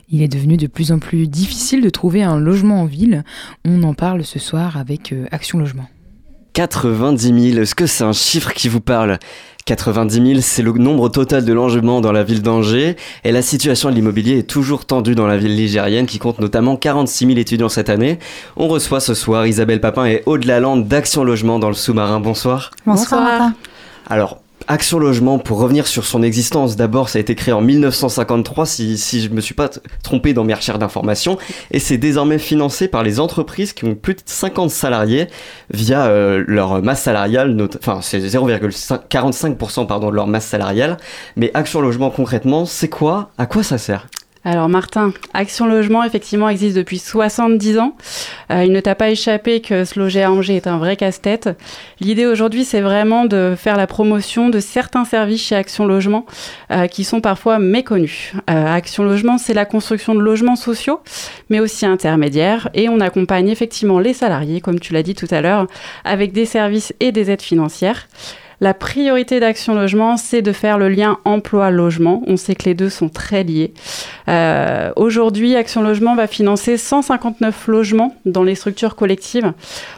Il 0.07 0.21
est 0.21 0.29
devenu 0.29 0.55
de 0.55 0.67
plus 0.67 0.93
en 0.93 0.99
plus 0.99 1.27
difficile 1.27 1.81
de 1.81 1.89
trouver 1.89 2.23
un 2.23 2.39
logement 2.39 2.83
en 2.83 2.85
ville. 2.85 3.25
On 3.65 3.83
en 3.83 3.93
parle 3.93 4.23
ce 4.23 4.39
soir 4.39 4.77
avec 4.77 5.11
euh, 5.11 5.25
Action 5.31 5.59
Logement. 5.59 5.89
90 6.53 7.51
000, 7.51 7.61
est-ce 7.61 7.75
que 7.75 7.87
c'est 7.87 8.05
un 8.05 8.13
chiffre 8.13 8.53
qui 8.53 8.69
vous 8.69 8.79
parle? 8.79 9.19
90 9.65 10.25
000, 10.25 10.39
c'est 10.39 10.61
le 10.61 10.71
nombre 10.71 11.09
total 11.09 11.43
de 11.43 11.51
logements 11.51 11.99
dans 11.99 12.13
la 12.13 12.23
ville 12.23 12.41
d'Angers 12.41 12.95
et 13.25 13.33
la 13.33 13.41
situation 13.41 13.89
de 13.89 13.95
l'immobilier 13.95 14.37
est 14.37 14.49
toujours 14.49 14.85
tendue 14.85 15.13
dans 15.13 15.27
la 15.27 15.35
ville 15.35 15.57
ligérienne 15.57 16.05
qui 16.05 16.19
compte 16.19 16.39
notamment 16.39 16.77
46 16.77 17.25
000 17.25 17.37
étudiants 17.37 17.67
cette 17.67 17.89
année. 17.89 18.17
On 18.55 18.69
reçoit 18.69 19.01
ce 19.01 19.13
soir 19.13 19.45
Isabelle 19.45 19.81
Papin 19.81 20.05
et 20.05 20.23
Aude 20.25 20.45
Lalande 20.45 20.87
d'Action 20.87 21.25
Logement 21.25 21.59
dans 21.59 21.67
le 21.67 21.75
sous-marin. 21.75 22.21
Bonsoir. 22.21 22.71
Bonsoir. 22.85 23.51
Alors, 24.09 24.39
Action 24.69 24.99
Logement, 24.99 25.39
pour 25.39 25.59
revenir 25.59 25.87
sur 25.87 26.05
son 26.05 26.21
existence, 26.21 26.75
d'abord, 26.75 27.07
ça 27.07 27.19
a 27.19 27.21
été 27.21 27.35
créé 27.35 27.53
en 27.53 27.61
1953, 27.61 28.65
si, 28.65 28.97
si 28.97 29.21
je 29.21 29.29
me 29.29 29.39
suis 29.39 29.53
pas 29.53 29.69
trompé 30.03 30.33
dans 30.33 30.43
mes 30.43 30.53
recherches 30.53 30.79
d'informations, 30.79 31.37
et 31.71 31.79
c'est 31.79 31.97
désormais 31.97 32.37
financé 32.37 32.89
par 32.89 33.01
les 33.01 33.21
entreprises 33.21 33.71
qui 33.71 33.85
ont 33.85 33.95
plus 33.95 34.15
de 34.15 34.21
50 34.25 34.69
salariés 34.69 35.27
via 35.71 36.07
euh, 36.07 36.43
leur 36.47 36.81
masse 36.81 37.03
salariale, 37.03 37.57
enfin 37.77 37.99
c'est 38.01 38.19
0,45% 38.19 39.87
pardon 39.87 40.09
de 40.09 40.15
leur 40.15 40.27
masse 40.27 40.45
salariale. 40.45 40.97
Mais 41.37 41.49
Action 41.53 41.79
Logement 41.79 42.09
concrètement, 42.09 42.65
c'est 42.65 42.89
quoi? 42.89 43.31
À 43.37 43.45
quoi 43.45 43.63
ça 43.63 43.77
sert? 43.77 44.07
Alors 44.47 44.69
Martin, 44.69 45.11
Action 45.33 45.67
Logement 45.67 46.05
effectivement 46.05 46.47
existe 46.47 46.77
depuis 46.77 46.99
70 46.99 47.79
ans. 47.79 47.97
Euh, 48.49 48.63
il 48.63 48.71
ne 48.71 48.79
t'a 48.79 48.95
pas 48.95 49.09
échappé 49.09 49.59
que 49.59 49.83
se 49.83 49.99
loger 49.99 50.23
à 50.23 50.31
Angers 50.31 50.55
est 50.55 50.67
un 50.67 50.77
vrai 50.77 50.95
casse-tête. 50.95 51.49
L'idée 51.99 52.25
aujourd'hui 52.25 52.63
c'est 52.63 52.79
vraiment 52.79 53.25
de 53.25 53.55
faire 53.57 53.75
la 53.75 53.87
promotion 53.87 54.47
de 54.47 54.61
certains 54.61 55.03
services 55.03 55.45
chez 55.45 55.55
Action 55.55 55.85
Logement 55.85 56.25
euh, 56.71 56.87
qui 56.87 57.03
sont 57.03 57.19
parfois 57.19 57.59
méconnus. 57.59 58.31
Euh, 58.49 58.65
Action 58.73 59.03
Logement 59.03 59.37
c'est 59.37 59.53
la 59.53 59.65
construction 59.65 60.15
de 60.15 60.21
logements 60.21 60.55
sociaux 60.55 61.01
mais 61.49 61.59
aussi 61.59 61.85
intermédiaires 61.85 62.69
et 62.73 62.87
on 62.87 63.01
accompagne 63.01 63.49
effectivement 63.49 63.99
les 63.99 64.13
salariés 64.13 64.61
comme 64.61 64.79
tu 64.79 64.93
l'as 64.93 65.03
dit 65.03 65.13
tout 65.13 65.27
à 65.29 65.41
l'heure 65.41 65.67
avec 66.05 66.31
des 66.31 66.45
services 66.45 66.93
et 67.01 67.11
des 67.11 67.31
aides 67.31 67.41
financières. 67.41 68.07
La 68.59 68.73
priorité 68.73 69.39
d'Action 69.39 69.75
Logement, 69.75 70.17
c'est 70.17 70.41
de 70.41 70.51
faire 70.51 70.79
le 70.79 70.89
lien 70.89 71.19
emploi-logement. 71.25 72.23
On 72.25 72.37
sait 72.37 72.55
que 72.55 72.65
les 72.65 72.73
deux 72.73 72.89
sont 72.89 73.07
très 73.07 73.43
liés. 73.43 73.71
Euh, 74.29 74.91
aujourd'hui, 74.95 75.55
Action 75.55 75.83
Logement 75.83 76.15
va 76.15 76.25
financer 76.25 76.77
159 76.77 77.67
logements 77.67 78.15
dans 78.25 78.41
les 78.41 78.55
structures 78.55 78.95
collectives. 78.95 79.53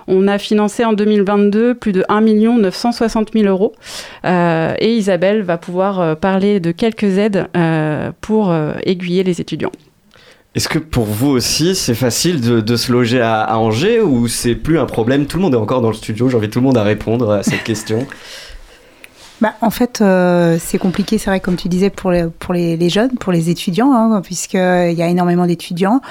On 0.07 0.27
a 0.27 0.37
financé 0.37 0.83
en 0.83 0.91
2022 0.91 1.73
plus 1.73 1.93
de 1.93 2.03
1 2.09 2.19
960 2.19 3.29
000 3.33 3.45
euros. 3.45 3.73
Euh, 4.25 4.73
et 4.79 4.93
Isabelle 4.93 5.41
va 5.41 5.57
pouvoir 5.57 6.01
euh, 6.01 6.15
parler 6.15 6.59
de 6.59 6.71
quelques 6.71 7.17
aides 7.17 7.47
pour 8.19 8.53
aiguiller 8.83 9.23
les 9.23 9.39
étudiants. 9.39 9.71
Est-ce 10.55 10.67
que 10.67 10.79
pour 10.79 11.05
vous 11.05 11.29
aussi, 11.29 11.75
c'est 11.75 11.93
facile 11.93 12.41
de, 12.41 12.75
se 12.75 12.91
loger 12.91 13.21
à, 13.21 13.41
à 13.41 13.57
Angers 13.57 14.01
ou 14.01 14.27
c'est 14.27 14.55
plus 14.55 14.79
un 14.79 14.85
problème? 14.85 15.27
Tout 15.27 15.37
le 15.37 15.43
monde 15.43 15.53
est 15.53 15.57
encore 15.57 15.81
dans 15.81 15.89
le 15.89 15.93
studio, 15.93 16.27
j'invite 16.27 16.51
tout 16.51 16.59
le 16.59 16.65
monde 16.65 16.77
à 16.77 16.83
répondre 16.83 17.31
à 17.31 17.43
cette 17.43 17.63
question. 17.63 18.05
Bah, 19.41 19.53
en 19.61 19.69
fait, 19.69 20.01
euh, 20.01 20.57
c'est 20.59 20.77
compliqué, 20.77 21.17
c'est 21.17 21.29
vrai, 21.29 21.39
comme 21.39 21.55
tu 21.55 21.69
disais, 21.69 21.89
pour 21.89 22.11
les, 22.11 22.25
pour 22.25 22.53
les, 22.53 22.89
jeunes, 22.89 23.11
pour 23.11 23.31
les 23.31 23.49
étudiants, 23.49 23.93
hein, 23.93 24.21
puisqu'il 24.21 24.57
y 24.57 25.01
a 25.01 25.07
énormément 25.07 25.45
d'étudiants. 25.47 26.01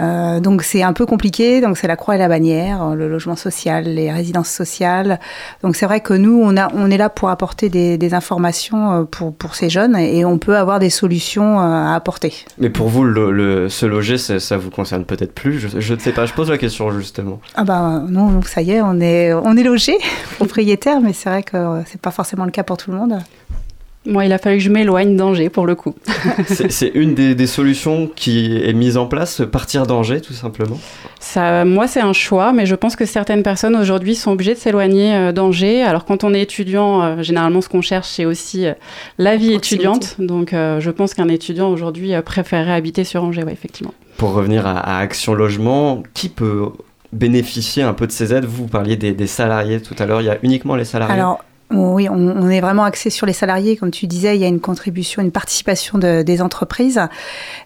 Euh, 0.00 0.38
donc 0.40 0.62
c'est 0.62 0.82
un 0.82 0.92
peu 0.92 1.06
compliqué. 1.06 1.60
Donc 1.60 1.76
c'est 1.78 1.88
la 1.88 1.96
croix 1.96 2.14
et 2.14 2.18
la 2.18 2.28
bannière, 2.28 2.94
le 2.94 3.08
logement 3.08 3.36
social, 3.36 3.84
les 3.84 4.12
résidences 4.12 4.50
sociales. 4.50 5.18
Donc 5.62 5.76
c'est 5.76 5.86
vrai 5.86 6.00
que 6.00 6.14
nous, 6.14 6.40
on, 6.42 6.56
a, 6.56 6.70
on 6.74 6.90
est 6.90 6.96
là 6.96 7.08
pour 7.08 7.30
apporter 7.30 7.68
des, 7.68 7.98
des 7.98 8.14
informations 8.14 8.92
euh, 8.92 9.04
pour, 9.04 9.34
pour 9.34 9.54
ces 9.54 9.70
jeunes 9.70 9.96
et 9.96 10.24
on 10.24 10.38
peut 10.38 10.56
avoir 10.56 10.78
des 10.78 10.90
solutions 10.90 11.58
à 11.58 11.94
apporter. 11.94 12.32
Mais 12.58 12.70
pour 12.70 12.88
vous, 12.88 13.04
le, 13.04 13.68
se 13.68 13.86
loger, 13.86 14.18
ça, 14.18 14.40
ça 14.40 14.56
vous 14.56 14.70
concerne 14.70 15.04
peut-être 15.04 15.32
plus? 15.32 15.58
Je, 15.58 15.94
ne 15.94 15.98
sais 15.98 16.12
pas, 16.12 16.26
je 16.26 16.34
pose 16.34 16.50
la 16.50 16.58
question 16.58 16.90
justement. 16.90 17.40
Ah 17.54 17.64
bah 17.64 18.02
non, 18.08 18.42
ça 18.42 18.62
y 18.62 18.72
est, 18.72 18.80
on 18.80 19.00
est, 19.00 19.32
on 19.32 19.56
est 19.56 19.62
logé, 19.62 19.96
propriétaire, 20.36 21.00
mais 21.00 21.12
c'est 21.12 21.28
vrai 21.28 21.42
que 21.42 21.56
c'est 21.86 22.00
pas 22.00 22.10
forcément 22.10 22.44
le 22.44 22.50
cas 22.50 22.57
pour 22.64 22.76
tout 22.76 22.90
le 22.90 22.96
monde. 22.96 23.18
Moi, 24.08 24.24
il 24.24 24.32
a 24.32 24.38
fallu 24.38 24.56
que 24.56 24.62
je 24.62 24.70
m'éloigne 24.70 25.16
d'Angers 25.16 25.50
pour 25.50 25.66
le 25.66 25.74
coup. 25.74 25.94
c'est 26.46 26.90
une 26.94 27.14
des, 27.14 27.46
solutions 27.46 28.10
qui 28.14 28.56
est 28.56 28.72
mise 28.72 28.96
en 28.96 29.06
place, 29.06 29.42
partir 29.50 29.86
d'Angers 29.86 30.22
tout 30.22 30.32
simplement 30.32 30.78
Ça, 31.20 31.64
Moi, 31.66 31.86
c'est 31.88 32.00
un 32.00 32.14
choix, 32.14 32.52
mais 32.52 32.64
je 32.64 32.74
pense 32.74 32.96
que 32.96 33.04
certaines 33.04 33.42
personnes 33.42 33.76
aujourd'hui 33.76 34.14
sont 34.14 34.32
obligées 34.32 34.54
de 34.54 34.58
s'éloigner 34.58 35.14
euh, 35.14 35.32
d'Angers. 35.32 35.82
Alors, 35.82 36.06
quand 36.06 36.24
on 36.24 36.32
est 36.32 36.40
étudiant, 36.40 37.02
euh, 37.02 37.22
généralement, 37.22 37.60
ce 37.60 37.68
qu'on 37.68 37.82
cherche, 37.82 38.08
c'est 38.08 38.24
aussi 38.24 38.66
euh, 38.66 38.72
la 39.18 39.36
vie 39.36 39.52
étudiante. 39.52 40.16
Donc, 40.18 40.52
je 40.52 40.90
pense 40.90 41.12
qu'un 41.12 41.28
étudiant 41.28 41.68
aujourd'hui 41.70 42.12
préférerait 42.24 42.72
habiter 42.72 43.04
sur 43.04 43.24
Angers, 43.24 43.44
ouais, 43.44 43.52
effectivement. 43.52 43.92
Pour 44.16 44.32
revenir 44.32 44.66
à, 44.66 44.98
Action 44.98 45.34
Logement, 45.34 46.02
qui 46.14 46.28
peut 46.28 46.68
bénéficier 47.12 47.82
un 47.82 47.94
peu 47.94 48.06
de 48.06 48.12
ces 48.12 48.32
aides? 48.32 48.44
Vous, 48.44 48.64
vous 48.64 48.68
parliez 48.68 48.96
des, 48.96 49.12
des 49.12 49.26
salariés 49.26 49.80
tout 49.80 49.94
à 49.98 50.06
l'heure, 50.06 50.20
il 50.20 50.26
y 50.26 50.30
a 50.30 50.38
uniquement 50.42 50.76
les 50.76 50.84
salariés? 50.84 51.14
Alors, 51.14 51.40
oui, 51.70 52.08
on, 52.08 52.48
est 52.48 52.62
vraiment 52.62 52.84
axé 52.84 53.10
sur 53.10 53.26
les 53.26 53.34
salariés. 53.34 53.76
Comme 53.76 53.90
tu 53.90 54.06
disais, 54.06 54.34
il 54.36 54.40
y 54.40 54.44
a 54.44 54.48
une 54.48 54.60
contribution, 54.60 55.20
une 55.20 55.30
participation 55.30 55.98
des 55.98 56.42
entreprises. 56.42 57.00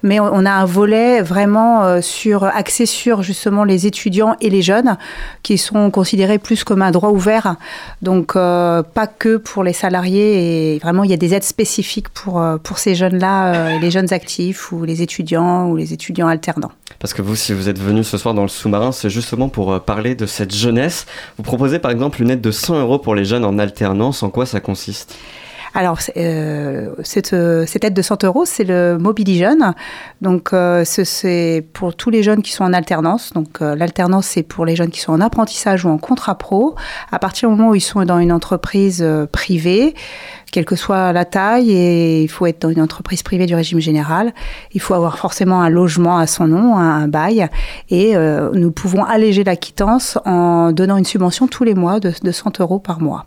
Mais 0.02 0.18
on, 0.18 0.44
a 0.44 0.50
un 0.50 0.64
volet 0.64 1.22
vraiment 1.22 1.84
euh, 1.84 2.00
sur, 2.00 2.44
axé 2.44 2.84
sur 2.86 3.22
justement 3.22 3.62
les 3.62 3.86
étudiants 3.86 4.34
et 4.40 4.50
les 4.50 4.62
jeunes 4.62 4.96
qui 5.44 5.56
sont 5.56 5.90
considérés 5.92 6.38
plus 6.38 6.64
comme 6.64 6.82
un 6.82 6.90
droit 6.90 7.10
ouvert. 7.10 7.54
Donc, 8.02 8.34
euh, 8.34 8.82
pas 8.82 9.06
que 9.06 9.36
pour 9.36 9.62
les 9.62 9.72
salariés. 9.72 10.74
Et 10.74 10.78
vraiment, 10.80 11.04
il 11.04 11.10
y 11.10 11.14
a 11.14 11.18
des 11.18 11.34
aides 11.34 11.44
spécifiques 11.44 12.08
pour, 12.08 12.40
euh, 12.40 12.56
pour 12.56 12.78
ces 12.78 12.96
jeunes-là, 12.96 13.78
les 13.78 13.90
jeunes 13.92 14.12
actifs 14.12 14.72
ou 14.72 14.84
les 14.84 15.02
étudiants 15.02 15.68
ou 15.68 15.76
les 15.76 15.92
étudiants 15.92 16.26
alternants. 16.26 16.72
Parce 16.98 17.14
que 17.14 17.22
vous, 17.22 17.36
si 17.36 17.52
vous 17.52 17.68
êtes 17.68 17.78
venu 17.78 18.04
ce 18.04 18.18
soir 18.18 18.34
dans 18.34 18.42
le 18.42 18.48
sous-marin, 18.48 18.92
c'est 18.92 19.10
justement 19.10 19.48
pour 19.48 19.72
euh, 19.72 19.78
parler 19.78 20.14
de 20.14 20.26
cette 20.26 20.54
jeunesse. 20.54 21.06
Vous 21.36 21.42
proposez 21.42 21.78
par 21.78 21.90
exemple 21.90 22.22
une 22.22 22.30
aide 22.30 22.40
de 22.40 22.50
100 22.50 22.80
euros 22.80 22.98
pour 22.98 23.14
les 23.14 23.24
jeunes 23.24 23.44
en 23.44 23.58
alternance. 23.58 24.22
En 24.22 24.30
quoi 24.30 24.46
ça 24.46 24.60
consiste? 24.60 25.16
Alors, 25.74 26.00
euh, 26.18 26.90
cette, 27.02 27.32
euh, 27.32 27.64
cette, 27.66 27.84
aide 27.84 27.94
de 27.94 28.02
100 28.02 28.24
euros, 28.24 28.44
c'est 28.44 28.64
le 28.64 28.98
Mobili 28.98 29.38
Jeune. 29.38 29.72
Donc, 30.20 30.50
c'est 30.84 31.64
pour 31.72 31.94
tous 31.96 32.10
les 32.10 32.22
jeunes 32.22 32.42
qui 32.42 32.52
sont 32.52 32.64
en 32.64 32.74
alternance. 32.74 33.32
Donc, 33.32 33.60
l'alternance, 33.60 34.26
c'est 34.26 34.42
pour 34.42 34.66
les 34.66 34.76
jeunes 34.76 34.90
qui 34.90 35.00
sont 35.00 35.12
en 35.12 35.20
apprentissage 35.22 35.86
ou 35.86 35.88
en 35.88 35.96
contrat 35.96 36.36
pro. 36.36 36.76
À 37.10 37.18
partir 37.18 37.48
du 37.48 37.56
moment 37.56 37.70
où 37.70 37.74
ils 37.74 37.80
sont 37.80 38.04
dans 38.04 38.18
une 38.18 38.32
entreprise 38.32 39.02
privée, 39.32 39.94
quelle 40.52 40.64
que 40.64 40.76
soit 40.76 41.12
la 41.12 41.24
taille, 41.24 41.72
et 41.72 42.22
il 42.22 42.28
faut 42.28 42.46
être 42.46 42.62
dans 42.62 42.70
une 42.70 42.80
entreprise 42.80 43.24
privée 43.24 43.46
du 43.46 43.56
régime 43.56 43.80
général. 43.80 44.32
Il 44.72 44.80
faut 44.80 44.94
avoir 44.94 45.18
forcément 45.18 45.62
un 45.62 45.68
logement 45.68 46.18
à 46.18 46.28
son 46.28 46.46
nom, 46.46 46.76
un, 46.76 47.08
bail, 47.08 47.48
et 47.90 48.14
nous 48.14 48.70
pouvons 48.70 49.02
alléger 49.02 49.42
la 49.42 49.56
quittance 49.56 50.18
en 50.24 50.70
donnant 50.70 50.96
une 50.96 51.04
subvention 51.04 51.48
tous 51.48 51.64
les 51.64 51.74
mois 51.74 51.98
de, 51.98 52.12
de 52.22 52.30
100 52.30 52.60
euros 52.60 52.78
par 52.78 53.00
mois. 53.00 53.26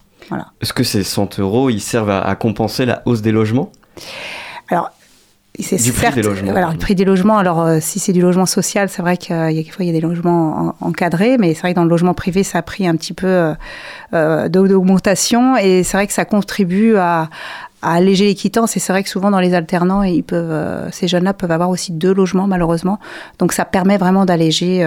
Est-ce 0.61 0.73
que 0.73 0.83
ces 0.83 1.03
100 1.03 1.39
euros, 1.39 1.69
ils 1.69 1.81
servent 1.81 2.09
à, 2.09 2.35
compenser 2.35 2.85
la 2.85 3.01
hausse 3.05 3.21
des 3.21 3.31
logements? 3.31 3.71
Alors, 4.69 4.91
c'est 5.63 5.81
du 5.81 5.91
prix 5.91 6.11
des 6.11 6.21
logements. 6.21 6.55
Alors, 6.55 6.71
le 6.71 6.77
prix 6.77 6.95
des 6.95 7.05
logements, 7.05 7.37
alors 7.37 7.61
euh, 7.61 7.77
si 7.81 7.99
c'est 7.99 8.13
du 8.13 8.21
logement 8.21 8.45
social, 8.45 8.89
c'est 8.89 9.01
vrai 9.01 9.17
qu'il 9.17 9.35
y 9.35 9.39
a 9.39 9.51
il 9.51 9.85
y 9.85 9.89
a 9.89 9.91
des 9.91 10.01
logements 10.01 10.75
encadrés, 10.81 11.37
mais 11.37 11.53
c'est 11.53 11.61
vrai 11.61 11.71
que 11.71 11.75
dans 11.75 11.83
le 11.83 11.89
logement 11.89 12.13
privé, 12.13 12.43
ça 12.43 12.59
a 12.59 12.61
pris 12.61 12.87
un 12.87 12.95
petit 12.95 13.13
peu 13.13 13.27
euh, 13.27 13.53
euh 14.13 14.49
d'augmentation 14.49 15.57
et 15.57 15.83
c'est 15.83 15.97
vrai 15.97 16.07
que 16.07 16.13
ça 16.13 16.25
contribue 16.25 16.95
à, 16.95 17.29
à 17.81 17.93
alléger 17.93 18.25
les 18.25 18.35
quittances. 18.35 18.75
Et 18.77 18.79
c'est 18.79 18.93
vrai 18.93 19.03
que 19.03 19.09
souvent 19.09 19.31
dans 19.31 19.39
les 19.39 19.53
alternants, 19.53 20.03
ils 20.03 20.23
peuvent, 20.23 20.51
euh, 20.51 20.89
ces 20.91 21.07
jeunes-là 21.07 21.33
peuvent 21.33 21.51
avoir 21.51 21.69
aussi 21.69 21.91
deux 21.91 22.13
logements 22.13 22.47
malheureusement. 22.47 22.99
Donc 23.39 23.53
ça 23.53 23.65
permet 23.65 23.97
vraiment 23.97 24.25
d'alléger 24.25 24.85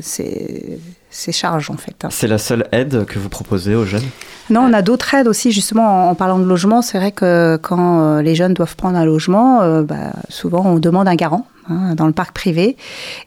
ces, 0.00 0.78
ces 1.10 1.32
charges 1.32 1.70
en 1.70 1.76
fait. 1.76 2.06
C'est 2.10 2.28
la 2.28 2.38
seule 2.38 2.66
aide 2.72 3.04
que 3.04 3.18
vous 3.18 3.28
proposez 3.28 3.74
aux 3.74 3.84
jeunes? 3.84 4.08
Non, 4.48 4.62
on 4.62 4.72
a 4.72 4.82
d'autres 4.82 5.14
aides 5.14 5.28
aussi 5.28 5.52
justement 5.52 6.10
en, 6.10 6.14
parlant 6.14 6.38
de 6.38 6.44
logement. 6.44 6.82
C'est 6.82 6.98
vrai 6.98 7.12
que 7.12 7.58
quand 7.62 8.00
euh, 8.00 8.22
les 8.22 8.34
jeunes 8.34 8.54
doivent 8.54 8.76
prendre 8.76 8.96
un 8.96 9.04
logement, 9.04 9.62
euh, 9.62 9.82
bah, 9.82 10.12
souvent 10.28 10.64
on 10.66 10.78
demande 10.78 11.08
un 11.08 11.14
garant. 11.14 11.46
Hein, 11.70 11.94
dans 11.94 12.06
le 12.06 12.12
parc 12.12 12.34
privé. 12.34 12.76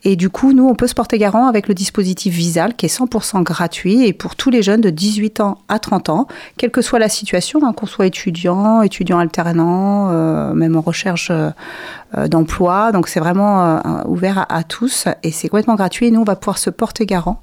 Et 0.04 0.18
du 0.18 0.30
coup, 0.30 0.52
nous, 0.52 0.68
on 0.68 0.76
peut 0.76 0.88
se 0.88 0.94
porter 0.94 1.18
garant 1.18 1.48
avec 1.48 1.70
le 1.70 1.74
dispositif 1.74 2.34
Visal, 2.34 2.76
qui 2.76 2.86
est 2.86 2.94
100% 2.94 3.42
gratuit 3.42 4.06
et 4.06 4.12
pour 4.12 4.36
tous 4.36 4.50
les 4.50 4.62
jeunes 4.62 4.82
de 4.82 4.90
18 4.90 5.40
ans 5.40 5.60
à 5.70 5.80
30 5.80 6.10
ans, 6.10 6.28
quelle 6.58 6.72
que 6.72 6.82
soit 6.82 7.00
la 7.00 7.08
situation, 7.08 7.62
hein, 7.64 7.72
qu'on 7.72 7.86
soit 7.86 8.06
étudiant, 8.06 8.82
étudiant 8.82 9.20
alternant, 9.20 10.10
euh, 10.12 10.54
même 10.54 10.76
en 10.76 10.82
recherche 10.82 11.32
euh, 11.32 12.28
d'emploi. 12.28 12.92
Donc, 12.92 13.08
c'est 13.08 13.22
vraiment 13.22 13.64
euh, 13.64 13.80
ouvert 14.08 14.46
à, 14.50 14.64
tous 14.64 15.08
et 15.24 15.32
c'est 15.32 15.48
complètement 15.48 15.76
gratuit. 15.76 16.08
Et 16.08 16.12
nous, 16.12 16.22
on 16.22 16.26
va 16.26 16.36
pouvoir 16.36 16.58
se 16.58 16.70
porter 16.70 17.06
garant 17.06 17.40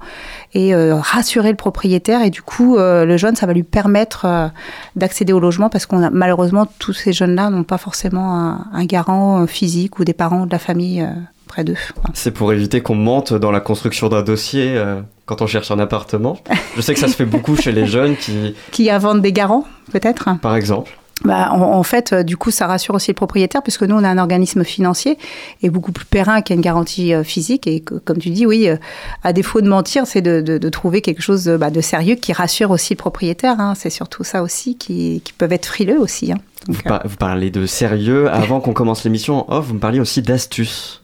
et 0.53 0.75
rassurer 0.75 1.49
le 1.49 1.57
propriétaire. 1.57 2.21
Et 2.21 2.29
du 2.29 2.41
coup, 2.41 2.77
le 2.77 3.17
jeune, 3.17 3.35
ça 3.35 3.45
va 3.45 3.53
lui 3.53 3.63
permettre 3.63 4.51
d'accéder 4.95 5.33
au 5.33 5.39
logement 5.39 5.69
parce 5.69 5.85
qu'on 5.85 6.03
a 6.03 6.09
malheureusement, 6.09 6.67
tous 6.79 6.93
ces 6.93 7.13
jeunes-là 7.13 7.49
n'ont 7.49 7.63
pas 7.63 7.77
forcément 7.77 8.35
un, 8.37 8.65
un 8.73 8.85
garant 8.85 9.47
physique 9.47 9.99
ou 9.99 10.03
des 10.03 10.13
parents 10.13 10.45
de 10.45 10.51
la 10.51 10.59
famille 10.59 10.90
euh, 10.99 11.07
près 11.47 11.63
d'eux. 11.63 11.77
C'est 12.13 12.31
pour 12.31 12.51
éviter 12.51 12.81
qu'on 12.81 12.95
mente 12.95 13.33
dans 13.33 13.51
la 13.51 13.59
construction 13.59 14.09
d'un 14.09 14.23
dossier 14.23 14.75
euh, 14.75 15.01
quand 15.25 15.41
on 15.41 15.47
cherche 15.47 15.71
un 15.71 15.79
appartement. 15.79 16.37
Je 16.75 16.81
sais 16.81 16.93
que 16.93 16.99
ça 16.99 17.07
se 17.07 17.15
fait 17.15 17.25
beaucoup 17.25 17.55
chez 17.55 17.71
les 17.71 17.85
jeunes 17.85 18.17
qui... 18.17 18.55
Qui 18.71 18.89
inventent 18.89 19.21
des 19.21 19.31
garants, 19.31 19.65
peut-être 19.91 20.29
Par 20.41 20.55
exemple 20.55 20.97
bah, 21.23 21.51
en, 21.51 21.83
fait, 21.83 22.13
euh, 22.13 22.23
du 22.23 22.35
coup, 22.35 22.51
ça 22.51 22.67
rassure 22.67 22.95
aussi 22.95 23.11
le 23.11 23.15
propriétaire, 23.15 23.61
puisque 23.61 23.83
nous, 23.83 23.95
on 23.95 24.03
a 24.03 24.09
un 24.09 24.17
organisme 24.17 24.63
financier 24.63 25.17
et 25.61 25.69
beaucoup 25.69 25.91
plus 25.91 26.05
périn 26.05 26.41
qui 26.41 26.53
a 26.53 26.55
une 26.55 26.61
garantie 26.61 27.13
euh, 27.13 27.23
physique. 27.23 27.67
Et 27.67 27.81
comme 27.81 28.17
tu 28.17 28.29
dis, 28.29 28.45
oui, 28.45 28.67
euh, 28.67 28.77
à 29.23 29.33
défaut 29.33 29.61
de 29.61 29.67
mentir, 29.67 30.07
c'est 30.07 30.21
de, 30.21 30.69
trouver 30.69 31.01
quelque 31.01 31.21
chose 31.21 31.47
bah, 31.47 31.69
de, 31.69 31.81
sérieux 31.81 32.15
qui 32.15 32.33
rassure 32.33 32.71
aussi 32.71 32.93
le 32.93 32.97
propriétaire. 32.97 33.59
Hein. 33.59 33.73
C'est 33.75 33.89
surtout 33.89 34.23
ça 34.23 34.41
aussi 34.41 34.77
qui, 34.77 35.21
peuvent 35.37 35.53
être 35.53 35.65
frileux 35.65 35.99
aussi. 35.99 36.31
Hein. 36.31 36.37
vous, 36.67 36.75
vous, 37.05 37.15
parlez 37.17 37.51
de 37.51 37.65
sérieux. 37.65 38.29
Avant 38.29 38.59
qu'on 38.61 38.73
commence 38.73 39.03
l'émission 39.03 39.51
off, 39.51 39.67
vous 39.67 39.75
me 39.75 39.79
parliez 39.79 39.99
aussi 39.99 40.21
d'astuces. 40.21 41.00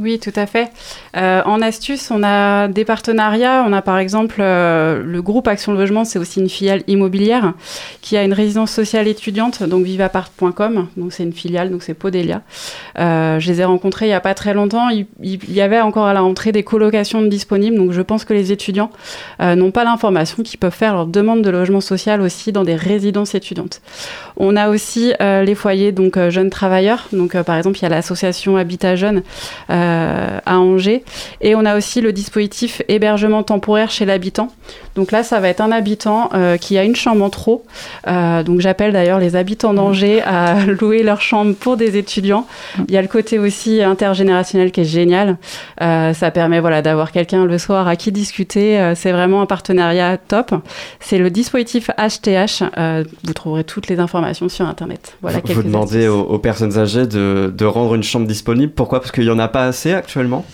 Oui, 0.00 0.20
tout 0.20 0.32
à 0.36 0.46
fait. 0.46 0.70
Euh, 1.16 1.42
en 1.44 1.60
astuce, 1.60 2.12
on 2.12 2.22
a 2.22 2.68
des 2.68 2.84
partenariats. 2.84 3.64
On 3.66 3.72
a 3.72 3.82
par 3.82 3.98
exemple 3.98 4.36
euh, 4.38 5.02
le 5.04 5.22
groupe 5.22 5.48
Action 5.48 5.72
Logement, 5.72 6.04
c'est 6.04 6.20
aussi 6.20 6.38
une 6.38 6.48
filiale 6.48 6.84
immobilière 6.86 7.54
qui 8.00 8.16
a 8.16 8.22
une 8.22 8.32
résidence 8.32 8.70
sociale 8.70 9.08
étudiante, 9.08 9.64
donc 9.64 9.84
vivapart.com. 9.84 10.86
Donc 10.96 11.12
c'est 11.12 11.24
une 11.24 11.32
filiale, 11.32 11.72
donc 11.72 11.82
c'est 11.82 11.94
Podelia. 11.94 12.42
Euh, 13.00 13.40
je 13.40 13.50
les 13.50 13.60
ai 13.60 13.64
rencontrés 13.64 14.06
il 14.06 14.10
n'y 14.10 14.14
a 14.14 14.20
pas 14.20 14.34
très 14.34 14.54
longtemps. 14.54 14.88
Il, 14.88 15.08
y 15.20 15.60
avait 15.60 15.80
encore 15.80 16.06
à 16.06 16.14
la 16.14 16.20
rentrée 16.20 16.52
des 16.52 16.62
colocations 16.62 17.22
disponibles, 17.22 17.76
donc 17.76 17.90
je 17.90 18.02
pense 18.02 18.24
que 18.24 18.32
les 18.32 18.52
étudiants 18.52 18.90
n'ont 19.40 19.72
pas 19.72 19.82
l'information 19.82 20.44
qu'ils 20.44 20.60
peuvent 20.60 20.72
faire 20.72 20.94
leur 20.94 21.06
demande 21.06 21.42
de 21.42 21.50
logement 21.50 21.80
social 21.80 22.20
aussi 22.20 22.52
dans 22.52 22.62
des 22.62 22.76
résidences 22.76 23.34
étudiantes. 23.34 23.80
On 24.36 24.54
a 24.54 24.68
aussi 24.68 25.12
les 25.20 25.54
foyers 25.54 25.90
donc 25.90 26.18
jeunes 26.28 26.50
travailleurs. 26.50 27.08
Donc 27.12 27.36
par 27.42 27.56
exemple, 27.56 27.78
il 27.78 27.82
y 27.82 27.86
a 27.86 27.88
l'association 27.88 28.56
Habitat 28.56 28.94
Jeunes 28.94 29.22
euh, 29.88 30.38
à 30.44 30.58
Angers. 30.58 31.02
Et 31.40 31.54
on 31.54 31.64
a 31.64 31.76
aussi 31.76 32.00
le 32.00 32.12
dispositif 32.12 32.82
hébergement 32.88 33.42
temporaire 33.42 33.90
chez 33.90 34.04
l'habitant. 34.04 34.48
Donc 34.94 35.12
là, 35.12 35.22
ça 35.22 35.40
va 35.40 35.48
être 35.48 35.60
un 35.60 35.72
habitant 35.72 36.30
euh, 36.34 36.56
qui 36.56 36.76
a 36.76 36.84
une 36.84 36.96
chambre 36.96 37.24
en 37.24 37.30
trop. 37.30 37.64
Euh, 38.06 38.42
donc 38.42 38.60
j'appelle 38.60 38.92
d'ailleurs 38.92 39.18
les 39.18 39.36
habitants 39.36 39.74
d'Angers 39.74 40.22
à 40.22 40.64
louer 40.80 41.02
leur 41.02 41.20
chambre 41.20 41.54
pour 41.54 41.76
des 41.76 41.96
étudiants. 41.96 42.46
Il 42.88 42.94
y 42.94 42.96
a 42.96 43.02
le 43.02 43.08
côté 43.08 43.38
aussi 43.38 43.82
intergénérationnel 43.82 44.72
qui 44.72 44.80
est 44.80 44.84
génial. 44.84 45.38
ça 45.78 46.30
permet 46.32 46.60
voilà 46.60 46.82
d'avoir 46.82 47.12
quelqu'un 47.12 47.44
le 47.44 47.58
soir 47.58 47.88
à 47.88 47.96
qui 47.96 48.12
discuter. 48.12 48.92
c'est 48.94 49.12
vraiment 49.12 49.42
un 49.42 49.46
partenariat 49.46 50.16
top. 50.16 50.54
C'est 51.00 51.18
le 51.18 51.30
dispositif 51.30 51.90
HTH. 51.96 52.62
vous 53.24 53.32
trouverez 53.34 53.64
toutes 53.64 53.88
les 53.88 54.00
informations 54.00 54.48
sur 54.48 54.66
Internet. 54.66 55.16
Voilà 55.22 55.40
vous, 55.44 55.62
demandez 55.62 56.08
aux, 56.08 56.22
aux, 56.22 56.38
personnes 56.38 56.78
âgées 56.78 57.06
de, 57.06 57.52
de 57.56 57.64
rendre 57.64 57.94
une 57.94 58.02
chambre 58.02 58.26
disponible. 58.26 58.72
Pourquoi? 58.72 59.00
Parce 59.00 59.12
qu'il 59.12 59.24
n'y 59.24 59.30
en 59.30 59.38
a 59.38 59.48
pas 59.48 59.64
actuellement 59.86 60.44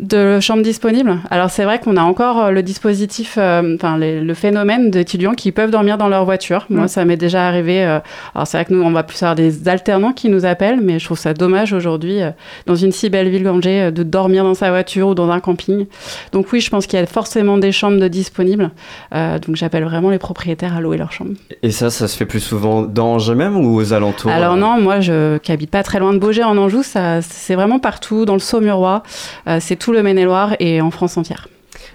de 0.00 0.40
chambres 0.40 0.62
disponibles. 0.62 1.18
Alors 1.30 1.50
c'est 1.50 1.64
vrai 1.64 1.78
qu'on 1.78 1.96
a 1.96 2.02
encore 2.02 2.44
euh, 2.44 2.50
le 2.50 2.62
dispositif, 2.62 3.36
euh, 3.38 3.76
enfin 3.76 3.96
le 3.98 4.34
phénomène 4.34 4.90
d'étudiants 4.90 5.34
qui 5.34 5.52
peuvent 5.52 5.70
dormir 5.70 5.96
dans 5.96 6.08
leur 6.08 6.24
voiture. 6.24 6.66
Moi, 6.68 6.84
mm. 6.84 6.88
ça 6.88 7.04
m'est 7.04 7.16
déjà 7.16 7.46
arrivé. 7.46 7.82
Euh, 7.84 8.00
alors 8.34 8.46
c'est 8.46 8.58
vrai 8.58 8.64
que 8.66 8.74
nous, 8.74 8.82
on 8.82 8.90
va 8.90 9.02
plus 9.02 9.22
avoir 9.22 9.34
des 9.34 9.68
alternants 9.68 10.12
qui 10.12 10.28
nous 10.28 10.44
appellent, 10.44 10.80
mais 10.80 10.98
je 10.98 11.04
trouve 11.04 11.18
ça 11.18 11.32
dommage 11.32 11.72
aujourd'hui, 11.72 12.20
dans 12.66 12.74
une 12.74 12.92
si 12.92 13.08
belle 13.08 13.28
ville 13.28 13.44
d'Angers, 13.44 13.90
de 13.90 14.02
dormir 14.02 14.44
dans 14.44 14.54
sa 14.54 14.70
voiture 14.70 15.08
ou 15.08 15.14
dans 15.14 15.30
un 15.30 15.40
camping. 15.40 15.86
Donc 16.32 16.52
oui, 16.52 16.60
je 16.60 16.70
pense 16.70 16.86
qu'il 16.86 16.98
y 16.98 17.02
a 17.02 17.06
forcément 17.06 17.58
des 17.58 17.72
chambres 17.72 17.98
de 17.98 18.08
disponibles. 18.08 18.70
donc 19.12 19.56
j'appelle 19.56 19.84
vraiment 19.84 20.10
les 20.10 20.18
propriétaires 20.18 20.76
à 20.76 20.80
louer 20.80 20.98
leur 20.98 21.12
chambre. 21.12 21.32
Et 21.62 21.70
ça, 21.70 21.90
ça 21.90 22.08
se 22.08 22.16
fait 22.16 22.26
plus 22.26 22.40
souvent 22.40 22.82
dans 22.82 23.14
Angers 23.14 23.34
même 23.34 23.56
ou 23.56 23.76
aux 23.76 23.92
alentours 23.92 24.30
Alors 24.30 24.56
non, 24.56 24.80
moi, 24.80 25.00
je 25.00 25.38
qui 25.38 25.52
habite 25.52 25.70
pas 25.70 25.82
très 25.82 25.98
loin 25.98 26.12
de 26.12 26.18
Beaugé 26.18 26.42
en 26.42 26.56
Anjou, 26.56 26.82
ça 26.82 27.22
c'est 27.22 27.54
vraiment 27.54 27.78
partout 27.78 28.24
dans 28.24 28.34
le 28.34 28.40
Saumurois. 28.40 29.02
c'est 29.60 29.76
tout 29.76 29.85
le 29.92 30.02
Maine-et-Loire 30.02 30.56
et 30.60 30.80
en 30.80 30.90
France 30.90 31.16
entière. 31.16 31.48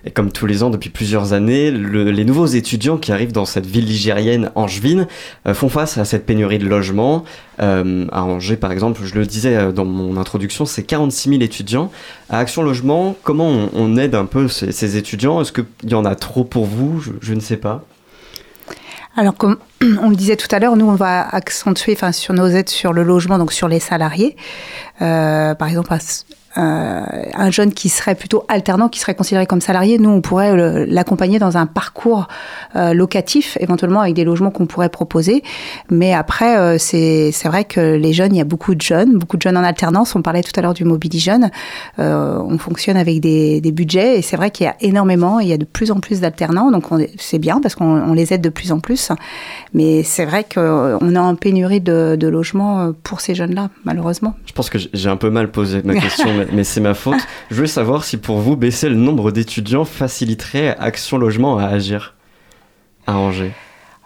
Et 0.06 0.12
comme 0.12 0.32
tous 0.32 0.46
les 0.46 0.64
ans 0.64 0.70
depuis 0.70 0.90
plusieurs 0.90 1.34
années, 1.34 1.72
les 1.72 2.26
nouveaux 2.26 2.48
étudiants 2.48 2.98
qui 2.98 3.12
arrivent 3.12 3.32
dans 3.32 3.46
cette 3.46 3.66
ville 3.66 3.86
ligérienne 3.86 4.52
angevine 4.56 5.08
euh, 5.48 5.54
font 5.54 5.70
face 5.70 5.98
à 5.98 6.06
cette 6.06 6.26
pénurie 6.26 6.58
de 6.58 6.68
logements. 6.68 7.24
Euh, 7.62 8.08
à 8.12 8.24
Angers, 8.24 8.58
par 8.58 8.72
exemple, 8.72 9.02
je 9.04 9.14
le 9.14 9.26
disais 9.26 9.56
euh, 9.56 9.72
dans 9.72 9.86
mon 9.86 10.18
introduction, 10.18 10.66
c'est 10.66 10.84
46 10.84 11.30
000 11.30 11.42
étudiants. 11.42 11.92
À 12.30 12.40
Action 12.40 12.64
Logement, 12.64 13.16
comment 13.24 13.70
on, 13.74 13.98
aide 13.98 14.16
un 14.16 14.26
peu 14.26 14.48
ces, 14.48 14.98
étudiants? 14.98 15.42
Est-ce 15.42 15.52
qu'il 15.52 15.66
y 15.88 15.94
en 15.94 16.06
a 16.06 16.16
trop 16.16 16.44
pour 16.44 16.66
vous? 16.66 17.02
Je, 17.22 17.34
ne 17.34 17.40
sais 17.40 17.58
pas. 17.58 17.84
Alors, 19.16 19.36
comme 19.36 19.58
on 20.02 20.10
le 20.10 20.16
disait 20.16 20.36
tout 20.36 20.48
à 20.50 20.58
l'heure, 20.58 20.76
nous, 20.78 20.88
on 20.88 20.96
va 20.96 21.28
accentuer 21.28 21.94
enfin, 21.94 22.12
sur 22.12 22.34
nos 22.34 22.48
aides 22.48 22.70
sur 22.70 22.92
le 22.92 23.04
logement, 23.04 23.38
donc 23.38 23.54
sur 23.54 23.68
les 23.68 23.80
salariés. 23.80 24.36
par 24.98 25.68
exemple, 25.68 25.94
euh, 26.58 27.02
un 27.34 27.50
jeune 27.50 27.74
qui 27.74 27.90
serait 27.90 28.16
plutôt 28.16 28.44
alternant, 28.48 28.90
qui 28.90 29.00
serait 29.00 29.16
considéré 29.16 29.46
comme 29.46 29.62
salarié, 29.62 29.98
nous, 30.00 30.10
on 30.10 30.22
pourrait 30.22 30.86
l'accompagner 30.86 31.40
dans 31.40 31.58
un 31.58 31.66
parcours 31.66 32.28
euh, 32.76 32.94
locatif, 32.94 33.58
éventuellement 33.60 34.02
avec 34.02 34.16
des 34.16 34.24
logements 34.24 34.52
qu'on 34.52 34.66
pourrait 34.66 34.90
proposer. 34.90 35.44
Mais 35.90 36.14
après, 36.14 36.58
euh, 36.58 36.78
c'est 36.78 37.32
vrai 37.46 37.64
que 37.64 37.96
les 37.96 38.14
jeunes, 38.14 38.36
il 38.36 38.38
y 38.38 38.42
a 38.42 38.46
beaucoup 38.46 38.76
de 38.76 38.82
jeunes, 38.82 39.18
beaucoup 39.18 39.38
de 39.38 39.42
jeunes 39.42 39.58
en 39.58 39.64
alternance. 39.64 40.16
On 40.16 40.22
parlait 40.22 40.44
tout 40.44 40.52
à 40.58 40.62
l'heure 40.62 40.74
du 40.74 40.84
Mobili 40.84 41.20
Jeune. 41.20 41.50
on 41.98 42.58
fonctionne 42.58 42.98
avec 42.98 43.20
des, 43.22 43.62
des 43.62 43.72
budgets 43.72 44.18
et 44.18 44.22
c'est 44.22 44.36
vrai 44.36 44.52
qu'il 44.52 44.66
y 44.66 44.70
a 44.70 44.76
énormément, 44.82 45.40
il 45.40 45.48
y 45.48 45.54
a 45.54 45.58
de 45.58 45.66
plus 45.66 45.92
en 45.92 46.00
plus 46.00 46.20
d'alternants. 46.20 46.72
Donc 46.72 46.86
c'est 47.18 47.40
bien 47.40 47.62
parce 47.62 47.76
qu'on 47.76 48.14
les 48.14 48.34
aide 48.34 48.42
de 48.42 48.50
plus 48.50 48.72
en 48.72 48.80
plus. 48.80 49.12
Mais 49.74 50.04
c'est 50.04 50.26
vrai 50.26 50.44
qu'on 50.44 51.16
a 51.16 51.20
un 51.20 51.36
pénurie 51.36 51.82
de, 51.82 52.16
de 52.20 52.28
logements 52.28 52.92
pour 53.04 53.22
ces 53.22 53.36
jeunes-là, 53.36 53.70
malheureusement. 53.86 54.36
Je 54.46 54.54
pense 54.54 54.70
que 54.70 54.78
j'ai 54.78 55.10
un 55.10 55.18
peu 55.18 55.30
mal 55.30 55.50
posé 55.52 55.82
ma 55.84 55.96
question. 55.96 56.28
mais 56.52 56.64
c'est 56.64 56.82
ma 56.82 56.94
faute. 56.94 57.20
Je 57.50 57.56
voulais 57.56 57.68
savoir 57.68 58.04
si 58.04 58.18
pour 58.18 58.40
vous, 58.40 58.56
baisser 58.56 58.90
le 58.90 58.96
nombre 58.96 59.32
d'étudiants 59.32 59.86
faciliterait 59.86 60.76
Action 60.80 61.18
Logement 61.18 61.58
à 61.58 61.66
agir 61.66 62.16
à 63.08 63.18
Angers. 63.18 63.54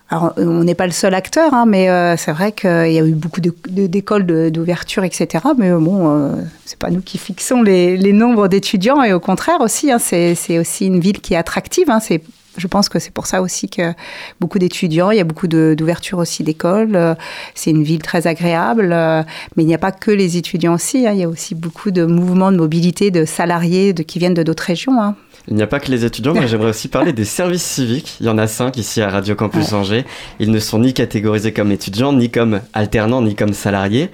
Alors, 0.10 0.34
on 0.38 0.64
n'est 0.64 0.76
pas 0.76 0.86
le 0.86 0.92
seul 0.92 1.16
acteur, 1.16 1.54
hein, 1.56 1.66
mais 1.66 1.90
euh, 1.90 2.16
c'est 2.16 2.32
vrai 2.32 2.52
qu'il 2.52 2.70
y 2.70 3.00
a 3.00 3.06
eu 3.06 3.16
beaucoup 3.16 3.42
d'écoles 3.42 4.52
d'ouverture, 4.52 5.04
etc. 5.04 5.44
Mais 5.58 5.72
euh, 5.72 5.80
bon, 5.80 6.10
euh, 6.10 6.36
c'est 6.64 6.78
pas 6.78 6.92
nous 6.92 7.02
qui 7.02 7.18
fixons 7.18 7.64
les, 7.64 8.14
nombres 8.14 8.48
d'étudiants, 8.48 9.02
et 9.02 9.14
au 9.14 9.20
contraire 9.20 9.62
aussi, 9.62 9.92
hein, 9.92 9.98
c'est 9.98 10.60
aussi 10.60 10.86
une 10.86 11.00
ville 11.00 11.22
qui 11.22 11.34
est 11.34 11.38
attractive. 11.38 11.90
Hein, 11.90 12.00
c'est 12.00 12.22
je 12.58 12.68
pense 12.68 12.90
que 12.90 13.00
c'est 13.00 13.12
pour 13.12 13.26
ça 13.26 13.42
aussi 13.42 13.70
que 13.70 13.94
beaucoup 14.40 14.60
d'étudiants, 14.60 15.12
il 15.12 15.18
y 15.18 15.22
a 15.22 15.24
beaucoup 15.24 15.48
d'ouverture 15.48 16.20
aussi 16.20 16.44
d'écoles. 16.44 16.96
Euh, 16.96 17.16
c'est 17.54 17.72
une 17.72 17.84
ville 17.84 18.02
très 18.02 18.28
agréable, 18.28 18.92
euh, 18.94 19.24
mais 19.56 19.64
il 19.64 19.68
n'y 19.68 19.76
a 19.76 19.80
pas 19.80 19.92
que 19.92 20.12
les 20.12 20.38
étudiants 20.38 20.74
aussi. 20.74 21.08
Hein. 21.08 21.12
il 21.14 21.20
y 21.20 21.24
a 21.24 21.30
aussi 21.30 21.56
beaucoup 21.56 21.92
de 21.92 22.06
mouvements 22.06 22.52
de 22.52 22.58
mobilité 22.58 23.12
de 23.12 23.26
salariés 23.26 23.94
de, 23.94 24.04
qui 24.04 24.20
viennent 24.20 24.34
de 24.34 24.44
d'autres 24.44 24.64
régions. 24.64 25.02
Hein. 25.02 25.16
Il 25.48 25.56
n'y 25.56 25.62
a 25.62 25.68
pas 25.68 25.80
que 25.80 25.92
les 25.92 26.06
étudiants, 26.06 26.34
mais 26.34 26.48
j'aimerais 26.48 26.70
aussi 26.70 26.88
parler 26.88 27.14
des 27.14 27.26
services 27.26 27.64
civiques. 27.64 28.18
Il 28.20 28.26
y 28.26 28.30
en 28.30 28.38
a 28.38 28.48
cinq 28.48 28.78
ici 28.78 29.02
à 29.02 29.10
Radio 29.10 29.36
Campus 29.36 29.74
Angers. 29.74 30.06
Ils 30.40 30.50
ne 30.50 30.60
sont 30.60 30.80
ni 30.80 30.94
catégorisés 30.94 31.54
comme 31.54 31.72
étudiants, 31.72 32.14
ni 32.14 32.32
comme 32.32 32.62
alternants, 32.74 33.22
ni 33.22 33.36
comme 33.36 33.54
salariés. 33.54 34.10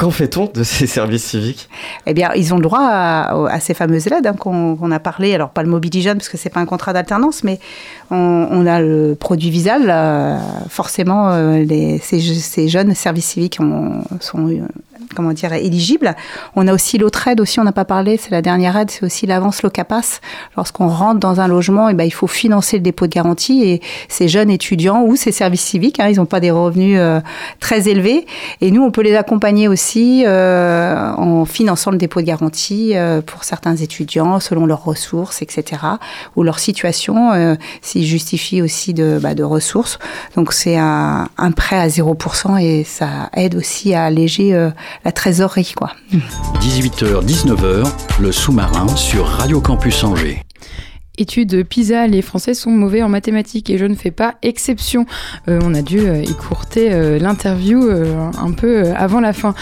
Qu'en 0.00 0.10
fait-on 0.10 0.46
de 0.46 0.62
ces 0.62 0.86
services 0.86 1.24
civiques? 1.24 1.68
Eh 2.06 2.14
bien, 2.14 2.30
ils 2.34 2.54
ont 2.54 2.56
le 2.56 2.62
droit 2.62 2.80
à, 2.80 3.60
ces 3.60 3.74
fameuses 3.74 4.06
aides 4.06 4.26
hein, 4.26 4.32
qu'on 4.32 4.90
a 4.90 4.98
parlé. 4.98 5.34
Alors, 5.34 5.50
pas 5.50 5.62
le 5.62 5.68
Mobility 5.68 6.06
parce 6.06 6.30
que 6.30 6.38
c'est 6.38 6.48
pas 6.48 6.60
un 6.60 6.64
contrat 6.64 6.94
d'alternance, 6.94 7.44
mais 7.44 7.60
on, 8.10 8.66
a 8.66 8.80
le 8.80 9.14
produit 9.14 9.50
Visal. 9.50 9.90
Euh, 9.90 10.38
forcément, 10.70 11.28
euh, 11.32 11.66
ces, 12.00 12.68
jeunes 12.68 12.94
services 12.94 13.26
civiques 13.26 13.58
sont 14.20 14.46
comment 15.14 15.32
dire, 15.32 15.52
éligible. 15.52 16.14
On 16.54 16.66
a 16.68 16.72
aussi 16.72 16.98
l'autre 16.98 17.26
aide 17.28 17.40
aussi, 17.40 17.58
on 17.60 17.64
n'a 17.64 17.72
pas 17.72 17.84
parlé, 17.84 18.16
c'est 18.16 18.30
la 18.30 18.42
dernière 18.42 18.76
aide, 18.76 18.90
c'est 18.90 19.04
aussi 19.04 19.26
l'avance 19.26 19.62
Locapass. 19.62 20.20
Lorsqu'on 20.56 20.88
rentre 20.88 21.20
dans 21.20 21.40
un 21.40 21.48
logement, 21.48 21.88
et 21.88 21.92
eh 21.92 21.94
ben, 21.94 22.04
il 22.04 22.12
faut 22.12 22.26
financer 22.26 22.76
le 22.76 22.82
dépôt 22.82 23.06
de 23.06 23.12
garantie 23.12 23.64
et 23.64 23.80
ces 24.08 24.28
jeunes 24.28 24.50
étudiants 24.50 25.02
ou 25.02 25.16
ces 25.16 25.32
services 25.32 25.62
civiques, 25.62 26.00
hein, 26.00 26.08
ils 26.08 26.16
n'ont 26.16 26.26
pas 26.26 26.40
des 26.40 26.50
revenus 26.50 26.96
euh, 26.98 27.20
très 27.58 27.88
élevés. 27.88 28.26
Et 28.60 28.70
nous, 28.70 28.82
on 28.82 28.90
peut 28.90 29.02
les 29.02 29.16
accompagner 29.16 29.68
aussi 29.68 30.24
euh, 30.26 31.12
en 31.16 31.44
finançant 31.44 31.90
le 31.90 31.98
dépôt 31.98 32.20
de 32.20 32.26
garantie 32.26 32.92
euh, 32.94 33.20
pour 33.20 33.44
certains 33.44 33.76
étudiants 33.76 34.40
selon 34.40 34.66
leurs 34.66 34.84
ressources, 34.84 35.42
etc. 35.42 35.82
ou 36.36 36.42
leur 36.42 36.58
situation, 36.58 37.56
s'ils 37.82 38.06
justifient 38.06 38.62
aussi 38.62 38.94
de, 38.94 39.18
bah, 39.20 39.34
de 39.34 39.42
ressources. 39.42 39.98
Donc 40.36 40.52
c'est 40.52 40.76
un, 40.76 41.28
un, 41.36 41.50
prêt 41.50 41.78
à 41.78 41.88
0% 41.88 42.60
et 42.60 42.84
ça 42.84 43.30
aide 43.34 43.54
aussi 43.54 43.94
à 43.94 44.04
alléger 44.04 44.70
la 45.04 45.12
trésorerie, 45.12 45.72
quoi. 45.76 45.92
18h, 46.60 47.24
19h, 47.24 47.90
le 48.20 48.32
sous-marin 48.32 48.88
sur 48.96 49.26
Radio 49.26 49.60
Campus 49.60 50.04
Angers 50.04 50.42
étude 51.18 51.64
PISA, 51.64 52.06
les 52.06 52.22
Français 52.22 52.54
sont 52.54 52.70
mauvais 52.70 53.02
en 53.02 53.08
mathématiques 53.08 53.70
et 53.70 53.78
je 53.78 53.84
ne 53.84 53.94
fais 53.94 54.10
pas 54.10 54.34
exception. 54.42 55.06
Euh, 55.48 55.60
on 55.62 55.74
a 55.74 55.82
dû 55.82 56.00
euh, 56.00 56.22
écourter 56.22 56.92
euh, 56.92 57.18
l'interview 57.18 57.88
un 57.90 58.52
peu 58.52 58.92
avant 58.96 59.20
la 59.20 59.32
fin. 59.32 59.54